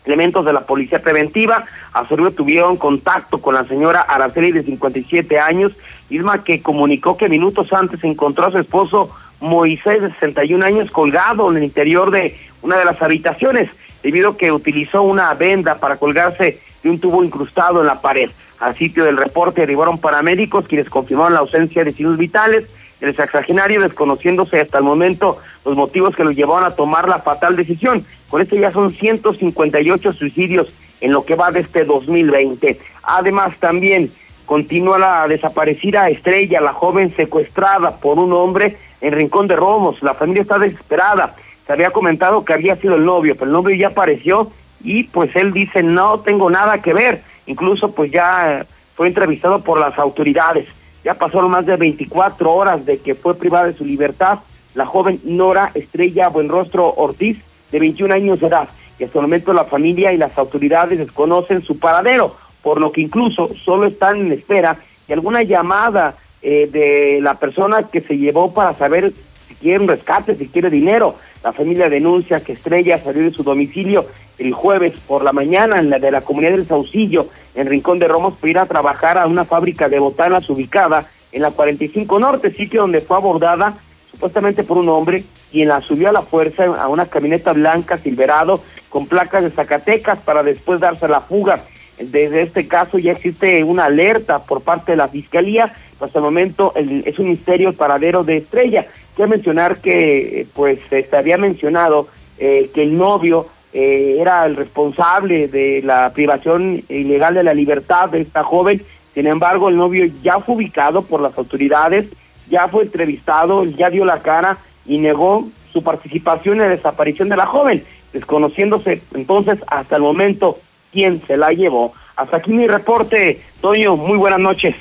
elementos 0.05 0.45
de 0.45 0.53
la 0.53 0.61
policía 0.61 1.01
preventiva. 1.01 1.65
A 1.93 2.07
su 2.07 2.15
vez 2.15 2.35
tuvieron 2.35 2.77
contacto 2.77 3.41
con 3.41 3.55
la 3.55 3.65
señora 3.65 4.01
Araceli 4.01 4.51
de 4.51 4.63
57 4.63 5.39
años, 5.39 5.71
misma 6.09 6.43
que 6.43 6.61
comunicó 6.61 7.17
que 7.17 7.29
minutos 7.29 7.71
antes 7.73 8.03
encontró 8.03 8.47
a 8.47 8.51
su 8.51 8.57
esposo 8.57 9.09
Moisés 9.39 10.01
de 10.01 10.11
61 10.13 10.65
años 10.65 10.91
colgado 10.91 11.49
en 11.49 11.57
el 11.57 11.63
interior 11.63 12.11
de 12.11 12.37
una 12.61 12.77
de 12.77 12.85
las 12.85 13.01
habitaciones, 13.01 13.69
debido 14.03 14.31
a 14.31 14.37
que 14.37 14.51
utilizó 14.51 15.01
una 15.01 15.33
venda 15.33 15.79
para 15.79 15.97
colgarse 15.97 16.59
de 16.83 16.89
un 16.89 16.99
tubo 16.99 17.23
incrustado 17.23 17.81
en 17.81 17.87
la 17.87 18.01
pared. 18.01 18.29
Al 18.59 18.75
sitio 18.75 19.05
del 19.05 19.17
reporte 19.17 19.61
arribaron 19.61 19.99
paramédicos 19.99 20.67
quienes 20.67 20.89
confirmaron 20.89 21.33
la 21.33 21.39
ausencia 21.39 21.83
de 21.83 21.93
signos 21.93 22.17
vitales 22.17 22.67
del 22.99 23.15
sexagenario, 23.15 23.81
desconociéndose 23.81 24.59
hasta 24.59 24.79
el 24.79 24.83
momento 24.83 25.37
los 25.65 25.75
motivos 25.75 26.15
que 26.15 26.23
lo 26.23 26.31
llevaron 26.31 26.65
a 26.65 26.75
tomar 26.75 27.07
la 27.07 27.19
fatal 27.19 27.55
decisión. 27.55 28.05
Con 28.29 28.41
esto 28.41 28.55
ya 28.55 28.71
son 28.71 28.91
158 28.91 30.13
suicidios 30.13 30.73
en 31.01 31.13
lo 31.13 31.23
que 31.23 31.35
va 31.35 31.51
de 31.51 31.61
este 31.61 31.85
2020. 31.85 32.79
Además, 33.03 33.53
también 33.59 34.11
continúa 34.45 34.97
la 34.97 35.27
desaparecida 35.27 36.09
Estrella, 36.09 36.59
la 36.59 36.73
joven 36.73 37.15
secuestrada 37.15 37.97
por 37.97 38.19
un 38.19 38.33
hombre 38.33 38.77
en 38.99 39.13
Rincón 39.13 39.47
de 39.47 39.55
Romos. 39.55 40.01
La 40.01 40.15
familia 40.15 40.41
está 40.41 40.59
desesperada. 40.59 41.35
Se 41.65 41.73
había 41.73 41.91
comentado 41.91 42.43
que 42.43 42.53
había 42.53 42.75
sido 42.75 42.95
el 42.95 43.05
novio, 43.05 43.35
pero 43.35 43.45
el 43.45 43.53
novio 43.53 43.75
ya 43.75 43.87
apareció 43.87 44.51
y 44.83 45.03
pues 45.03 45.35
él 45.35 45.53
dice 45.53 45.83
no 45.83 46.19
tengo 46.21 46.49
nada 46.49 46.81
que 46.81 46.93
ver. 46.93 47.21
Incluso 47.49 47.91
pues 47.91 48.11
ya 48.11 48.65
fue 48.95 49.07
entrevistado 49.07 49.61
por 49.61 49.79
las 49.79 49.97
autoridades. 49.97 50.67
Ya 51.03 51.15
pasaron 51.15 51.49
más 51.49 51.65
de 51.65 51.75
24 51.75 52.53
horas 52.53 52.85
de 52.85 52.99
que 52.99 53.15
fue 53.15 53.35
privada 53.35 53.65
de 53.65 53.73
su 53.73 53.83
libertad 53.83 54.39
la 54.75 54.85
joven 54.85 55.19
Nora 55.23 55.71
Estrella 55.73 56.29
Buenrostro 56.29 56.93
Ortiz, 56.95 57.39
de 57.71 57.79
21 57.79 58.13
años 58.13 58.39
de 58.39 58.47
edad. 58.47 58.69
Y 58.99 59.03
hasta 59.03 59.17
el 59.17 59.23
momento 59.23 59.51
la 59.51 59.65
familia 59.65 60.13
y 60.13 60.17
las 60.17 60.37
autoridades 60.37 60.99
desconocen 60.99 61.63
su 61.63 61.79
paradero, 61.79 62.35
por 62.61 62.79
lo 62.79 62.91
que 62.91 63.01
incluso 63.01 63.49
solo 63.65 63.87
están 63.87 64.17
en 64.17 64.31
espera 64.31 64.77
de 65.07 65.13
alguna 65.15 65.41
llamada 65.41 66.15
eh, 66.41 66.69
de 66.71 67.19
la 67.21 67.35
persona 67.35 67.89
que 67.91 68.01
se 68.01 68.17
llevó 68.17 68.53
para 68.53 68.73
saber 68.73 69.11
si 69.47 69.55
quiere 69.55 69.79
un 69.79 69.87
rescate, 69.87 70.35
si 70.35 70.47
quiere 70.47 70.69
dinero. 70.69 71.15
La 71.43 71.53
familia 71.53 71.89
denuncia 71.89 72.41
que 72.41 72.53
Estrella 72.53 72.97
salió 72.97 73.23
de 73.23 73.31
su 73.31 73.43
domicilio 73.43 74.05
el 74.37 74.53
jueves 74.53 74.93
por 75.07 75.23
la 75.23 75.31
mañana 75.31 75.79
en 75.79 75.89
la 75.89 75.99
de 75.99 76.11
la 76.11 76.21
comunidad 76.21 76.51
del 76.51 76.67
Saucillo, 76.67 77.27
en 77.55 77.67
Rincón 77.67 77.99
de 77.99 78.07
Romos, 78.07 78.35
para 78.37 78.51
ir 78.51 78.57
a 78.57 78.65
trabajar 78.65 79.17
a 79.17 79.27
una 79.27 79.45
fábrica 79.45 79.87
de 79.87 79.99
botanas 79.99 80.49
ubicada 80.49 81.05
en 81.31 81.41
la 81.41 81.51
45 81.51 82.19
Norte, 82.19 82.51
sitio 82.51 82.81
donde 82.81 83.01
fue 83.01 83.17
abordada 83.17 83.75
supuestamente 84.11 84.63
por 84.63 84.77
un 84.77 84.89
hombre, 84.89 85.23
quien 85.51 85.69
la 85.69 85.81
subió 85.81 86.09
a 86.09 86.11
la 86.11 86.21
fuerza 86.23 86.65
a 86.65 86.87
una 86.87 87.05
camioneta 87.05 87.53
blanca 87.53 87.97
Silverado 87.97 88.61
con 88.89 89.07
placas 89.07 89.43
de 89.43 89.51
Zacatecas 89.51 90.19
para 90.19 90.43
después 90.43 90.79
darse 90.79 91.07
la 91.07 91.21
fuga. 91.21 91.63
Desde 91.99 92.41
este 92.41 92.67
caso 92.67 92.97
ya 92.97 93.11
existe 93.11 93.63
una 93.63 93.85
alerta 93.85 94.39
por 94.39 94.61
parte 94.61 94.93
de 94.93 94.97
la 94.97 95.07
Fiscalía, 95.07 95.73
hasta 95.99 96.19
el 96.19 96.23
momento 96.25 96.73
el- 96.75 97.03
es 97.05 97.19
un 97.19 97.29
misterio 97.29 97.69
el 97.69 97.75
paradero 97.75 98.23
de 98.23 98.37
Estrella. 98.37 98.85
Quiero 99.15 99.29
mencionar 99.29 99.77
que 99.79 100.47
pues 100.53 100.79
se 100.89 101.07
había 101.15 101.37
mencionado 101.37 102.07
eh, 102.37 102.69
que 102.73 102.83
el 102.83 102.97
novio 102.97 103.47
eh, 103.73 104.17
era 104.19 104.45
el 104.45 104.55
responsable 104.55 105.47
de 105.47 105.81
la 105.83 106.11
privación 106.13 106.81
ilegal 106.89 107.33
de 107.35 107.43
la 107.43 107.53
libertad 107.53 108.09
de 108.09 108.21
esta 108.21 108.43
joven, 108.43 108.81
sin 109.13 109.27
embargo 109.27 109.69
el 109.69 109.75
novio 109.77 110.05
ya 110.23 110.39
fue 110.39 110.55
ubicado 110.55 111.01
por 111.03 111.21
las 111.21 111.37
autoridades, 111.37 112.07
ya 112.49 112.67
fue 112.67 112.83
entrevistado, 112.83 113.63
ya 113.65 113.89
dio 113.89 114.05
la 114.05 114.21
cara 114.21 114.57
y 114.87 114.97
negó 114.97 115.47
su 115.71 115.83
participación 115.83 116.55
en 116.55 116.61
la 116.63 116.69
desaparición 116.69 117.29
de 117.29 117.35
la 117.35 117.45
joven, 117.45 117.83
desconociéndose 118.13 119.01
entonces 119.13 119.59
hasta 119.67 119.97
el 119.97 120.01
momento 120.01 120.55
quién 120.91 121.21
se 121.27 121.37
la 121.37 121.51
llevó. 121.51 121.93
Hasta 122.15 122.37
aquí 122.37 122.51
mi 122.51 122.67
reporte, 122.67 123.39
Toño, 123.61 123.95
muy 123.95 124.17
buenas 124.17 124.39
noches. 124.39 124.75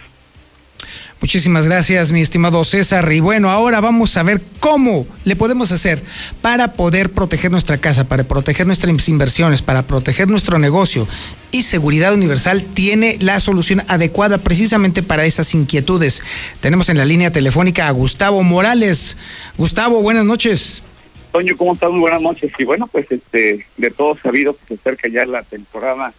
Muchísimas 1.21 1.67
gracias, 1.67 2.13
mi 2.13 2.21
estimado 2.21 2.63
César. 2.63 3.13
Y 3.13 3.19
bueno, 3.19 3.51
ahora 3.51 3.81
vamos 3.81 4.17
a 4.17 4.23
ver 4.23 4.41
cómo 4.61 5.05
le 5.25 5.35
podemos 5.35 5.73
hacer 5.73 6.01
para 6.43 6.75
poder 6.75 7.11
proteger 7.11 7.51
nuestra 7.51 7.79
casa, 7.79 8.05
para 8.05 8.23
proteger 8.23 8.69
nuestras 8.69 9.09
inversiones, 9.09 9.61
para 9.61 9.83
proteger 9.83 10.29
nuestro 10.29 10.61
negocio. 10.61 11.09
Y 11.51 11.65
Seguridad 11.65 12.15
Universal 12.15 12.63
tiene 12.63 13.19
la 13.21 13.41
solución 13.41 13.83
adecuada 13.89 14.39
precisamente 14.39 15.03
para 15.03 15.25
esas 15.25 15.55
inquietudes. 15.57 16.23
Tenemos 16.61 16.89
en 16.89 16.99
la 16.99 17.05
línea 17.05 17.33
telefónica 17.33 17.89
a 17.89 17.91
Gustavo 17.91 18.45
Morales. 18.45 19.17
Gustavo, 19.57 20.01
buenas 20.01 20.25
noches. 20.25 20.85
Toño, 21.33 21.57
¿cómo 21.57 21.73
estás? 21.73 21.91
Muy 21.91 22.01
buenas 22.01 22.23
noches. 22.23 22.53
Y 22.57 22.65
bueno, 22.65 22.87
pues 22.87 23.11
este, 23.11 23.67
de 23.77 23.91
todo 23.91 24.17
sabido 24.23 24.57
que 24.57 24.67
se 24.69 24.75
acerca 24.75 25.09
ya 25.09 25.27
la 25.27 25.43
temporada, 25.43 26.15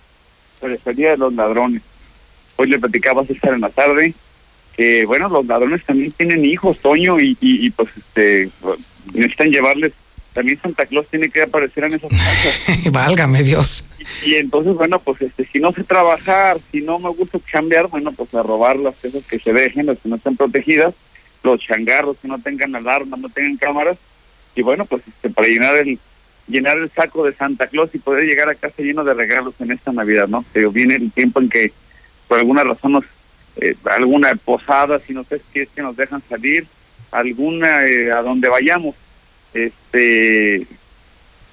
pues 0.60 0.98
Día 0.98 1.12
de 1.12 1.18
los 1.18 1.34
Ladrones. 1.34 1.84
Hoy 2.58 2.68
le 2.68 2.80
platicaba 2.80 3.22
a 3.22 3.26
César 3.26 3.54
en 3.54 3.62
la 3.62 3.70
tarde 3.70 4.14
que, 4.80 5.06
bueno, 5.06 5.28
los 5.28 5.46
ladrones 5.46 5.84
también 5.84 6.10
tienen 6.14 6.46
hijos, 6.46 6.80
Toño, 6.80 7.20
y, 7.20 7.38
y, 7.42 7.66
y, 7.66 7.70
pues 7.70 7.90
este, 7.98 8.50
necesitan 9.14 9.50
llevarles, 9.50 9.92
también 10.32 10.58
Santa 10.62 10.86
Claus 10.86 11.06
tiene 11.10 11.30
que 11.30 11.42
aparecer 11.42 11.84
en 11.84 11.96
esas 11.96 12.10
casas. 12.10 12.62
Válgame 12.94 13.44
Dios. 13.44 13.84
Y 14.26 14.36
entonces, 14.36 14.76
bueno, 14.76 14.98
pues 15.00 15.22
este, 15.22 15.46
si 15.48 15.60
no 15.60 15.74
sé 15.74 15.84
trabajar, 15.84 16.60
si 16.72 16.80
no 16.80 16.98
me 16.98 17.10
gusta 17.10 17.40
cambiar, 17.52 17.90
bueno, 17.90 18.14
pues 18.14 18.34
a 18.34 18.42
robar 18.42 18.78
las 18.78 18.96
cosas 18.96 19.22
que 19.26 19.38
se 19.38 19.52
dejen, 19.52 19.88
las 19.88 20.00
que 20.00 20.08
no 20.08 20.16
están 20.16 20.38
protegidas. 20.38 20.94
los 21.44 21.60
changarros 21.60 22.16
que 22.22 22.30
no 22.30 22.40
tengan 22.40 22.74
alarma, 22.74 23.18
no 23.18 23.28
tengan 23.28 23.58
cámaras, 23.58 23.98
y 24.56 24.62
bueno, 24.62 24.86
pues 24.86 25.04
este, 25.06 25.30
para 25.30 25.50
llenar 25.50 25.76
el 25.76 26.00
llenar 26.48 26.78
el 26.78 26.90
saco 26.90 27.26
de 27.26 27.34
Santa 27.34 27.68
Claus 27.68 27.90
y 27.94 28.00
poder 28.00 28.24
llegar 28.24 28.48
a 28.48 28.56
casa 28.56 28.82
lleno 28.82 29.04
de 29.04 29.14
regalos 29.14 29.56
en 29.60 29.72
esta 29.72 29.92
Navidad, 29.92 30.30
¿no? 30.30 30.46
Pero 30.54 30.72
viene 30.72 30.96
el 30.96 31.12
tiempo 31.12 31.42
en 31.42 31.50
que 31.50 31.74
por 32.30 32.40
alguna 32.40 32.64
razón 32.64 32.94
nos 32.94 33.04
eh, 33.58 33.76
alguna 33.86 34.34
posada, 34.36 35.00
si 35.00 35.14
no 35.14 35.24
sé 35.24 35.42
si 35.52 35.62
es 35.62 35.70
que 35.70 35.82
nos 35.82 35.96
dejan 35.96 36.22
salir, 36.30 36.68
alguna 37.12 37.86
eh, 37.86 38.12
a 38.12 38.22
donde 38.22 38.50
vayamos, 38.50 38.96
este 39.54 40.68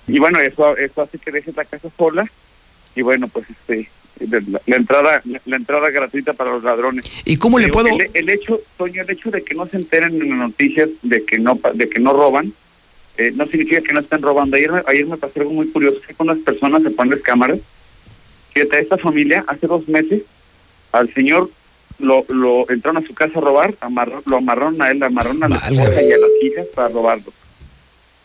y 0.09 0.19
bueno 0.19 0.39
eso 0.39 0.77
eso 0.77 1.03
hace 1.03 1.19
que 1.19 1.33
dejes 1.33 1.57
la 1.57 1.65
casa 1.65 1.89
sola 1.97 2.31
y 2.95 3.03
bueno 3.03 3.27
pues 3.29 3.47
este 3.51 3.89
la, 4.21 4.61
la 4.67 4.77
entrada 4.77 5.23
la, 5.25 5.57
entrada 5.57 5.91
gratuita 5.91 6.33
para 6.33 6.53
los 6.53 6.65
ladrones. 6.65 7.11
Y 7.25 7.37
cómo 7.37 7.59
le 7.59 7.69
puedo 7.69 7.89
el, 7.89 8.11
el 8.13 8.29
hecho 8.29 8.61
Toño 8.77 9.03
el 9.03 9.11
hecho 9.11 9.31
de 9.31 9.43
que 9.43 9.55
no 9.55 9.67
se 9.67 9.77
enteren 9.77 10.21
en 10.21 10.31
las 10.31 10.39
noticias 10.39 10.89
de 11.03 11.25
que 11.25 11.39
no 11.39 11.59
de 11.75 11.89
que 11.89 12.01
no 12.01 12.13
roban 12.13 12.53
eh, 13.19 13.33
no 13.35 13.47
significa 13.47 13.81
que 13.81 13.95
no 13.95 14.01
estén 14.01 14.21
robando. 14.21 14.57
Ayer 14.57 14.71
me, 14.71 14.83
ayer 14.87 15.07
me 15.07 15.17
pasó 15.17 15.41
algo 15.41 15.53
muy 15.53 15.69
curioso 15.71 16.01
que 16.07 16.15
con 16.15 16.27
las 16.27 16.39
personas 16.39 16.83
se 16.83 16.91
ponen 16.91 17.19
cámaras 17.21 17.59
fíjate 18.53 18.81
esta 18.81 18.99
familia 18.99 19.45
hace 19.49 19.67
dos 19.67 19.87
meses 19.89 20.23
al 20.93 21.13
señor 21.13 21.51
lo, 21.99 22.25
lo 22.29 22.69
entraron 22.71 23.03
a 23.03 23.07
su 23.07 23.15
casa 23.15 23.39
a 23.39 23.43
robar 23.43 23.75
amarró- 23.81 24.23
lo 24.27 24.37
amarraron 24.37 24.81
a 24.83 24.91
él 24.91 25.03
amarraron 25.03 25.43
a 25.45 25.49
la 25.49 25.57
esposa 25.57 26.03
y 26.03 26.13
a 26.13 26.19
las 26.19 26.31
hijas 26.43 26.67
para 26.75 26.89
robarlo 26.89 27.33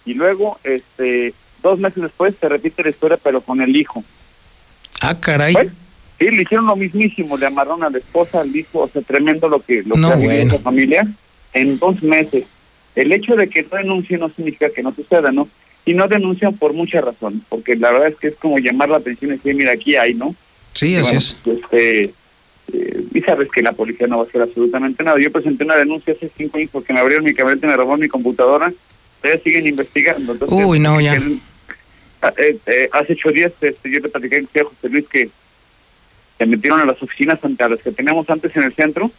y 0.06 0.14
luego 0.14 0.60
este 0.64 1.34
dos 1.64 1.80
meses 1.80 2.02
después 2.04 2.34
se 2.40 2.50
repite 2.50 2.84
la 2.84 2.90
historia 2.90 3.18
pero 3.22 3.42
con 3.42 3.62
el 3.62 3.76
hijo 3.76 4.04
Ah, 5.04 5.18
caray. 5.20 5.56
Sí, 6.20 6.26
le 6.30 6.44
hicieron 6.44 6.68
lo 6.68 6.76
mismísimo, 6.76 7.36
le 7.36 7.48
amarraron 7.48 7.84
a 7.84 7.90
la 7.90 7.98
esposa, 7.98 8.42
al 8.42 8.56
hijo, 8.56 8.82
o 8.82 8.88
sea, 8.88 9.02
tremendo 9.02 9.50
lo 9.50 9.60
que, 9.64 9.82
lo 9.82 9.96
No, 9.96 10.10
que 10.12 10.16
bueno. 10.18 10.54
esa 10.54 10.60
familia 10.60 11.08
en 11.54 11.80
dos 11.80 12.04
meses. 12.04 12.44
El 12.94 13.12
hecho 13.12 13.36
de 13.36 13.50
que 13.50 13.64
no 13.64 13.78
denuncien 13.78 14.20
no 14.20 14.30
significa 14.30 14.70
que 14.70 14.84
no 14.84 14.94
suceda, 14.94 15.32
¿no? 15.32 15.48
Y 15.86 15.96
no 15.96 16.08
denuncian 16.08 16.54
por 16.56 16.74
muchas 16.74 17.04
razones, 17.04 17.42
porque 17.50 17.76
la 17.76 17.92
verdad 17.92 18.10
es 18.10 18.16
que 18.18 18.28
es 18.28 18.36
como 18.36 18.60
llamar 18.60 18.90
la 18.90 18.98
atención 18.98 19.32
y 19.32 19.38
decir, 19.38 19.56
mira, 19.56 19.72
aquí 19.72 19.96
hay, 19.96 20.14
¿no? 20.14 20.36
Sí, 20.76 20.94
así 20.96 21.02
bueno, 21.06 21.18
es. 21.18 21.38
pues, 21.44 21.58
Este, 21.64 22.14
eh, 22.74 23.04
y 23.14 23.22
sabes 23.22 23.50
que 23.52 23.62
la 23.62 23.72
policía 23.74 24.08
no 24.08 24.18
va 24.18 24.24
a 24.24 24.28
hacer 24.28 24.42
absolutamente 24.42 25.04
nada. 25.04 25.20
Yo 25.20 25.32
presenté 25.32 25.64
una 25.64 25.76
denuncia 25.76 26.14
hace 26.14 26.30
cinco 26.36 26.58
años 26.58 26.70
porque 26.72 26.94
me 26.94 27.00
abrieron 27.00 27.26
mi 27.26 27.34
camioneta 27.34 27.66
y 27.68 27.70
me 27.70 27.78
robaron 27.78 28.00
mi 28.00 28.08
computadora. 28.08 28.72
Ustedes 29.18 29.44
siguen 29.44 29.68
investigando. 29.68 30.34
Entonces, 30.34 30.66
Uy, 30.66 30.80
no, 30.80 31.00
ya. 31.02 31.12
quieren- 31.18 31.42
Ah, 32.24 32.34
eh, 32.38 32.56
eh, 32.68 32.88
hace 32.92 33.14
ocho 33.14 33.30
días 33.32 33.52
este, 33.62 33.90
yo 33.90 34.00
le 34.00 34.08
platicé 34.10 34.60
a 34.60 34.64
José 34.64 34.90
Luis 34.90 35.08
que 35.08 35.30
se 36.38 36.46
metieron 36.46 36.80
a 36.80 36.86
las 36.86 37.02
oficinas 37.02 37.40
ante 37.44 37.64
a 37.64 37.70
las 37.70 37.80
que 37.80 37.92
teníamos 37.92 38.30
antes 38.30 38.56
en 38.56 38.64
el 38.64 38.74
centro. 38.76 39.10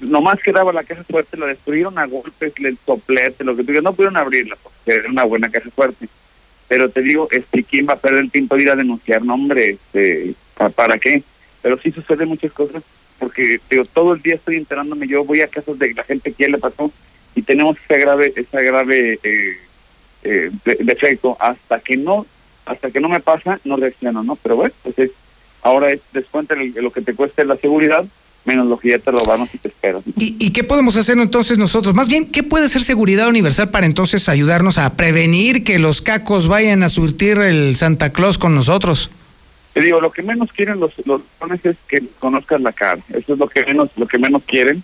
Nomás 0.00 0.40
quedaba 0.42 0.72
la 0.72 0.84
caja 0.84 1.04
fuerte, 1.04 1.36
la 1.38 1.46
destruyeron 1.46 1.96
a 1.98 2.04
golpes, 2.06 2.52
el 2.62 2.76
soplete, 2.84 3.44
lo 3.44 3.56
que 3.56 3.62
tú 3.62 3.68
digas. 3.68 3.84
No 3.84 3.94
pudieron 3.94 4.16
abrirla 4.16 4.56
porque 4.62 4.92
era 5.00 5.08
una 5.08 5.24
buena 5.24 5.48
caja 5.50 5.70
fuerte. 5.70 6.08
Pero 6.68 6.90
te 6.90 7.00
digo, 7.00 7.28
este, 7.30 7.62
¿quién 7.62 7.86
va 7.88 7.92
a 7.94 7.98
perder 7.98 8.20
el 8.24 8.30
tiempo 8.30 8.56
de 8.56 8.62
ir 8.62 8.70
a 8.70 8.76
denunciar? 8.76 9.22
No, 9.22 9.34
hombre, 9.34 9.70
este, 9.70 10.34
¿pa- 10.56 10.68
¿para 10.68 10.98
qué? 10.98 11.22
Pero 11.66 11.78
sí 11.82 11.90
suceden 11.90 12.28
muchas 12.28 12.52
cosas 12.52 12.80
porque 13.18 13.58
digo, 13.68 13.84
todo 13.86 14.12
el 14.14 14.22
día 14.22 14.36
estoy 14.36 14.54
enterándome. 14.56 15.08
Yo 15.08 15.24
voy 15.24 15.40
a 15.40 15.48
casas 15.48 15.76
de 15.80 15.92
la 15.94 16.04
gente 16.04 16.30
que 16.32 16.44
ya 16.44 16.48
le 16.48 16.58
pasó 16.58 16.92
y 17.34 17.42
tenemos 17.42 17.76
esa 17.84 17.96
grave, 17.98 18.32
esa 18.36 18.60
grave 18.60 19.18
eh, 19.20 19.56
eh, 20.22 20.50
de- 20.64 20.78
defecto 20.82 21.36
hasta 21.40 21.80
que 21.80 21.96
no 21.96 22.24
hasta 22.66 22.92
que 22.92 23.00
no 23.00 23.08
me 23.08 23.18
pasa 23.18 23.58
no 23.64 23.76
reacciono 23.76 24.22
no 24.22 24.36
pero 24.36 24.54
bueno 24.56 24.72
pues 24.84 24.96
es, 24.98 25.10
ahora 25.62 25.90
es 25.90 26.00
descuenta 26.12 26.54
lo 26.54 26.92
que 26.92 27.00
te 27.00 27.14
cueste 27.14 27.44
la 27.44 27.56
seguridad 27.56 28.04
menos 28.44 28.66
lo 28.68 28.78
que 28.78 28.90
ya 28.90 28.98
te 29.00 29.10
robaron 29.10 29.48
si 29.50 29.58
te 29.58 29.68
esperas 29.68 30.02
¿Y, 30.16 30.36
y 30.38 30.50
qué 30.50 30.62
podemos 30.62 30.96
hacer 30.96 31.18
entonces 31.18 31.58
nosotros? 31.58 31.94
Más 31.96 32.06
bien, 32.08 32.26
¿qué 32.26 32.42
puede 32.44 32.68
ser 32.68 32.82
seguridad 32.84 33.26
universal 33.28 33.70
para 33.70 33.86
entonces 33.86 34.28
ayudarnos 34.28 34.78
a 34.78 34.94
prevenir 34.94 35.64
que 35.64 35.78
los 35.80 36.00
cacos 36.00 36.46
vayan 36.46 36.82
a 36.84 36.88
surtir 36.88 37.38
el 37.38 37.74
Santa 37.76 38.10
Claus 38.12 38.38
con 38.38 38.54
nosotros? 38.54 39.10
Te 39.76 39.82
digo 39.82 40.00
lo 40.00 40.10
que 40.10 40.22
menos 40.22 40.50
quieren 40.54 40.80
los 40.80 40.94
los 41.06 41.20
es 41.62 41.76
que 41.86 42.02
conozcas 42.18 42.62
la 42.62 42.72
cara 42.72 43.02
eso 43.10 43.34
es 43.34 43.38
lo 43.38 43.46
que 43.46 43.62
menos 43.66 43.90
lo 43.96 44.06
que 44.06 44.16
menos 44.16 44.42
quieren 44.46 44.82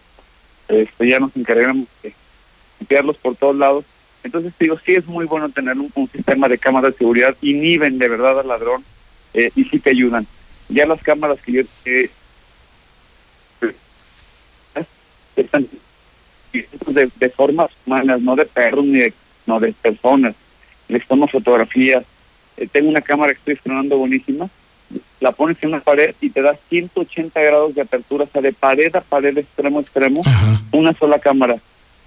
este 0.69 1.09
ya 1.09 1.19
nos 1.19 1.35
encargamos 1.35 1.87
de 2.03 2.13
limpiarlos 2.79 3.17
por 3.17 3.35
todos 3.37 3.57
lados 3.57 3.87
entonces 4.23 4.53
te 4.59 4.67
digo 4.67 4.79
sí 4.85 4.93
es 4.93 5.07
muy 5.07 5.25
bueno 5.25 5.49
tener 5.49 5.79
un, 5.79 5.91
sistema 6.13 6.47
de 6.47 6.59
cámaras 6.59 6.93
de 6.93 6.99
seguridad 6.99 7.35
inhiben 7.41 7.97
de 7.97 8.07
verdad 8.07 8.39
al 8.39 8.49
ladrón 8.49 8.85
eh, 9.33 9.51
y 9.57 9.65
sí 9.65 9.79
te 9.79 9.89
ayudan 9.89 10.27
ya 10.69 10.85
las 10.87 11.03
cámaras 11.03 11.41
que 11.41 11.53
yo 11.53 11.63
están 15.37 15.67
de, 16.89 17.11
de 17.17 17.29
formas 17.31 17.71
humanas, 17.87 18.21
no 18.21 18.37
de 18.37 18.45
perros 18.45 18.85
ni 18.85 18.99
de, 18.99 19.15
no 19.47 19.59
de 19.59 19.73
personas. 19.73 20.35
Les 20.89 21.07
tomo 21.07 21.27
fotografías. 21.27 22.05
Eh, 22.59 22.69
tengo 22.71 22.91
una 22.91 23.01
cámara 23.01 23.33
que 23.33 23.39
estoy 23.39 23.55
estrenando 23.55 23.97
buenísima. 23.97 24.51
La 25.21 25.33
pones 25.33 25.57
en 25.63 25.71
una 25.71 25.81
pared 25.81 26.15
y 26.21 26.31
te 26.31 26.43
da 26.43 26.57
180 26.69 27.41
grados 27.41 27.75
de 27.75 27.83
apertura, 27.83 28.25
o 28.25 28.29
sea, 28.29 28.43
de 28.43 28.53
pared 28.53 28.95
a 28.97 29.01
pared, 29.01 29.37
extremo 29.39 29.79
a 29.79 29.83
extremo, 29.83 30.23
una 30.73 30.93
sola 30.95 31.19
cámara. 31.19 31.57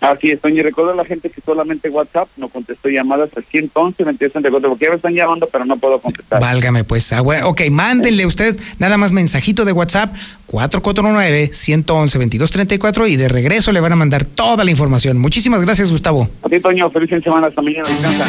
Así 0.02 0.30
es, 0.32 0.40
Toño, 0.40 0.56
y 0.56 0.62
recuerda 0.62 0.94
a 0.94 0.96
la 0.96 1.04
gente 1.04 1.30
que 1.30 1.40
solamente 1.40 1.88
WhatsApp 1.88 2.26
no 2.36 2.48
contestó 2.48 2.88
llamadas 2.88 3.30
al 3.36 3.44
111 3.44 4.02
2234 4.02 4.68
porque 4.68 4.84
ya 4.84 4.90
me 4.90 4.96
están 4.96 5.14
llamando, 5.14 5.46
pero 5.46 5.64
no 5.64 5.76
puedo 5.76 6.00
contestar. 6.00 6.40
Válgame, 6.40 6.82
pues. 6.82 7.12
ah, 7.12 7.22
ok, 7.22 7.60
mándenle 7.70 8.26
usted 8.26 8.58
nada 8.80 8.98
más 8.98 9.12
mensajito 9.12 9.64
de 9.64 9.70
WhatsApp 9.70 10.12
449-111-2234 10.48 13.10
y 13.10 13.16
de 13.16 13.28
regreso 13.28 13.70
le 13.70 13.78
van 13.78 13.92
a 13.92 13.96
mandar 13.96 14.24
toda 14.24 14.64
la 14.64 14.72
información. 14.72 15.18
Muchísimas 15.18 15.62
gracias, 15.62 15.92
Gustavo. 15.92 16.28
A 16.42 16.48
ti, 16.48 16.58
Toño, 16.58 16.90
feliz 16.90 17.08
fin 17.08 17.18
de 17.18 17.24
semana, 17.24 17.46
hasta 17.46 17.62
mañana, 17.62 17.88
descansa. 17.88 18.26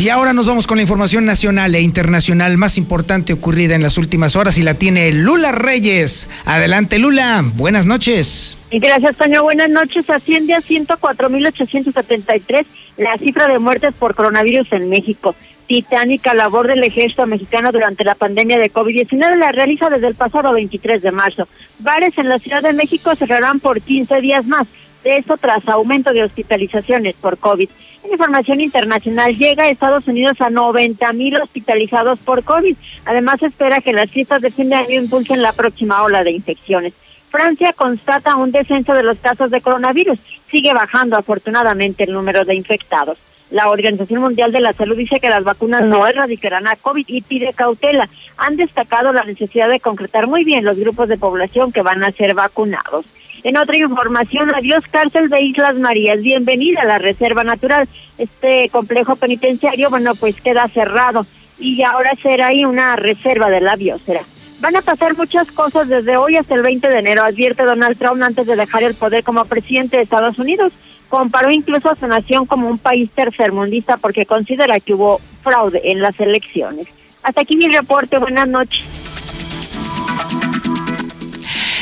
Y 0.00 0.08
ahora 0.08 0.32
nos 0.32 0.46
vamos 0.46 0.66
con 0.66 0.78
la 0.78 0.82
información 0.82 1.26
nacional 1.26 1.74
e 1.74 1.82
internacional 1.82 2.56
más 2.56 2.78
importante 2.78 3.34
ocurrida 3.34 3.74
en 3.74 3.82
las 3.82 3.98
últimas 3.98 4.34
horas 4.34 4.56
y 4.56 4.62
la 4.62 4.72
tiene 4.72 5.12
Lula 5.12 5.52
Reyes. 5.52 6.26
Adelante, 6.46 6.98
Lula. 6.98 7.44
Buenas 7.56 7.84
noches. 7.84 8.56
Gracias, 8.72 9.16
Toño. 9.16 9.42
Buenas 9.42 9.68
noches. 9.68 10.08
Asciende 10.08 10.54
a 10.54 10.62
104.873 10.62 12.64
la 12.96 13.18
cifra 13.18 13.46
de 13.46 13.58
muertes 13.58 13.92
por 13.92 14.14
coronavirus 14.14 14.72
en 14.72 14.88
México. 14.88 15.34
Titánica 15.66 16.32
labor 16.32 16.66
del 16.66 16.82
ejército 16.82 17.26
mexicano 17.26 17.70
durante 17.70 18.02
la 18.02 18.14
pandemia 18.14 18.56
de 18.56 18.72
COVID-19 18.72 19.36
la 19.36 19.52
realiza 19.52 19.90
desde 19.90 20.06
el 20.06 20.14
pasado 20.14 20.50
23 20.54 21.02
de 21.02 21.12
marzo. 21.12 21.46
Bares 21.80 22.16
en 22.16 22.30
la 22.30 22.38
Ciudad 22.38 22.62
de 22.62 22.72
México 22.72 23.14
cerrarán 23.16 23.60
por 23.60 23.82
15 23.82 24.22
días 24.22 24.46
más. 24.46 24.66
De 25.04 25.18
esto 25.18 25.36
tras 25.36 25.68
aumento 25.68 26.14
de 26.14 26.22
hospitalizaciones 26.22 27.16
por 27.16 27.36
COVID. 27.36 27.68
En 28.02 28.12
información 28.12 28.60
internacional 28.60 29.36
llega 29.36 29.64
a 29.64 29.68
Estados 29.68 30.08
Unidos 30.08 30.40
a 30.40 30.48
90 30.48 31.12
mil 31.12 31.36
hospitalizados 31.36 32.18
por 32.20 32.42
COVID. 32.44 32.76
Además, 33.04 33.42
espera 33.42 33.80
que 33.80 33.92
las 33.92 34.10
fiestas 34.10 34.40
de 34.40 34.50
fin 34.50 34.70
de 34.70 34.76
año 34.76 35.00
impulsen 35.00 35.42
la 35.42 35.52
próxima 35.52 36.02
ola 36.02 36.24
de 36.24 36.32
infecciones. 36.32 36.94
Francia 37.30 37.72
constata 37.74 38.36
un 38.36 38.50
descenso 38.50 38.94
de 38.94 39.02
los 39.02 39.18
casos 39.18 39.50
de 39.50 39.60
coronavirus. 39.60 40.18
Sigue 40.50 40.72
bajando 40.72 41.16
afortunadamente 41.16 42.04
el 42.04 42.12
número 42.12 42.44
de 42.44 42.54
infectados. 42.54 43.18
La 43.50 43.68
Organización 43.68 44.22
Mundial 44.22 44.52
de 44.52 44.60
la 44.60 44.72
Salud 44.72 44.96
dice 44.96 45.20
que 45.20 45.28
las 45.28 45.44
vacunas 45.44 45.84
no 45.84 46.06
erradicarán 46.06 46.68
a 46.68 46.76
COVID 46.76 47.04
y 47.06 47.20
pide 47.20 47.52
cautela. 47.52 48.08
Han 48.36 48.56
destacado 48.56 49.12
la 49.12 49.24
necesidad 49.24 49.68
de 49.68 49.80
concretar 49.80 50.26
muy 50.26 50.44
bien 50.44 50.64
los 50.64 50.78
grupos 50.78 51.08
de 51.08 51.18
población 51.18 51.72
que 51.72 51.82
van 51.82 52.02
a 52.02 52.12
ser 52.12 52.34
vacunados. 52.34 53.04
En 53.42 53.56
otra 53.56 53.76
información, 53.76 54.54
adiós 54.54 54.84
cárcel 54.90 55.30
de 55.30 55.40
Islas 55.40 55.78
Marías, 55.78 56.20
bienvenida 56.20 56.82
a 56.82 56.84
la 56.84 56.98
Reserva 56.98 57.42
Natural. 57.42 57.88
Este 58.18 58.68
complejo 58.68 59.16
penitenciario, 59.16 59.88
bueno, 59.88 60.14
pues 60.14 60.38
queda 60.42 60.68
cerrado 60.68 61.24
y 61.58 61.82
ahora 61.82 62.12
será 62.22 62.48
ahí 62.48 62.66
una 62.66 62.96
reserva 62.96 63.48
de 63.48 63.62
la 63.62 63.76
biosfera. 63.76 64.20
Van 64.60 64.76
a 64.76 64.82
pasar 64.82 65.16
muchas 65.16 65.50
cosas 65.52 65.88
desde 65.88 66.18
hoy 66.18 66.36
hasta 66.36 66.54
el 66.54 66.62
20 66.62 66.86
de 66.86 66.98
enero, 66.98 67.22
advierte 67.22 67.62
Donald 67.62 67.96
Trump 67.98 68.22
antes 68.22 68.46
de 68.46 68.56
dejar 68.56 68.82
el 68.82 68.94
poder 68.94 69.24
como 69.24 69.46
presidente 69.46 69.96
de 69.96 70.02
Estados 70.02 70.38
Unidos. 70.38 70.74
Comparó 71.08 71.50
incluso 71.50 71.88
a 71.88 71.96
su 71.96 72.06
nación 72.06 72.44
como 72.44 72.68
un 72.68 72.78
país 72.78 73.10
tercermundista 73.10 73.96
porque 73.96 74.26
considera 74.26 74.80
que 74.80 74.92
hubo 74.92 75.18
fraude 75.42 75.80
en 75.90 76.02
las 76.02 76.20
elecciones. 76.20 76.88
Hasta 77.22 77.40
aquí 77.40 77.56
mi 77.56 77.68
reporte, 77.68 78.18
buenas 78.18 78.48
noches. 78.48 79.09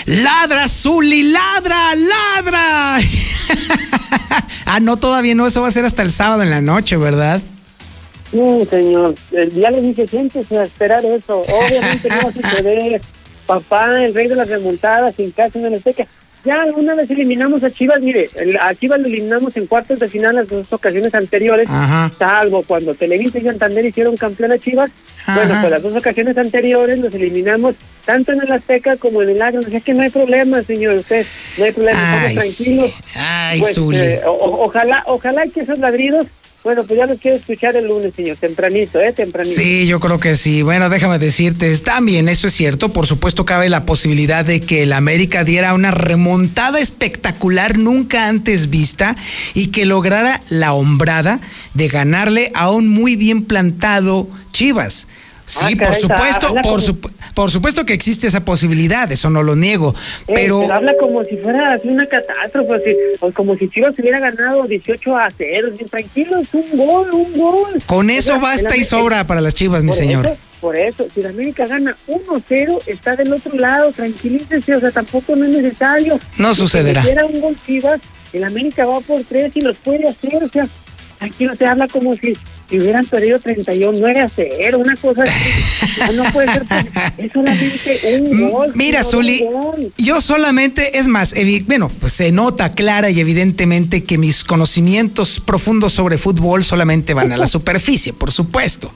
Ladra, 0.09 0.69
Zuli, 0.69 1.23
ladra, 1.33 1.95
ladra. 1.95 2.97
ah, 4.65 4.81
no, 4.81 4.97
todavía 4.97 5.35
no, 5.35 5.47
eso 5.47 5.61
va 5.61 5.69
a 5.69 5.71
ser 5.71 5.85
hasta 5.85 6.03
el 6.03 6.11
sábado 6.11 6.43
en 6.43 6.49
la 6.49 6.63
noche, 6.63 6.97
¿verdad? 6.97 7.43
Sí, 8.31 8.41
señor. 8.71 9.15
Eh, 9.33 9.51
Ya 9.55 9.71
le 9.71 9.83
dije, 9.83 10.07
siéntese 10.07 10.59
a 10.59 10.63
esperar 10.63 11.05
eso. 11.05 11.41
Obviamente 11.41 12.09
no 12.09 12.17
va 12.17 12.31
a 12.31 12.33
suceder. 12.33 13.03
Papá, 13.47 14.03
el 14.03 14.15
rey 14.15 14.29
de 14.29 14.35
las 14.37 14.49
remontadas, 14.49 15.15
sin 15.15 15.31
casa 15.31 15.59
en 15.59 15.67
el 15.67 15.75
Azteca. 15.75 16.07
Ya 16.49 16.65
una 16.75 16.95
vez 16.95 17.11
eliminamos 17.11 17.63
a 17.63 17.71
Chivas, 17.71 18.01
mire, 18.01 18.31
el- 18.37 18.57
a 18.57 18.75
Chivas 18.75 18.99
lo 19.01 19.07
eliminamos 19.07 19.55
en 19.59 19.67
cuartos 19.67 19.99
de 19.99 20.09
final 20.09 20.35
las 20.35 20.49
dos 20.49 20.73
ocasiones 20.73 21.15
anteriores, 21.15 21.69
Ajá. 21.69 22.11
salvo 22.19 22.63
cuando 22.63 22.95
Televisa 22.95 23.39
y 23.39 23.43
Santander 23.43 23.85
hicieron 23.85 24.17
campeón 24.17 24.53
a 24.53 24.59
Chivas. 24.59 24.91
Bueno, 25.35 25.55
pues 25.61 25.71
las 25.71 25.83
dos 25.83 25.95
ocasiones 25.95 26.39
anteriores 26.39 27.01
los 27.01 27.15
eliminamos 27.15 27.75
tanto 28.07 28.33
en 28.33 28.41
el 28.41 28.51
Azteca 28.51 28.97
como 28.97 29.21
en 29.21 29.29
el 29.29 29.43
Agro. 29.43 29.61
Es 29.61 29.85
que 29.85 29.93
no 29.93 30.01
hay 30.03 30.09
problema, 30.09 30.63
señor, 30.63 30.95
usted, 30.97 31.27
no 31.59 31.65
hay 31.67 31.73
problema, 31.73 32.01
Ay, 32.01 32.29
estamos 32.29 32.57
tranquilos. 32.57 32.91
Ay, 33.15 33.61
Pues, 33.61 33.77
eh, 33.77 34.21
o- 34.25 34.31
o- 34.31 34.65
ojalá, 34.65 35.03
ojalá 35.07 35.43
que 35.53 35.61
esos 35.61 35.79
ladridos, 35.79 36.29
bueno, 36.69 36.85
pues 36.85 36.99
ya 36.99 37.07
los 37.07 37.19
quiero 37.19 37.39
escuchar 37.39 37.77
el 37.77 37.87
lunes, 37.87 38.13
señor, 38.15 38.37
tempranito, 38.37 39.01
¿eh? 39.01 39.15
Tempranito. 39.15 39.59
Sí, 39.59 39.87
yo 39.87 40.01
creo 40.01 40.21
que 40.21 40.37
sí. 40.37 40.61
Bueno, 40.61 40.91
déjame 40.91 41.19
decirte, 41.19 41.75
también 41.79 42.29
eso 42.29 42.47
es 42.47 42.53
cierto. 42.53 42.91
Por 42.91 43.07
supuesto, 43.07 43.47
cabe 43.47 43.71
la 43.71 43.87
posibilidad 43.87 44.45
de 44.45 44.61
que 44.61 44.83
el 44.83 44.93
América 44.93 45.45
diera 45.45 45.73
una 45.73 45.93
remontada 45.93 46.79
espectacular 46.79 47.79
nunca 47.79 48.29
antes 48.29 48.69
vista 48.69 49.17
y 49.55 49.69
que 49.69 49.87
lograra 49.87 50.43
la 50.51 50.75
hombrada 50.75 51.41
de 51.73 51.89
ganarle 51.89 52.53
a 52.55 52.71
un 52.71 52.87
muy 52.87 53.17
bien 53.17 53.47
plantado 53.47 54.29
Chivas. 54.53 55.07
Sí, 55.49 55.65
Ah, 55.81 55.85
por 55.87 55.95
supuesto, 55.95 56.49
por, 56.55 56.63
como- 56.63 56.79
supu- 56.79 57.11
por 57.35 57.51
supuesto 57.51 57.87
que 57.87 57.95
existe 57.95 58.27
esa 58.27 58.45
posibilidad, 58.45 59.11
eso 59.11 59.31
no 59.31 59.43
lo 59.43 59.57
niego. 59.57 59.95
Eh, 60.27 60.33
pero 60.35 60.71
habla 60.71 60.95
como 61.01 61.25
si 61.25 61.39
fuera 61.39 61.73
así 61.73 61.89
una 61.89 62.05
catástrofe, 62.07 62.75
así, 62.75 62.91
o 63.21 63.33
como 63.33 63.57
si 63.57 63.69
Chivas 63.71 63.99
hubiera 63.99 64.21
ganado 64.21 64.63
18 64.65 65.17
a 65.17 65.31
0. 65.37 65.69
así, 65.75 65.85
Tranquilos, 65.87 66.49
un 66.53 66.77
gol, 66.77 67.11
un 67.13 67.33
gol. 67.33 67.83
con 67.87 68.09
O 68.09 68.13
eso 68.13 68.33
sea, 68.33 68.39
basta 68.39 68.77
y 68.77 68.85
sobra 68.85 69.27
para 69.27 69.41
las 69.41 69.55
Chivas, 69.55 69.83
mi 69.83 69.93
señor. 69.93 70.27
Eso, 70.27 70.37
por 70.61 70.77
eso, 70.77 71.07
si 71.15 71.23
la 71.23 71.31
América 71.31 71.67
gana 71.67 71.97
1-0, 72.09 72.83
está 72.87 73.17
del 73.17 73.33
otro 73.33 73.55
lado, 73.57 73.91
tranquilícese, 73.93 74.77
o 74.77 74.81
sea, 74.81 74.91
tampoco 74.91 75.35
no 75.35 75.45
es 75.47 75.51
necesario. 75.53 76.21
No 76.37 76.55
sucederá. 76.55 77.03
Si 77.03 77.09
un 77.11 77.41
gol 77.41 77.57
Chivas, 77.65 78.01
el 78.35 78.45
América 78.45 78.85
va 78.85 79.01
por 79.01 79.23
3 79.25 79.53
y 79.57 79.61
los 79.63 79.79
puede 79.79 80.07
hacer, 80.07 80.45
o 80.45 80.49
sea, 80.49 80.67
tranquilo, 81.19 81.55
se 81.57 81.65
habla 81.65 81.89
como 81.89 82.13
si, 82.15 82.37
si 82.69 82.79
hubieran 82.79 83.05
perdido 83.07 83.39
31, 83.39 83.99
9 83.99 84.21
a 84.21 84.29
0, 84.29 84.79
una 84.79 84.97
cosa 84.97 85.23
así. 85.25 86.13
no, 86.15 86.25
no 86.25 86.33
puede 86.33 86.53
ser, 86.53 86.65
pues, 86.67 86.85
es 87.19 87.33
solamente 87.33 88.01
un 88.19 88.51
gol. 88.51 88.73
Mira, 88.75 89.03
Zuli, 89.03 89.45
gol. 89.45 89.93
yo 89.97 90.21
solamente, 90.21 90.99
es 90.99 91.07
más, 91.07 91.35
bueno, 91.67 91.91
pues 92.01 92.13
se 92.13 92.31
nota 92.31 92.75
clara 92.75 93.11
y 93.11 93.21
evidentemente 93.21 94.05
que 94.05 94.19
mis 94.19 94.45
conocimientos 94.45 95.41
profundos 95.41 95.95
sobre 95.95 96.19
fútbol 96.19 96.65
solamente 96.65 97.15
van 97.15 97.33
a 97.33 97.37
la 97.37 97.47
superficie, 97.49 98.13
por 98.13 98.33
supuesto. 98.33 98.93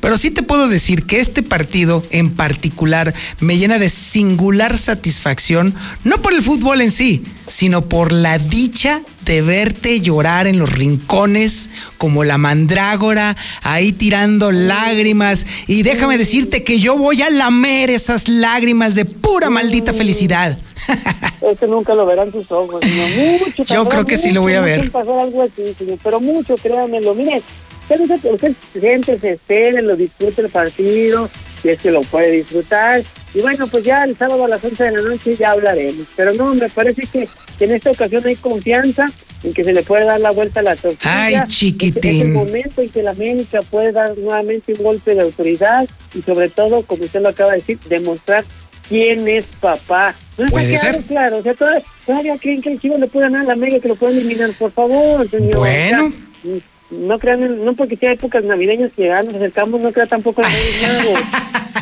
Pero 0.00 0.18
sí 0.18 0.30
te 0.30 0.42
puedo 0.42 0.68
decir 0.68 1.06
que 1.06 1.20
este 1.20 1.42
partido 1.42 2.04
en 2.10 2.34
particular 2.34 3.14
me 3.40 3.56
llena 3.56 3.78
de 3.78 3.88
singular 3.88 4.76
satisfacción, 4.76 5.74
no 6.04 6.20
por 6.20 6.34
el 6.34 6.42
fútbol 6.42 6.80
en 6.82 6.90
sí, 6.90 7.24
sino 7.48 7.82
por 7.82 8.12
la 8.12 8.38
dicha 8.38 9.02
de 9.24 9.42
verte 9.42 10.00
llorar 10.00 10.46
en 10.46 10.58
los 10.58 10.72
rincones 10.72 11.70
como 11.98 12.24
la 12.24 12.38
mandrágora, 12.38 13.36
ahí 13.62 13.92
tirando 13.92 14.52
lágrimas. 14.52 15.46
Y 15.66 15.82
déjame 15.82 16.18
decirte 16.18 16.64
que 16.64 16.80
yo 16.80 16.96
voy 16.98 17.22
a 17.22 17.30
lamer 17.30 17.90
esas 17.90 18.28
lágrimas 18.28 18.94
de 18.94 19.04
pura 19.04 19.50
maldita 19.50 19.92
felicidad. 19.92 20.58
Eso 21.40 21.66
nunca 21.66 21.94
lo 21.94 22.06
verán 22.06 22.32
sus 22.32 22.50
ojos, 22.50 22.80
señor. 22.82 23.40
Mucho 23.58 23.64
Yo 23.64 23.88
creo 23.88 24.06
que 24.06 24.16
sí 24.16 24.30
lo 24.30 24.40
voy 24.42 24.54
a 24.54 24.60
mucho 24.60 24.70
ver. 24.80 24.90
pasar 24.90 25.18
algo 25.18 25.42
así, 25.42 25.74
señor, 25.78 25.98
pero 26.02 26.20
mucho, 26.20 26.56
créanmelo. 26.56 27.14
Mire, 27.14 27.42
usted, 27.88 28.00
usted, 28.00 28.32
usted 28.32 28.54
siéntese, 28.72 29.32
espere, 29.32 29.82
lo 29.82 29.94
disfrute 29.96 30.42
el 30.42 30.48
partido, 30.48 31.28
si 31.64 31.70
es 31.70 31.78
que 31.80 31.90
lo 31.90 32.02
puede 32.02 32.30
disfrutar. 32.30 33.02
Y 33.32 33.40
bueno, 33.40 33.66
pues 33.66 33.82
ya 33.84 34.04
el 34.04 34.16
sábado 34.18 34.44
a 34.44 34.48
las 34.48 34.62
11 34.62 34.84
de 34.84 34.90
la 34.92 35.00
noche 35.00 35.34
ya 35.34 35.52
hablaremos. 35.52 36.06
Pero 36.14 36.34
no, 36.34 36.54
me 36.54 36.68
parece 36.68 37.02
que, 37.10 37.26
en 37.60 37.72
esta 37.72 37.90
ocasión 37.90 38.22
hay 38.26 38.36
confianza 38.36 39.06
en 39.42 39.54
que 39.54 39.64
se 39.64 39.72
le 39.72 39.82
puede 39.82 40.04
dar 40.04 40.20
la 40.20 40.30
vuelta 40.30 40.60
a 40.60 40.62
la 40.62 40.76
tortilla. 40.76 41.24
Ay, 41.24 41.34
Es- 41.34 41.40
Es, 41.44 41.48
chiquitín. 41.48 42.20
el 42.20 42.28
momento 42.28 42.82
en 42.82 42.90
que 42.90 43.02
la 43.02 43.12
América 43.12 43.62
puede 43.62 43.92
dar 43.92 44.16
nuevamente 44.18 44.74
un 44.74 44.82
golpe 44.84 45.14
de 45.14 45.22
autoridad 45.22 45.88
y 46.14 46.20
sobre 46.20 46.50
todo, 46.50 46.82
como 46.82 47.02
usted 47.04 47.22
lo 47.22 47.30
acaba 47.30 47.52
de 47.52 47.58
decir, 47.60 47.78
demostrar 47.88 48.44
quién 48.88 49.26
es 49.26 49.46
papá. 49.58 50.14
No 50.36 50.46
Puede 50.48 50.76
ser. 50.76 51.02
claro, 51.04 51.38
o 51.38 51.42
sea, 51.42 51.54
todavía, 51.54 51.82
todavía 52.04 52.36
creen 52.38 52.60
que 52.60 52.72
el 52.72 52.80
Chivas 52.80 53.00
le 53.00 53.06
puede 53.06 53.24
ganar 53.26 53.42
a 53.42 53.44
la 53.46 53.52
América, 53.54 53.80
que 53.80 53.88
lo 53.88 53.96
puede 53.96 54.18
eliminar, 54.18 54.50
por 54.58 54.70
favor, 54.70 55.28
señor. 55.30 55.56
Bueno. 55.56 56.06
O 56.06 56.10
sea, 56.10 56.60
no 57.00 57.18
crean, 57.18 57.64
no 57.64 57.74
porque 57.74 57.96
sea 57.96 58.12
épocas 58.12 58.44
navideñas 58.44 58.92
que 58.94 59.06
ya 59.06 59.22
nos 59.22 59.34
acercamos, 59.34 59.80
no 59.80 59.92
crea 59.92 60.06
tampoco. 60.06 60.42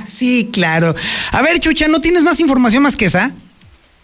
Sí, 0.05 0.51
claro. 0.53 0.97
A 1.31 1.43
ver, 1.43 1.61
Chucha, 1.61 1.87
¿no 1.87 2.01
tienes 2.01 2.25
más 2.25 2.41
información 2.41 2.83
más 2.83 2.97
que 2.97 3.05
esa? 3.05 3.33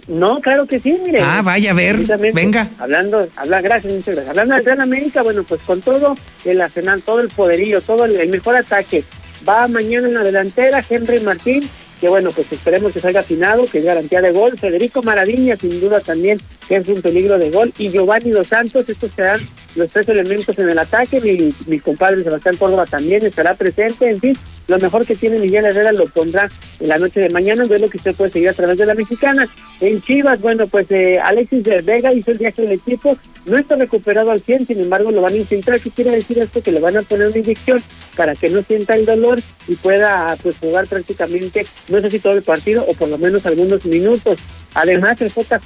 No, 0.06 0.40
claro 0.40 0.66
que 0.66 0.78
sí, 0.78 0.96
mire. 1.04 1.20
Ah, 1.20 1.42
vaya, 1.42 1.72
a 1.72 1.74
ver, 1.74 1.96
Precisamente, 1.96 2.34
venga. 2.34 2.68
Hablando, 2.78 3.26
habla, 3.36 3.60
gracias, 3.60 3.92
muchas 3.92 4.14
gracias. 4.14 4.30
Hablando 4.30 4.54
del 4.54 4.64
Real 4.64 4.80
América, 4.80 5.22
bueno, 5.22 5.42
pues 5.42 5.60
con 5.62 5.82
todo 5.82 6.16
el 6.44 6.60
arsenal, 6.60 7.02
todo 7.02 7.20
el 7.20 7.28
poderío, 7.28 7.82
todo 7.82 8.04
el, 8.06 8.16
el 8.16 8.28
mejor 8.30 8.56
ataque. 8.56 9.04
Va 9.46 9.68
mañana 9.68 10.08
en 10.08 10.14
la 10.14 10.22
delantera 10.22 10.82
Henry 10.88 11.20
Martín, 11.20 11.68
que 12.00 12.08
bueno, 12.08 12.30
pues 12.32 12.50
esperemos 12.52 12.92
que 12.92 13.00
salga 13.00 13.20
afinado, 13.20 13.66
que 13.66 13.78
es 13.78 13.84
garantía 13.84 14.22
de 14.22 14.30
gol. 14.30 14.58
Federico 14.58 15.02
Maravilla, 15.02 15.56
sin 15.56 15.80
duda 15.80 16.00
también, 16.00 16.40
que 16.68 16.76
es 16.76 16.88
un 16.88 17.02
peligro 17.02 17.38
de 17.38 17.50
gol. 17.50 17.72
Y 17.76 17.90
Giovanni 17.90 18.30
Dos 18.30 18.46
Santos, 18.46 18.88
estos 18.88 19.12
serán 19.12 19.40
los 19.78 19.90
tres 19.90 20.08
elementos 20.08 20.58
en 20.58 20.68
el 20.68 20.78
ataque. 20.78 21.20
Mi, 21.20 21.54
mi 21.66 21.80
compadre 21.80 22.20
Sebastián 22.20 22.56
Córdoba 22.56 22.86
también 22.86 23.24
estará 23.24 23.54
presente. 23.54 24.10
En 24.10 24.20
fin, 24.20 24.36
lo 24.68 24.78
mejor 24.78 25.06
que 25.06 25.14
tiene 25.14 25.38
Miguel 25.38 25.64
Herrera 25.64 25.92
lo 25.92 26.04
pondrá 26.04 26.50
en 26.78 26.88
la 26.88 26.98
noche 26.98 27.20
de 27.20 27.30
mañana, 27.30 27.64
es 27.64 27.80
lo 27.80 27.88
que 27.88 27.96
usted 27.96 28.14
puede 28.14 28.30
seguir 28.30 28.50
a 28.50 28.52
través 28.52 28.76
de 28.76 28.84
la 28.84 28.94
mexicana. 28.94 29.48
En 29.80 30.02
Chivas, 30.02 30.42
bueno, 30.42 30.66
pues 30.66 30.86
eh, 30.90 31.18
Alexis 31.18 31.64
de 31.64 31.80
Vega 31.80 32.12
hizo 32.12 32.32
el 32.32 32.38
viaje 32.38 32.62
del 32.62 32.72
equipo, 32.72 33.16
no 33.46 33.56
está 33.56 33.76
recuperado 33.76 34.30
al 34.30 34.40
100, 34.40 34.66
sin 34.66 34.80
embargo 34.80 35.10
lo 35.10 35.22
van 35.22 35.32
a 35.32 35.38
intentar. 35.38 35.80
¿Qué 35.80 35.90
quiere 35.90 36.10
decir 36.10 36.38
esto? 36.38 36.62
Que 36.62 36.72
le 36.72 36.80
van 36.80 36.98
a 36.98 37.02
poner 37.02 37.28
una 37.28 37.38
inyección 37.38 37.82
para 38.14 38.34
que 38.34 38.50
no 38.50 38.62
sienta 38.62 38.94
el 38.94 39.06
dolor 39.06 39.40
y 39.68 39.74
pueda 39.76 40.36
pues 40.42 40.56
jugar 40.58 40.86
prácticamente, 40.86 41.64
no 41.88 42.00
sé 42.00 42.10
si 42.10 42.18
todo 42.18 42.34
el 42.34 42.42
partido 42.42 42.84
o 42.86 42.92
por 42.92 43.08
lo 43.08 43.16
menos 43.16 43.46
algunos 43.46 43.86
minutos. 43.86 44.38
Además, 44.74 45.18
el 45.22 45.32
JJ 45.32 45.58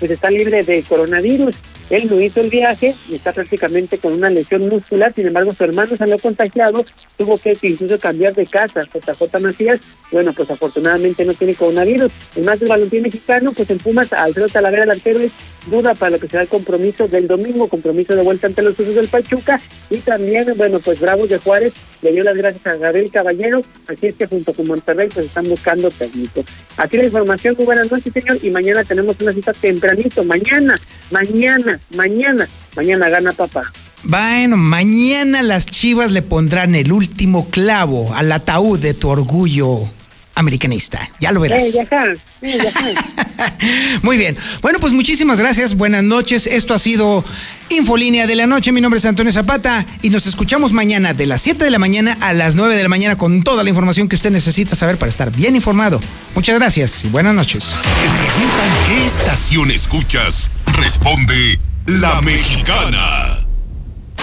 pues 0.00 0.10
está 0.10 0.30
libre 0.30 0.64
de 0.64 0.82
coronavirus. 0.82 1.54
Él 1.92 2.08
no 2.08 2.18
hizo 2.20 2.40
el 2.40 2.48
viaje 2.48 2.96
y 3.06 3.16
está 3.16 3.32
prácticamente 3.32 3.98
con 3.98 4.14
una 4.14 4.30
lesión 4.30 4.66
muscular, 4.66 5.12
sin 5.14 5.26
embargo 5.26 5.54
su 5.54 5.62
hermano 5.62 5.94
salió 5.94 6.18
contagiado, 6.18 6.86
tuvo 7.18 7.36
que 7.36 7.56
incluso 7.62 7.98
cambiar 7.98 8.34
de 8.34 8.46
casa, 8.46 8.84
JJ 8.84 9.40
Macías, 9.40 9.78
bueno, 10.10 10.32
pues 10.32 10.50
afortunadamente 10.50 11.24
no 11.24 11.34
tiene 11.34 11.54
coronavirus. 11.54 12.10
El 12.36 12.44
más 12.44 12.60
del 12.60 12.70
balompié 12.70 13.02
mexicano, 13.02 13.52
pues 13.52 13.68
en 13.70 13.78
Pumas, 13.78 14.12
Alfredo 14.12 14.48
Talavera 14.48 14.84
delantero 14.84 15.20
es 15.20 15.32
duda 15.66 15.94
para 15.94 16.12
lo 16.12 16.18
que 16.18 16.28
será 16.28 16.42
el 16.42 16.48
compromiso 16.48 17.08
del 17.08 17.28
domingo, 17.28 17.68
compromiso 17.68 18.16
de 18.16 18.22
vuelta 18.22 18.46
ante 18.46 18.62
los 18.62 18.78
usos 18.78 18.94
del 18.94 19.08
Pachuca, 19.08 19.60
y 19.90 19.98
también, 19.98 20.46
bueno, 20.56 20.80
pues 20.80 20.98
Bravos 20.98 21.28
de 21.28 21.38
Juárez 21.38 21.74
le 22.00 22.12
dio 22.12 22.24
las 22.24 22.36
gracias 22.36 22.66
a 22.66 22.76
Gabriel 22.76 23.10
Caballero, 23.10 23.60
así 23.86 24.06
es 24.06 24.14
que 24.14 24.26
junto 24.26 24.52
con 24.54 24.66
Monterrey 24.66 25.08
pues 25.12 25.26
están 25.26 25.48
buscando 25.48 25.90
técnicos. 25.90 26.46
Aquí 26.78 26.96
la 26.96 27.04
información, 27.04 27.54
muy 27.56 27.66
buenas 27.66 27.92
noches 27.92 28.12
señor, 28.12 28.38
y 28.42 28.50
mañana 28.50 28.82
tenemos 28.82 29.16
una 29.20 29.32
cita 29.32 29.52
tempranito, 29.52 30.24
mañana, 30.24 30.74
mañana, 31.10 31.78
mañana, 31.96 32.48
mañana 32.76 33.08
gana 33.08 33.32
papá. 33.32 33.72
Bueno, 34.04 34.56
mañana 34.56 35.42
las 35.42 35.66
chivas 35.66 36.10
le 36.10 36.22
pondrán 36.22 36.74
el 36.74 36.90
último 36.92 37.48
clavo 37.50 38.12
al 38.14 38.32
ataúd 38.32 38.80
de 38.80 38.94
tu 38.94 39.08
orgullo 39.08 39.88
americanista. 40.34 41.10
Ya 41.20 41.32
lo 41.32 41.40
verás. 41.40 41.62
Eh, 41.62 41.70
ya 41.72 41.82
está, 41.82 42.06
eh, 42.42 42.58
ya 42.62 42.68
está. 42.68 43.56
Muy 44.02 44.16
bien. 44.16 44.36
Bueno, 44.60 44.78
pues 44.80 44.92
muchísimas 44.92 45.38
gracias. 45.38 45.76
Buenas 45.76 46.02
noches. 46.02 46.46
Esto 46.46 46.74
ha 46.74 46.78
sido 46.78 47.24
Infolínea 47.68 48.26
de 48.26 48.34
la 48.34 48.46
Noche. 48.46 48.72
Mi 48.72 48.80
nombre 48.80 48.98
es 48.98 49.04
Antonio 49.04 49.32
Zapata 49.32 49.86
y 50.02 50.10
nos 50.10 50.26
escuchamos 50.26 50.72
mañana 50.72 51.14
de 51.14 51.26
las 51.26 51.42
7 51.42 51.64
de 51.64 51.70
la 51.70 51.78
mañana 51.78 52.16
a 52.20 52.32
las 52.32 52.54
9 52.54 52.74
de 52.76 52.82
la 52.82 52.88
mañana 52.88 53.16
con 53.16 53.42
toda 53.42 53.62
la 53.62 53.70
información 53.70 54.08
que 54.08 54.16
usted 54.16 54.30
necesita 54.30 54.74
saber 54.74 54.96
para 54.96 55.10
estar 55.10 55.30
bien 55.30 55.54
informado. 55.54 56.00
Muchas 56.34 56.58
gracias 56.58 57.04
y 57.04 57.08
buenas 57.08 57.34
noches. 57.34 57.64
Te 57.64 58.08
preguntan 58.08 58.70
qué 58.88 59.06
estación 59.06 59.70
escuchas. 59.70 60.50
Responde 60.76 61.58
La 61.86 62.20
Mexicana. 62.20 63.51